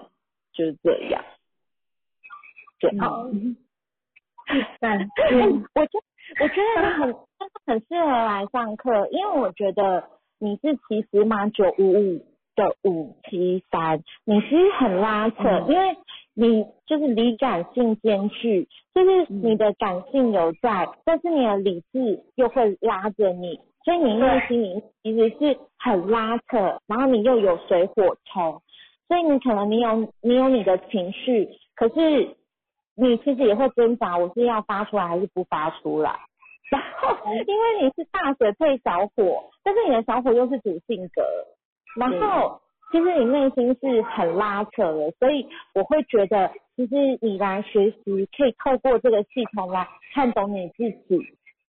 [0.54, 1.24] 就是这样。
[2.80, 3.28] 对，好。
[3.32, 3.56] 嗯，
[4.80, 4.98] 但
[5.76, 6.00] 我觉
[6.42, 7.16] 我觉得你很
[7.68, 10.10] 很适合来上课，因为我觉得
[10.40, 12.26] 你是其实嘛九五五
[12.56, 15.68] 的五七三，你其实很拉扯，嗯。
[15.68, 15.96] 因为
[16.34, 28.62] 你就是理感性兼具，就是你的感性有在，但是你的理智又会拉着你所以你内心里其实是很拉扯，然后你又有水火冲，
[29.08, 32.36] 所以你可能你有你有你的情绪，可是
[32.96, 36.20] 你其实也会挣扎，我是要发出来还是不发出来？
[36.70, 41.24] 然后因为你是大水配小火，但是你的小火又是主性格，
[41.96, 42.62] 然后
[42.92, 51.18] 其实你内心是很拉扯的，所以我会觉得，其实你来学习可以透过这个系统来看懂你自己，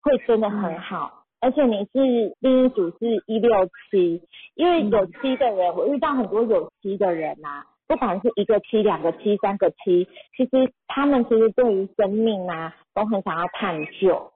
[0.02, 1.12] 会真的很好。
[1.40, 4.22] 而且你是另一组是一六七，
[4.54, 14.32] 因为有七的人，我遇到很多有七的人呐、不管是一个七、两个七、三个七，其实他们其实对于生命啊都很想要探究，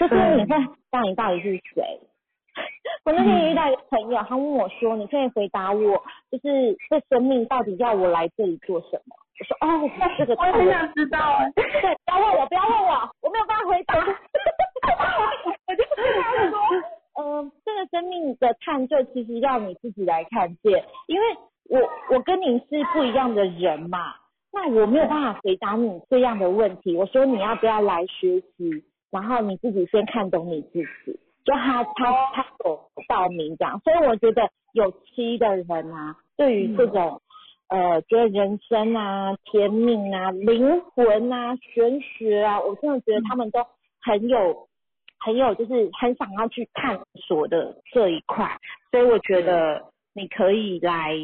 [0.00, 2.00] 就是你会知道你到底是谁。
[3.04, 11.62] 我那天也遇到一个朋友，他问我说：“你可以回答我，就是这生命到底要我来这里做什么？”我说：“哦，这个我很想知道哎、对，
[12.06, 13.94] 不要问我，不要问我，我没有办法回答。
[15.66, 16.58] 我就跟他说，
[17.18, 21.26] 嗯、这个生命的探究其实要你自己来看见，因为
[21.68, 21.80] 我
[22.10, 24.14] 我跟你是不一样的人嘛，
[24.52, 26.96] 那我没有办法回答你这样的问题。
[26.96, 31.20] 我说你要不要来学习，然后你自己先看懂你自己。
[31.44, 37.22] 就他他他有道明这样，所以我觉得有七的人啊，对于这种、
[37.68, 43.60] 呃，觉得人生啊、天命啊、灵魂啊、玄学啊，我真的觉得他们都
[44.02, 44.66] 很有、
[45.18, 48.58] 很有，就是很想要去探索的这一块。
[48.90, 49.82] 所以我觉得
[50.14, 51.14] 你可以来，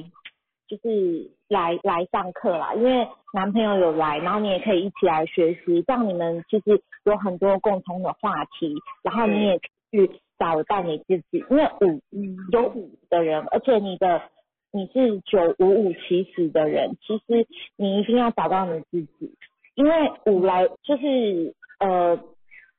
[0.69, 9.59] 就是来来上课啦，因为男朋友有来，然后你也可以一起来学习，这样你们其实有很多共同的话题，然后你也
[9.91, 12.01] 去找到你自己，因为五
[12.51, 14.23] 有五的人，而且你的
[14.73, 17.47] 你是九五五起始的人，其实
[17.77, 19.35] 你一定要找到你自己，
[19.75, 22.19] 因为五来就是呃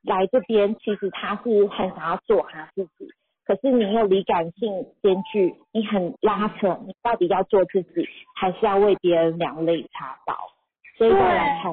[0.03, 3.07] 来这边，其实他是很想要做他自己，
[3.45, 10.35] 可是你又理感性兼具，你很拉扯，你到底要做自己，还是要为别人两肋插刀？
[10.97, 11.71] 所以我来看，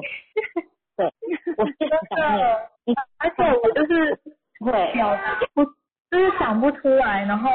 [0.97, 1.13] 对，
[1.57, 1.75] 我是
[2.09, 2.37] 想
[2.85, 4.19] 你，你而且我就是
[4.59, 5.63] 会表达不，
[6.09, 7.49] 就是想不出来，然后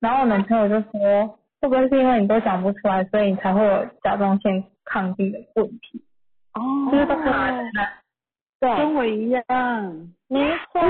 [0.00, 6.04] 然后我男朋友就说，会不会是因为你都想不出来，所以你才会有甲状腺亢进的问题？
[6.52, 6.60] 哦
[6.92, 7.99] 就是都卡在那。
[8.60, 9.42] 对，跟我一样，
[10.28, 10.80] 没错，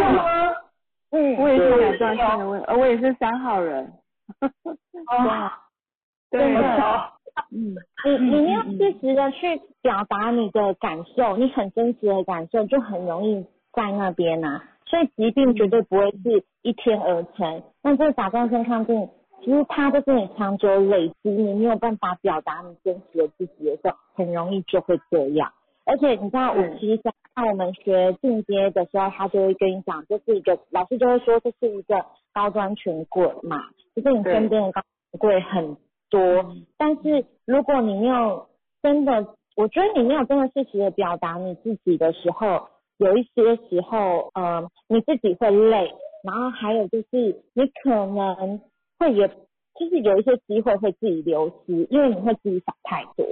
[1.13, 3.93] 嗯，我也是甲状腺的问，呃，我也是三号人。
[4.41, 5.51] 哦，
[6.31, 6.53] 对。
[6.53, 7.13] 的
[7.53, 7.75] 嗯，
[8.05, 17.63] 你你没有适时的去表达你的感受，你很真实的感受，就很容易在那边呐、所以疾病绝对不会是一天而成。
[17.83, 19.09] 那这个甲状腺亢进，
[19.43, 25.53] 其实它就是你长久累积，你没有办法表达你真实的自己的时候，很容易就会这样。
[25.85, 34.83] 而且你知道五七三，那我们学进阶的时候，他就会跟你讲，这是一个老师就会说这是一个高端权贵嘛，就是你身边的高
[35.19, 35.77] 贵很
[36.09, 38.47] 多，但是如果你没有
[38.83, 45.93] 真的，我觉得你没有真的适时的表达你自己的时候，有一些时候，呃，你自己会累，
[46.23, 48.61] 然后还有就是你可能
[48.99, 53.27] 会有，就是有一些机会会自己流失，因为你会自己想太多，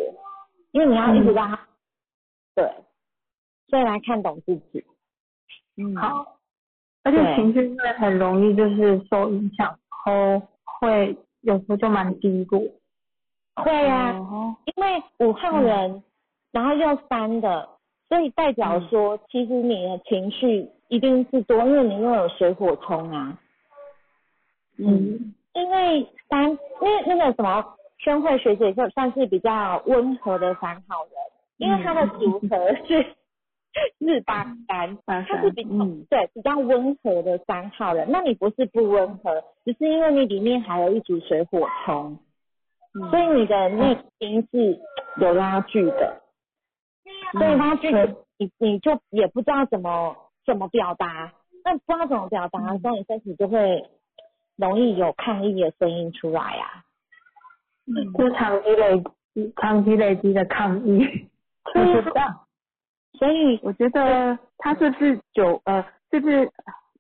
[0.72, 1.60] 因为你要一直让他，
[2.58, 2.68] 对，
[3.68, 4.84] 所以来看懂自己，
[5.76, 6.40] 嗯，好。
[7.04, 9.78] 而且情绪会很容易就是受影响，然
[10.40, 12.80] 后会有时候就蛮低谷。
[13.54, 16.02] 会啊，哦因为五号人，
[16.50, 17.68] 然后又三的，
[18.08, 23.38] 所以代表说，其实你的情绪一定是多，因为你又有水火冲啊。
[24.78, 27.64] 嗯，因为三，因为那个什么
[27.98, 31.12] 宣慧学姐就算是比较温和的三号人，
[31.58, 33.06] 因为它的组合是
[33.98, 36.04] 日八三，它是比较、嗯。
[36.08, 38.08] 对比较温和的三号人。
[38.10, 42.18] 那你不是不温和，只是因为你里面还有一组水火冲，
[43.10, 44.80] 所以你的内心是
[45.20, 46.22] 有拉锯的。
[47.32, 47.90] 所以拉锯
[48.38, 50.16] 你你就也不知道怎么
[50.46, 51.32] 怎么表达，
[51.64, 53.84] 那不知道怎么表达的时候，你身体就会
[54.56, 56.84] 容易有抗议的声音出来啊。
[58.16, 59.02] 就是长期累
[59.34, 61.28] 积、长期累积的抗议，
[61.74, 62.40] 就是这样。
[63.18, 66.50] 所以我觉得他是不是九呃，是不是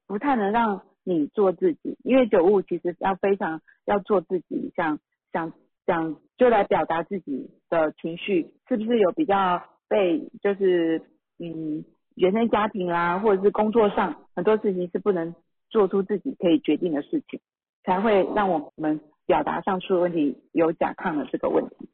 [0.06, 1.96] 不太能让你做自己？
[2.02, 4.98] 因为九五其实要非常要做自己，想
[5.32, 5.52] 想
[5.86, 11.02] 想就来表达自己的情绪，是不是有比较被就是
[11.38, 11.84] 嗯
[12.14, 15.34] 原生家庭啦，或者是工作上很多事情是不能
[15.70, 17.40] 做出自己可以决定的事情，
[17.84, 21.88] 才会让我们表达上出的问题有甲亢的这个问题。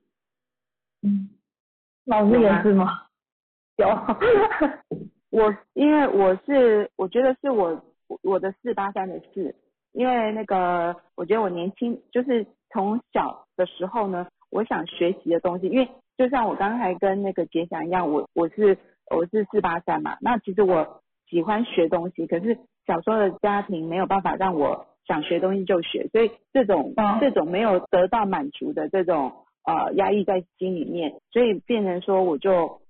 [1.03, 1.29] 嗯，
[2.07, 2.87] 老师也是吗？
[3.77, 3.89] 有，
[5.31, 7.83] 我因为我是我觉得是我
[8.23, 9.55] 我的四八三的四，
[9.93, 18.79] 因为那个我觉得我年轻就是从小的时候呢，我想学习的东西，因为就像我刚才跟那个杰翔一样，我我是
[19.11, 27.19] 我是四八三嘛，那其实我喜欢学东西，可是小时候的家庭没有办法让我想学东西就学，所以这种、哦。
[27.21, 32.81] 这种没有得到满足的这种呃压抑在心里面，所以变成说我就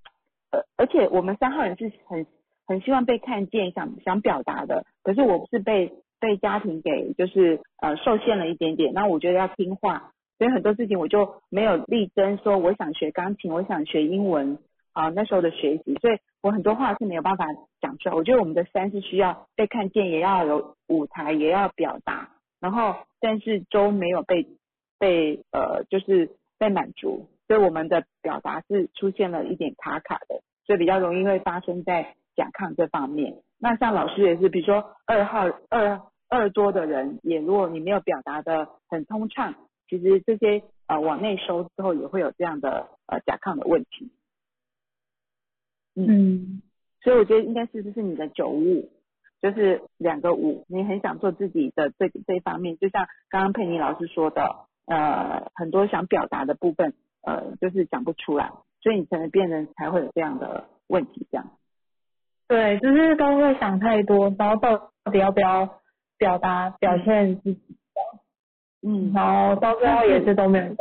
[0.50, 2.26] 呃，而且我们三号人是很
[2.66, 14.58] 很希望被看见，想想表达的，可是我是被被家庭给就是呃受限了一点点，那我觉得要听话，所以很多事情我就没有力争说我想学钢琴，我想学英文
[14.92, 17.46] 啊、那时候的学习，所以我很多话是没有办法
[17.80, 18.14] 讲出来。
[18.14, 22.30] 我觉得我们的三是需要被看见，也要有舞台，也要表达，
[22.60, 24.46] 然后但是都没有被
[25.00, 26.30] 被呃就是
[26.64, 33.42] 被满足，所以我们的表达是出现了一点卡卡的，所以比较容易会发生在甲亢这方面。
[33.58, 36.00] 那像老师也是，比如说二号二
[36.30, 39.54] 二多的人，也如果你没有表达的很通畅，
[39.90, 44.10] 其实这些呃往内收之后也会有这样的呃甲亢的问题。
[45.94, 46.62] 嗯，
[47.02, 48.90] 所以我觉得应该是不是你的九五，
[49.42, 58.52] 就是两个五，你很想做自己的这这一方面，就像刚刚佩妮老师说的，呃，很多想表达的部分，呃，就是讲不出来，
[58.82, 61.46] 所以你才能变成才会有这样的问题，这样。
[62.46, 65.80] 对，就是都会想太多，然后到底要不要
[66.18, 67.76] 表达表现自己，
[68.82, 70.76] 嗯，然后到最后也是都没有。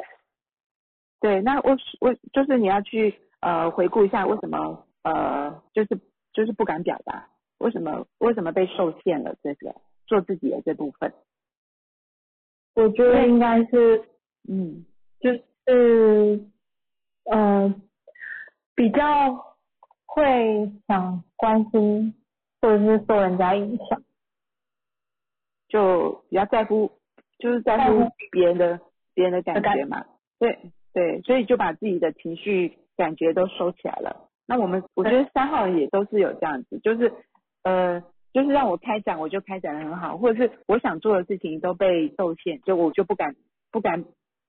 [1.21, 5.97] 对，那我我就是你要去呃回顾一下为什么呃就是
[6.34, 9.73] 就是不敢表达，为什么为什么被受限了这个
[10.05, 11.13] 做自己的这部分，
[12.76, 14.04] 我觉得应该是
[14.50, 14.86] 嗯
[15.20, 16.45] 就是
[17.32, 17.74] 呃
[18.76, 19.58] 比较
[20.06, 22.14] 会想关心
[22.62, 24.02] 或者是受人家影响。
[25.70, 26.91] 就比较在乎，
[27.40, 28.80] 就是在在乎乎别人的
[29.16, 30.06] 别人的感的感觉嘛。
[30.38, 34.30] 对对，所以就把自己的情绪感觉都收起来了。
[34.45, 37.12] 那我们我觉得三号也都是有这样子，就是
[37.64, 43.35] 呃，就是让我开展我就开展的很好，或者是我想做的事情都被受限，就我就不敢
[43.72, 44.03] 不敢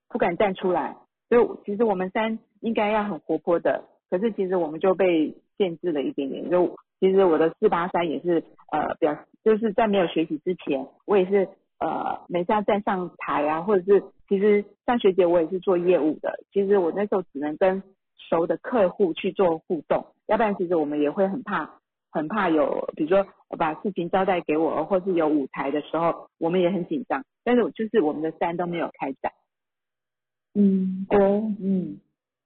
[0.08, 0.96] 不敢站出来。
[1.28, 6.50] 所以其实我们三应该要很活泼的，可是其实我们就被限制了一点点。
[6.50, 8.42] 就其实我的四八三也是
[8.72, 11.48] 呃表，就是在没有学习之前，我也是
[11.78, 17.82] 呃每次要站上台啊，或者是其实上学姐我也是做业务的，其实我那时候只能跟
[18.16, 21.80] 熟的客户去做互动，要不然其实我们也会很怕
[22.14, 23.26] 很怕有，比如说
[23.58, 29.32] 把事情交代给我，或是有舞台的时候，我们也很紧张，但是就是我们的三都没有开展。
[30.54, 31.98] 嗯，对，嗯，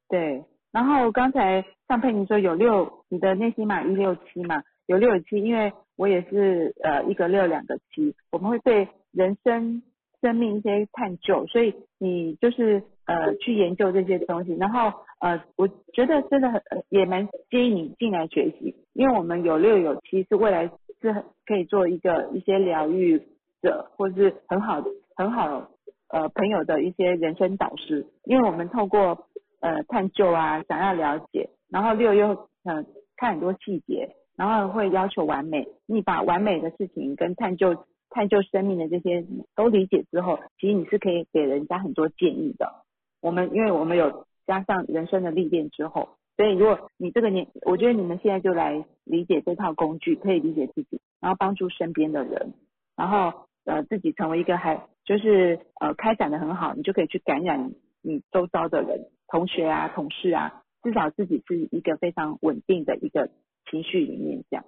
[0.09, 0.43] 对。
[0.73, 9.83] 然后刚才像佩妮说有六，你的内心码一六七嘛，有六有七，因为我也是呃一个六两个七，我们会对人生
[10.21, 20.71] 生命一些探究，所以你就是呃去研究这些东西，然后呃我觉得真的很也蛮建议你进来学习，因为我们有六有七是未来
[21.01, 23.23] 是很可以做一个一些疗愈
[23.63, 24.83] 者，或是很好
[25.17, 25.71] 很好
[26.09, 29.27] 呃朋友的一些人生导师，因为我们透过
[29.61, 32.31] 呃探究啊，想要了解，然后六又
[32.65, 32.85] 呃
[33.17, 39.25] 看很多细节，然后会要求完美，你把完美的事情跟探究探究生命的这些
[39.55, 42.85] 都理解之后，其实你是可以给人家很多建议的。
[43.21, 52.55] 我们因为我们有加上人生的历练之后，所以如果你这个年，我觉得你们现在就来理解这套工具，可以理解自己，然后帮助身边的人，
[52.97, 57.73] 然后呃自己成为一个还就是呃开展的很好，你就可以去感染
[58.03, 63.31] 你周遭的人，同学啊、同事啊，至少自己是一个非常稳定的一个
[63.71, 64.65] 情绪里面这样。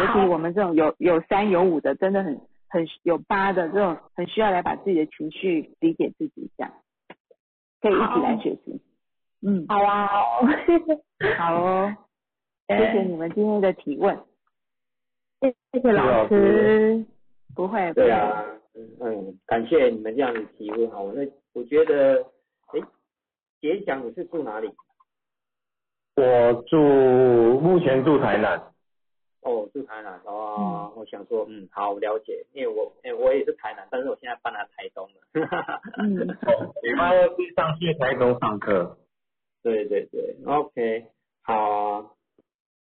[0.00, 6.72] 尤其我们这种有有三有五的，真的很很有八的这种，很需要来把自己的情绪理解自己，这样
[7.80, 8.80] 可以一起来学习。
[9.42, 11.96] 嗯，好啊， 好， 谢谢，好哦，
[12.68, 14.18] 谢谢你们今天的提问，
[15.40, 17.04] 谢谢老师。
[17.54, 18.44] 不会，不会，对啊，
[18.74, 20.98] 嗯嗯，感谢你们这样的提问哈。
[21.14, 21.22] 那
[21.52, 22.20] 我觉得，
[22.72, 22.80] 哎，
[23.60, 24.72] 杰祥你是住哪里？
[26.16, 28.60] 我住目前住台南，
[29.44, 30.92] 哦，住台南哦。
[30.96, 35.14] 我想说，嗯，好，我了解，因为我，哎，我也是台南，但是我现在搬来台东了。
[35.98, 36.26] 嗯，
[36.82, 38.98] 礼拜二去上去台东上课。
[39.62, 41.06] 对对对，OK，
[41.42, 42.10] 好啊。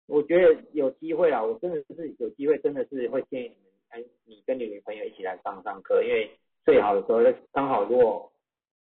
[0.09, 6.31] 我觉得有机会啊，我真的是有机会，真的是会建议你们，哎，你跟你女朋友一起来上上课，因为
[6.65, 7.21] 最好的时候
[7.53, 8.33] 刚好如果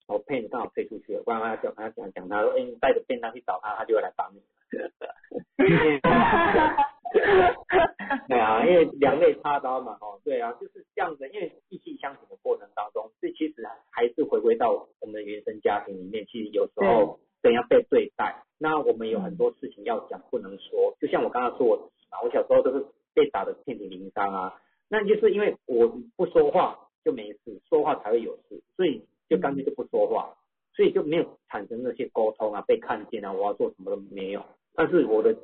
[0.07, 4.41] 我配你刚好配出去了，不然他讲他讲讲他说，哎，你带着便当去找他，他就会来帮你。
[8.28, 11.16] 对啊，因为两肋插刀嘛，哦，对啊，就是这样。
[11.16, 30.37] 子，因为意气相挺的过程当中，这其实还是回归到我们的原生家庭里面，其实有时候怎样被对待，那我们有很多事情要讲不能说，就像我刚刚说我自己嘛，我小时候都是被打的遍体鳞伤啊，那就是因为我不说话就没事，说话才会有事，所以就干脆就不说话，
[30.74, 34.45] 所以就没有产生那些沟通啊，被看见啊，我要做什么都没有。
[34.74, 35.37] 但是我的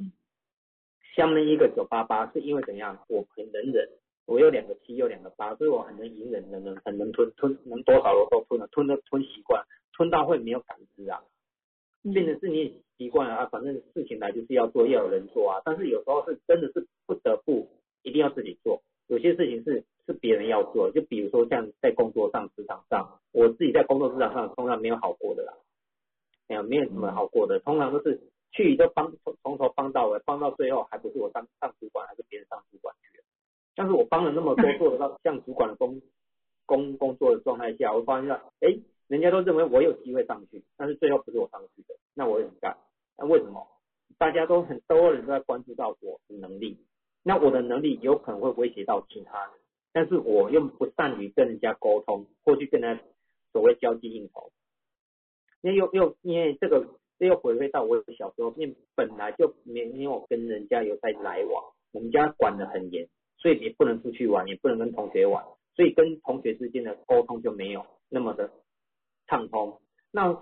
[1.16, 3.88] 下面一个九八八是因为怎样，我很能忍，
[4.26, 9.64] 我有两个七有两个八，所以我很能隐忍，能能很能吞吞，能多少我都吞了，吞的吞习惯，
[9.94, 11.22] 吞到会没有感知啊。
[12.12, 15.62] 变成是你习惯了啊，反正事情来就是要做，要有人做啊。
[15.64, 17.66] 但是有时候是真的是不得不
[18.02, 25.54] 一定要自己做，有些事情是是别人要做，就比如说像在工作上、职场上，我自己在工作职场上通常没有好过的啦，
[26.46, 28.20] 没有没有什么好过的，通常都是
[28.52, 33.24] 去就帮从从头帮到尾，帮到最后还不是我当上主管，还是别人上主管去了。
[33.74, 36.00] 但是我帮了那么多，做得到像主管的工
[36.64, 38.78] 工工作的状态下，我发现哎。
[39.08, 42.76] 人家都认为我有机会上去，但是最后不是我上去的，那我也很干。
[43.16, 43.64] 那为什么？
[44.18, 46.84] 大家都很多人都在关注到我的能力，
[47.22, 49.52] 那我的能力有可能会威胁到其他人，
[49.92, 52.98] 但是我又不善于跟人家沟通，或去跟他
[53.52, 54.50] 所谓交际应酬。
[55.60, 65.44] 那又又因为这个，这又回归到我小时候，因为本来就没有跟人家有在来往，我们家管得很严，所以也不能出去玩，也不能跟同学玩，
[65.74, 68.50] 所以跟同学之间的沟通就没有那么的。
[69.28, 69.80] 畅通，
[70.12, 70.40] 那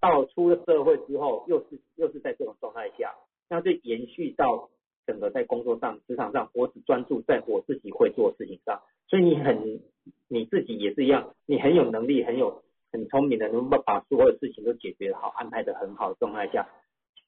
[0.00, 3.14] 到出了社会之后，又是又是在这种状态下，
[3.48, 4.68] 那就延续到
[5.06, 8.82] 整个在工作上、职场上，我只专注在我自己会做的事情上。
[9.06, 9.80] 所以你很
[10.26, 12.64] 你自己也是一样，你很有能力、很有
[12.96, 16.66] 很聪明的，能够把所有的事情都解决好、安排的很好的状态下，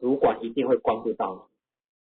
[0.01, 1.43] 主管一定会关注到你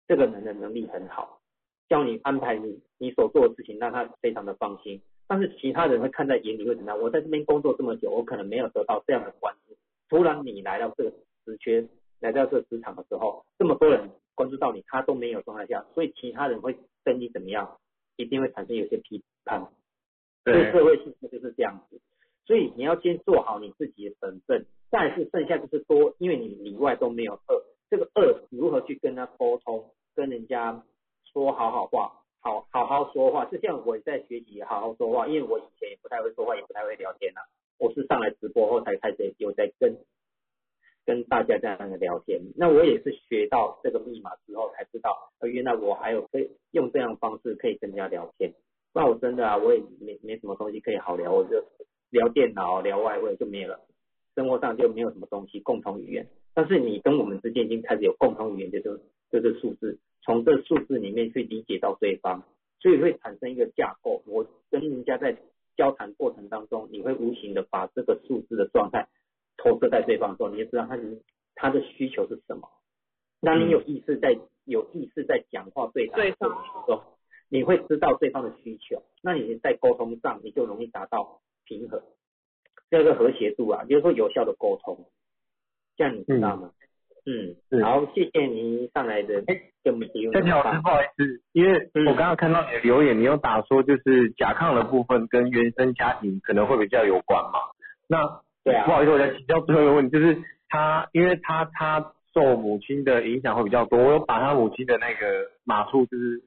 [0.09, 1.39] 这个人的能力很好，
[1.87, 5.01] 叫你安排你你所做的事情，让他非常的放心。
[5.25, 6.99] 但是其他人会看在眼里，会怎么样？
[6.99, 9.77] 我在这边工作这么久，我可能没有得到这样的关注。
[10.09, 11.11] 突然你来到这个
[11.45, 11.87] 职缺，
[12.19, 17.77] 来到这个职场的时候，这么多人关注到你，他都没有状态下，所以其他人会对你怎么样？
[18.17, 19.65] 一定会产生有些批判。
[20.43, 21.99] 对社会性就是这样子。
[22.45, 30.83] 所以你要先做好你自己的本分，但是剩下就是多，因为你里外都没有恶，这个恶如何去跟他沟通，跟人家
[31.31, 32.21] 说好好话。
[32.45, 37.41] 好好好说话，就像我在学习好好说话，因为我以前也不太会说话，也不太会聊天呐。
[37.79, 39.97] 我是上来直播后才开始有在跟
[41.07, 42.39] 跟大家这样的聊天。
[42.55, 48.53] 那我也是学到这个密码之后才知道，呃原来我还有可以用这样方式可以跟人家聊天。
[48.93, 51.65] 那我真的啊，我也没没什么东西可以好聊，我就
[52.15, 53.81] 聊电脑、聊外汇就没了，
[54.35, 56.25] 生活上就没有什么东西共同语言。
[56.53, 59.99] 但是你跟我们之间已经开始有共同语言，就是就是数字。
[60.21, 62.41] 从这数字里面去理解到对方，
[62.79, 64.23] 所以会产生一个架构。
[64.25, 65.35] 我跟人家在
[65.75, 69.09] 交谈过程当中，你会无形的把这个数字的状态
[69.57, 71.21] 投射在对方中，你就知道他是
[71.53, 72.69] 他的需求是什么。
[73.41, 77.03] 那你有意识在有意识在讲话对谈过程中，
[77.49, 82.01] 你会知道对方的需求，那你在沟通上你就容易达到平衡，
[82.89, 85.05] 这个和谐度啊，就是说有效的沟通，
[85.97, 86.71] 这样你知道吗？
[87.27, 89.41] 嗯，好，谢谢您上来的
[89.83, 90.33] 给我们提供。
[90.43, 97.59] 夏老师，不好意思，因为我刚刚看到你的留言，你有打说就是甲亢的部分跟原生家庭可能会比较有关嘛？
[98.07, 100.37] 那对啊，不好意思，我再请教最后一个问题，就是
[100.69, 106.43] 他，因为他他受母亲的影响会比较多，我有把他母亲的那个码数，就是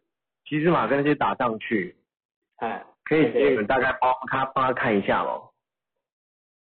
[0.49, 1.97] 骑士码跟那些打上去，
[2.59, 5.51] 哎，可以给你们大概帮他帮他看一下喽？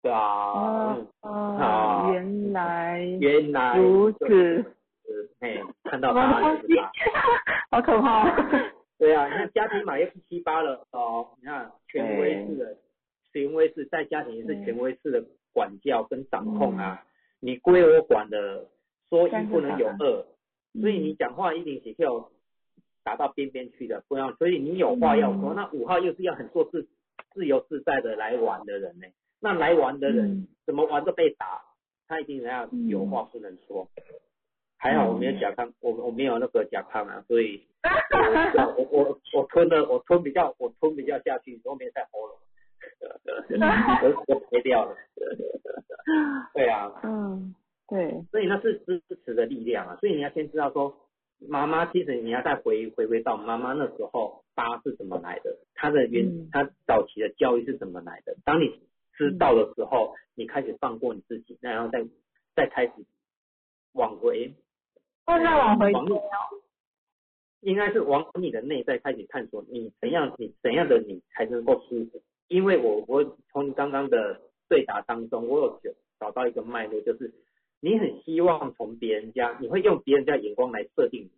[0.02, 4.76] 对啊，啊，原来原来如此，
[5.40, 6.62] 哎，看到他了，
[7.72, 8.30] 好可怕。
[9.00, 12.78] 对啊，你看家庭嘛又是七八了哦，你看权威式的，
[13.32, 17.02] 权威式在家庭也是权威式的管教跟掌控啊，
[17.40, 18.68] 你归我管的，
[19.10, 20.26] 说一不能有二，
[20.82, 22.30] 所以你讲话一定是要
[23.04, 26.88] 打到边边去的，不要，所以你有话要说，那五号又是要很做自
[27.34, 29.08] 自由自在的来玩的人呢。
[29.40, 31.62] 那来玩的人怎么玩都被打，
[32.08, 33.88] 他一定要有话不能说。
[34.78, 37.66] 还好我没有甲亢，我我没有那个甲亢啊，所以
[38.78, 42.38] 我我我吞了，我吞比较我吞比较下去，都没在喉咙，
[44.04, 44.96] 我我赔掉了。
[46.54, 47.56] 对啊，嗯，
[47.88, 50.94] 对，所以那是支持的力量啊，所以你要先知道说，
[51.48, 58.80] 妈妈其实你要再回回归到妈妈那时候，八是怎么来的，她的原她早期的教育是怎么来的，当你。
[59.16, 62.04] 知道的时候，你开始放过你自己，然后再
[62.56, 62.94] 再开始
[63.92, 64.56] 往回，
[65.28, 66.20] 再往回往路，
[67.62, 72.24] 应该是往你的内在开始探索，你怎样，你怎样的你才能够舒服？
[72.48, 75.80] 因为我我从刚刚的对答当中，我有
[76.20, 77.32] 找到一个脉络，就是
[77.84, 81.32] 你很希望从别人家，你会用别人家眼光来设定你。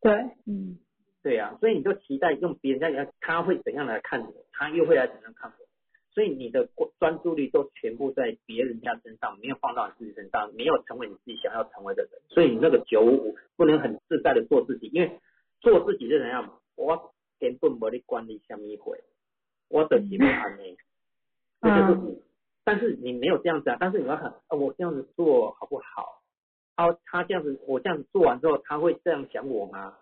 [0.00, 0.78] 对，嗯，
[1.22, 5.66] 对啊、所以你就期待用别人家眼，他会怎样来看我，他又会来怎样看我，
[6.14, 15.20] 所以你的专注力都全部在别人家身上，没有放到你自己身上，没有成为你自己想要成为的人，所以你那个九五五不能很自在的做自己，因为
[15.60, 18.98] 做自己是怎样，我根本没你管你什么一回，
[19.68, 20.74] 我的喜欢安内，
[21.60, 22.22] 这就是五。
[22.66, 26.20] 但是你没有这样子啊，但是你要看，啊、我这样子做好不好？
[26.74, 29.96] 啊，他这样子，我这样子做完之后，他会这样想我吗？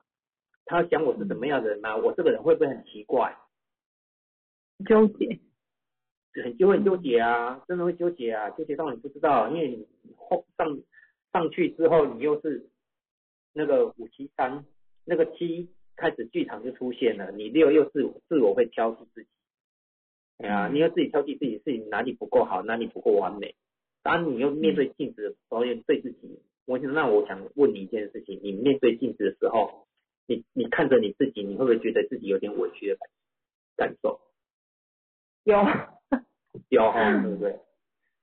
[0.65, 1.95] 他想我是怎么样的人吗？
[1.95, 3.37] 我这个人会不会很奇怪？
[4.89, 5.39] 纠结，
[6.43, 10.81] 很就会纠结啊，真的会纠结啊，纠结到你不知道，因为你后上
[11.35, 12.71] 上去之后，你又是
[13.53, 14.65] 那个五七三，
[15.05, 19.29] 那个七开始剧场就出现了，你六又是自我会挑剔自己，
[20.39, 23.55] 哎呀，你要自己挑剔自己，自己哪里不够好，哪里不够完美，
[24.03, 29.87] 当你又面对镜子的时候，又对自己，我想那我想问你一件事情，你面对镜子的时候，
[30.27, 33.09] 你你看着你自己，你会不会觉得自己有点委屈的感
[33.77, 34.21] 感受？
[35.45, 35.57] 有，
[36.69, 37.61] 有哈， 对不对？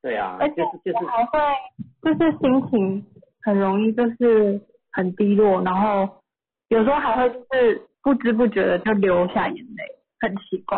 [0.01, 1.39] 对啊，而且就是就是我还会，
[2.01, 3.05] 就是心情
[3.43, 4.59] 很容易就是
[4.91, 6.21] 很低落，然后
[6.69, 10.77] 有时候还会就是不知不觉的就流下眼泪，很奇怪。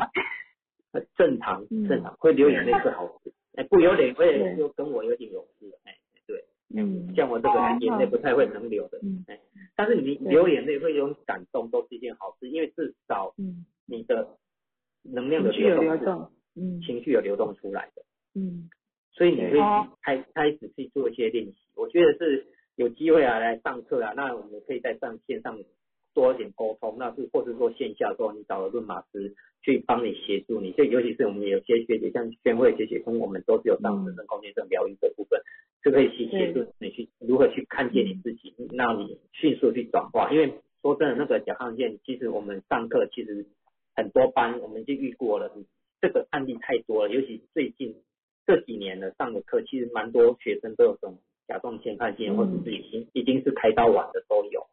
[0.93, 1.89] 很正常，嗯。
[1.89, 4.55] 正常会流眼泪是好事，哎，不流眼泪对。
[4.55, 9.39] 就跟我有点有事，哎，对，嗯，像我这个眼泪不太会能流的嗯，哎，
[9.75, 14.37] 但是你流眼泪会有种感动，都是一件好事，因为至少嗯，你的
[15.01, 16.79] 能量的流动，嗯。
[16.81, 18.03] 情绪有流动出来的，
[18.35, 18.69] 嗯。
[19.15, 21.55] 所以你会哦开开始去做一些练习。
[21.75, 25.55] 我觉得是有机会啊来上课啊，那我们可以在上线上
[26.13, 35.41] 多一点沟通，那是或是说线下说你找了论马师去帮你协助你，就尤其是我们有些学姐像宣慧学姐跟我们都是有上神圣空间这种疗愈的部分，
[35.83, 40.31] 就可以去协助你去如何去看见你自己，让你迅速去转化。
[40.31, 43.45] 因为说真的，那个甲亢线其实我们上课其实
[43.95, 45.51] 很多班我们就遇过了，
[46.01, 47.95] 这个案例太多了，尤其最近
[48.45, 51.17] 这几年的上的课，其实蛮多学生都有这种
[51.47, 54.67] 甲状腺亢线，或者是已经已经是开刀完的都有。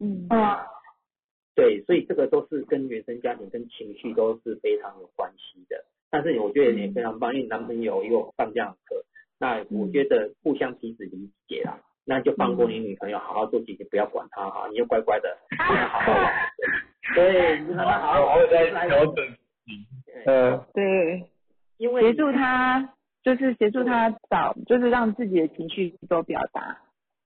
[0.00, 0.26] 嗯。
[0.28, 0.66] 啊，
[1.54, 5.84] 对，所以这个都是跟原生家庭跟情绪都是非常有关系的。
[6.10, 9.04] 但是我觉得你非常棒，因为男朋友也有上这样的课，
[9.38, 16.32] 那我觉得互相彼此理解啦，那就放过你女朋友，好好做姐姐，不要管她哈，你就乖乖的， 好好玩。
[17.14, 18.70] 对，你让她好好在。
[18.86, 19.14] 调整。
[19.14, 19.86] 自己，
[20.26, 21.24] 呃，对，
[21.78, 26.78] 因为协助他就是协助他找，就是让自己的情绪做表达，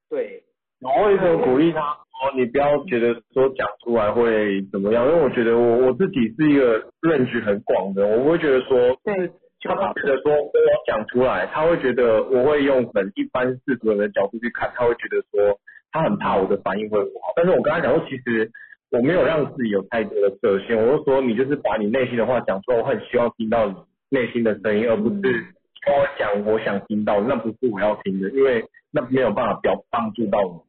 [0.08, 0.44] 对，
[0.80, 9.30] 我会一直鼓励他说，你不要觉得说讲出来会怎么样，因为我觉得我我自己是一个认知很广的，我不会觉得说，对，
[9.62, 15.58] 他会觉得说跟我讲出来，他会觉得我会用很一般世俗人的角度去看，他会觉得说
[15.90, 18.48] 他很怕我的反应会不好，但是我跟他讲说，其实
[18.92, 23.74] 我没有让自己有太多的设限，我就说你就是把你内心的话讲出来，我很希望听到你
[24.10, 30.67] 内心的声音，而不是跟我讲我想听到，那不是我要听的，因为那没有办法表帮助到你。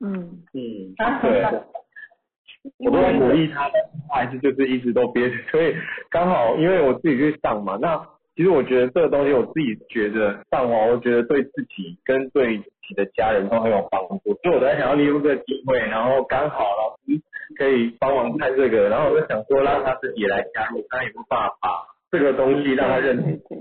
[0.00, 0.42] 嗯。
[0.54, 1.44] 嗯，对，
[2.78, 5.74] 我都在鼓励他，但是他还是就是一直都憋着，所以
[6.10, 7.96] 刚好因为我自己去上嘛，那
[8.36, 17.20] 其实我觉得这个东西我自己觉得上完，我觉得对自己跟对自己的家人都很有帮助，所以我在想要利用这个机会，然后刚好老师
[17.56, 23.16] 可以帮忙看这个，然后我就想说让他自己来加入，他也不怕把这个东西让他认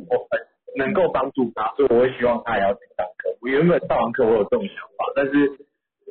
[0.09, 0.39] 我很
[0.77, 3.29] 能够帮助他，所以我会希望他也要去上课。
[3.41, 5.49] 我原本上完课我有这种想法，但是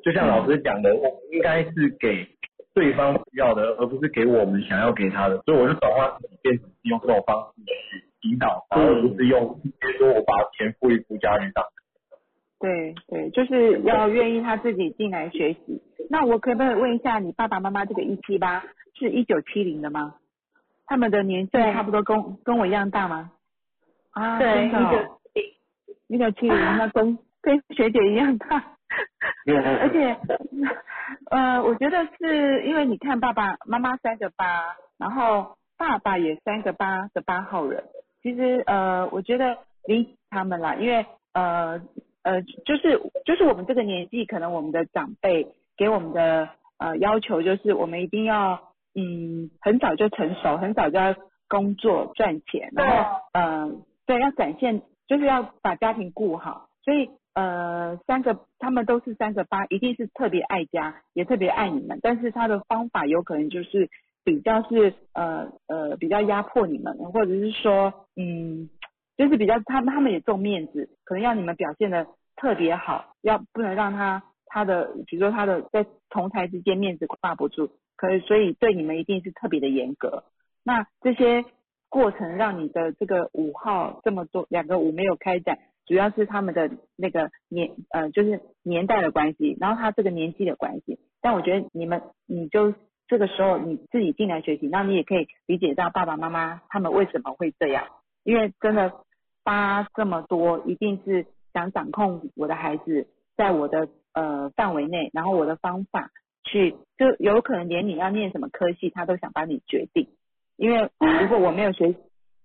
[0.04, 2.28] 就像老师讲的，我们应该是给
[2.74, 11.64] 对方需要的，而不是给我们想要给他的，所以我就转化自己变成用这种方式去引导他，而不是用直接说我把钱付一付家里上。
[12.58, 15.82] 对对，就是要愿意他自己进来学习。
[16.08, 18.64] 那我可不可以问一下，你爸爸妈妈这个一七八
[18.94, 20.14] 是一九七零的吗？
[20.86, 23.32] 他们的年纪差不多跟跟我一样大吗？
[24.12, 25.18] 啊，对，真的哦
[26.06, 28.75] 一九七零，那跟跟学姐一样大。
[29.46, 30.16] 而且，
[31.30, 37.84] 呃，我觉得是因为你看爸爸妈妈三个八，然后爸爸也三个八的八号人，
[38.22, 41.80] 其实呃，我觉得理解他们啦，因为呃
[42.22, 46.48] 呃，就是就是我们这个年纪，可能我们的长辈给我们的
[46.78, 51.14] 呃要求就是我们一定要嗯很早就成熟，很早就要
[51.48, 53.70] 工作赚钱，然后呃
[54.06, 56.68] 对要展现就是要把家庭顾好。
[56.82, 63.90] 所以呃，三个他们都是三个八，一定是特别爱家，也特别爱你们，但是他的方法有可能就是
[64.24, 68.70] 比较是呃呃比较压迫你们，或者是说嗯，
[69.18, 72.06] 就是比较他他们也重面子，可能要你们表现的
[72.36, 80.24] 特别好，要不能让他他的比如说他的在同台之间面子挂不住，可以所以对你们一定是特别的严格。
[80.64, 81.44] 那这些
[81.90, 85.58] 过程让你的这个五号这么多两个五没有开展。
[85.86, 90.98] 主要是他们的那个年呃，就是年代的关系，然后他这个年纪的关系。
[91.20, 92.74] 但我觉得你们，你就
[93.06, 97.86] 这个时候你自己进来学习，那你也可以理解到爸爸妈妈他们为什么会这样，
[98.24, 98.92] 因为真的
[99.44, 103.06] 发这么多，一定是想掌控我的孩子，
[103.36, 106.10] 在我的呃范围内，然后我的方法
[106.42, 110.08] 去，就有可能连你要念什么科系，他都想帮你决定。
[110.56, 110.90] 因为
[111.22, 111.94] 如果我没有学，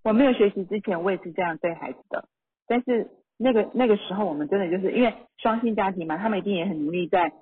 [0.03, 2.26] 我没有学习之前，我也是这样对孩子的，
[2.68, 3.09] 但是。
[3.43, 7.34] 那个那个时候，我们真的就是因为双薪家庭嘛，他们一定也很努力在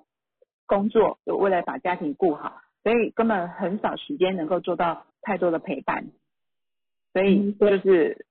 [0.66, 6.06] 工作，就为了把家庭顾好，所以根本很少时间能够做到太多的陪伴，
[7.12, 8.24] 所以就是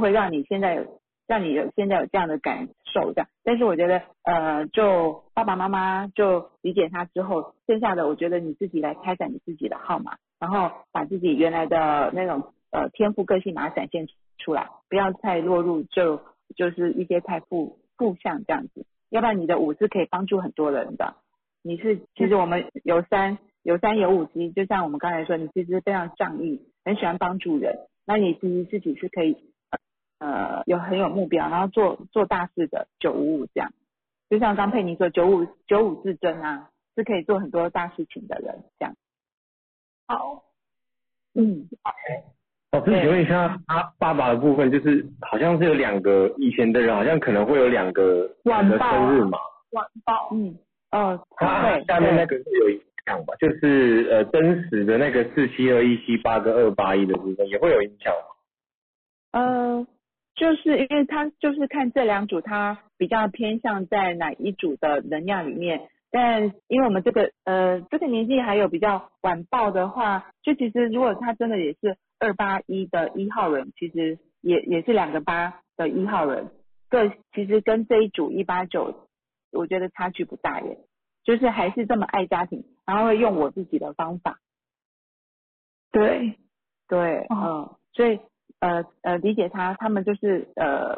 [0.00, 3.28] 会让你现在有让你有现在有这样的感受这样。
[3.44, 14.08] 但是我觉得呃，就爸爸妈妈就理解他之后，剩下的我觉得你自己来开展你自己的号码，然后把自己原来的那种呃天赋个性把它展现
[14.38, 16.20] 出来，不要太落入就。
[16.52, 21.16] 就是一些财富负向这样子，要不然你的五是可以帮助很多人的。
[21.62, 27.78] 你是其实我们有三有三有五级，就像我们刚才说，你其实非常仗义，很喜欢帮助人。
[28.04, 29.36] 那你其实自己是可以
[30.18, 33.72] 呃有很有目标，然后做做大事的九五五这样。
[34.28, 38.96] 就像刚佩妮说九五九五至尊啊，是可以做很多大事情的人这样。
[40.08, 40.42] 好，
[41.34, 41.68] 嗯。
[42.72, 49.38] 老师，请问一下，他爸爸的部分就是好像是有两个以前的人，好像可能会有两个晚的生日嘛？
[49.72, 50.56] 晚报，嗯，
[50.90, 53.34] 哦，他下面那个是有影响吧？
[53.38, 59.38] 就是呃，真实的那个四七二一七八跟二八一的部分也会有影响吗？
[59.38, 59.86] 呃，
[60.34, 65.88] 就是因为他就是看这两组，他比较偏向在哪一组的能量里面。
[66.10, 71.98] 但因为我们这个呃这个年纪还有比较晚报的话，就其实如果他真的也是。
[72.22, 76.52] 二八一的一号人其实也也是两个八的一号人，
[76.88, 79.08] 个其实跟这一组一八九，
[79.50, 80.78] 我觉得差距不大耶，
[81.24, 84.38] 就是还是这么爱家庭，然后会用我自己的方法，
[85.90, 86.38] 对。
[86.88, 88.20] 对，嗯，所以
[88.60, 90.94] 呃呃理解他，他们就是呃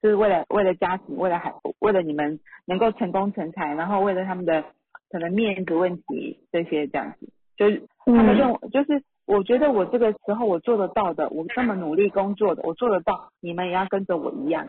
[0.00, 4.64] 就是为了为了家庭，为了孩，为了你们能够成功成才，然后为了他们的
[5.10, 9.02] 可能面子问题这些这样子，就是他们认为就是。
[9.24, 14.68] 我觉得我这个时候我做得到的，我这么努力工作的，我做得到，你们也要跟着我一样。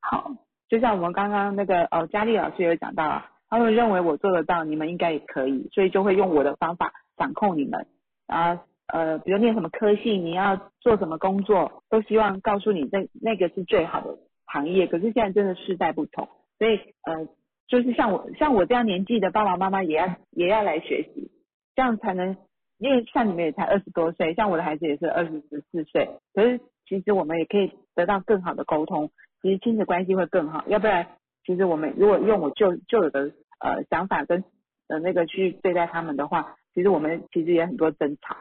[0.00, 0.32] 好，
[0.68, 7.86] 就像我们刚刚那个呃佳丽老师有讲到啊，他们认为我做得到，你们应该也可以，所以就会用我的方法掌控你们
[8.26, 14.86] 啊呃，比如念什么科系，你要做什么工作，都希望告诉你那那个是最好的行业。
[14.86, 16.28] 可是现在真的时代不同，
[16.58, 17.28] 所以呃，
[17.68, 21.30] 就是像我像我这样年纪的爸爸妈妈也要也要来学习，
[21.76, 22.38] 这样才能。
[22.80, 26.58] 因为像你们也才二十多岁，像我的孩子也是二十十四岁，可是
[26.88, 29.10] 其实我们也可以得到更好的沟通，
[29.42, 30.64] 其实亲子关系会更好。
[30.66, 31.06] 要不然，
[31.44, 34.42] 其实我们如果用我旧旧有的呃想法跟
[34.88, 38.34] 呃那个去对待他们的话，其实我们其实也很多争吵。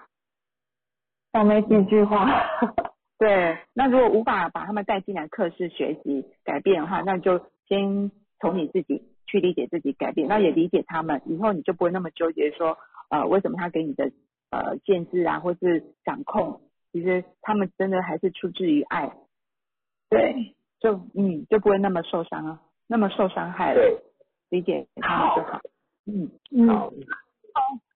[1.34, 2.32] 讲没几句话。
[3.20, 8.10] 对，那如果无法把他们带进来课室学习改变的话，那就先
[8.40, 12.78] 从你自己去理解自己改变，那也理解他们，以后你就不会那么纠结说
[13.10, 14.10] 呃为什么他给你的。
[14.52, 16.62] 呃，限制啊，或是掌控，
[16.92, 19.16] 其实他们真的还是出自于爱，
[20.10, 24.02] 对，就嗯，就不会那么受伤啊，那么受伤害了，
[24.50, 25.60] 理解他们就好，
[26.08, 26.32] 嗯。
[26.52, 26.92] 嗯，好，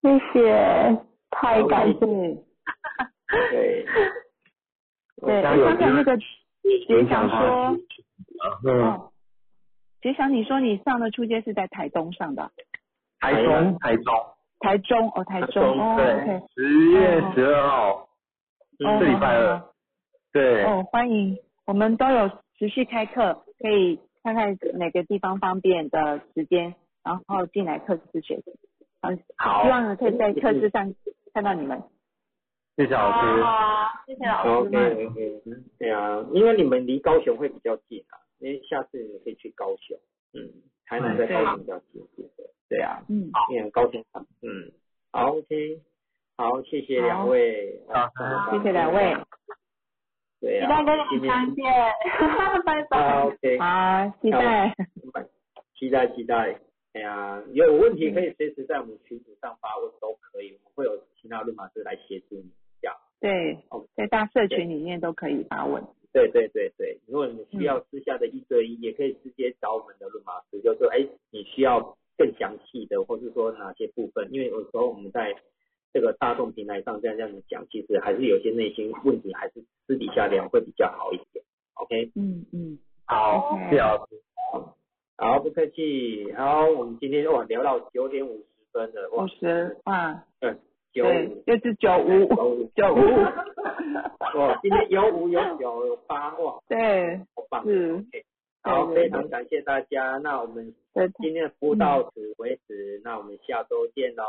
[0.02, 3.86] 谢谢，太感谢，对，
[5.22, 7.76] 对，刚才那个杰想说，
[8.64, 9.10] 嗯，
[10.02, 12.52] 杰想你说你上的初阶是在台东上的，
[13.20, 14.14] 台中，台中。
[14.64, 18.08] 台中哦，台中哦，对，十月十二号，
[18.80, 19.62] 这礼拜二，
[20.32, 20.64] 对。
[20.64, 28.58] 哦，欢迎，我们都有持续开课，可以看看哪个地方方便的时间，然后进来课室学习。
[29.02, 29.64] 嗯，好。
[29.64, 30.94] 希望呢可以在课室上
[31.34, 31.84] 看到你们。
[32.78, 33.44] 谢谢老师。
[33.44, 34.50] 好，谢谢老师。
[34.50, 35.42] OK OK，
[35.78, 39.98] 对啊，因为你们离高雄会比较近啊，因为下次你可以去高雄，
[40.34, 40.50] 嗯，
[40.86, 42.02] 台南在高雄比较近。
[42.74, 44.04] 对啊，嗯，也很高兴。
[44.42, 44.72] 嗯，
[45.12, 45.80] 好，OK，
[46.38, 48.10] 好，谢谢两位，好，
[48.52, 49.16] 谢谢两位，
[50.42, 51.64] 对啊，期待跟你相见，
[52.66, 53.22] 拜啊拜。
[53.22, 54.76] ，OK，好，期待。
[55.76, 56.60] 期待期待。
[56.94, 62.52] 哎呀，有问题可以随时在我们群组上发问都可以，我们会有其他论马师来协助你。
[62.82, 65.84] 这样，对哦，在大社群里面都可以发问。
[66.12, 71.00] 对对对对，如果你需要私下的一对一，也可以直接找我们的论马师，就说，哎，
[71.32, 75.36] 你需要更详细的，或是说哪些部分，因为有时候我们在
[75.94, 81.44] 这个大众平台上这样这样子讲，其实还是有些内心问题，还是私底下聊会比较好一点。
[81.76, 84.22] OK，嗯嗯，好，谢谢老师。
[85.16, 86.32] 好，不客气。
[86.34, 90.56] 好，我们今天哇聊到九点五十分了，哇五，十哇，对，
[90.92, 93.00] 九对五，又是九五九五
[94.40, 97.64] 哇，今天有五有九有八，哇， 对，好棒。
[97.66, 98.26] 是 OK，
[98.64, 100.18] 好，非常感谢大家。
[100.18, 104.24] 那我们对，今天的服务到此为止，那我们下周见喽，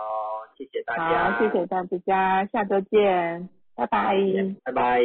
[0.57, 4.16] 谢谢大家，好，谢谢大家，下周见，拜拜。
[4.65, 5.01] 拜拜。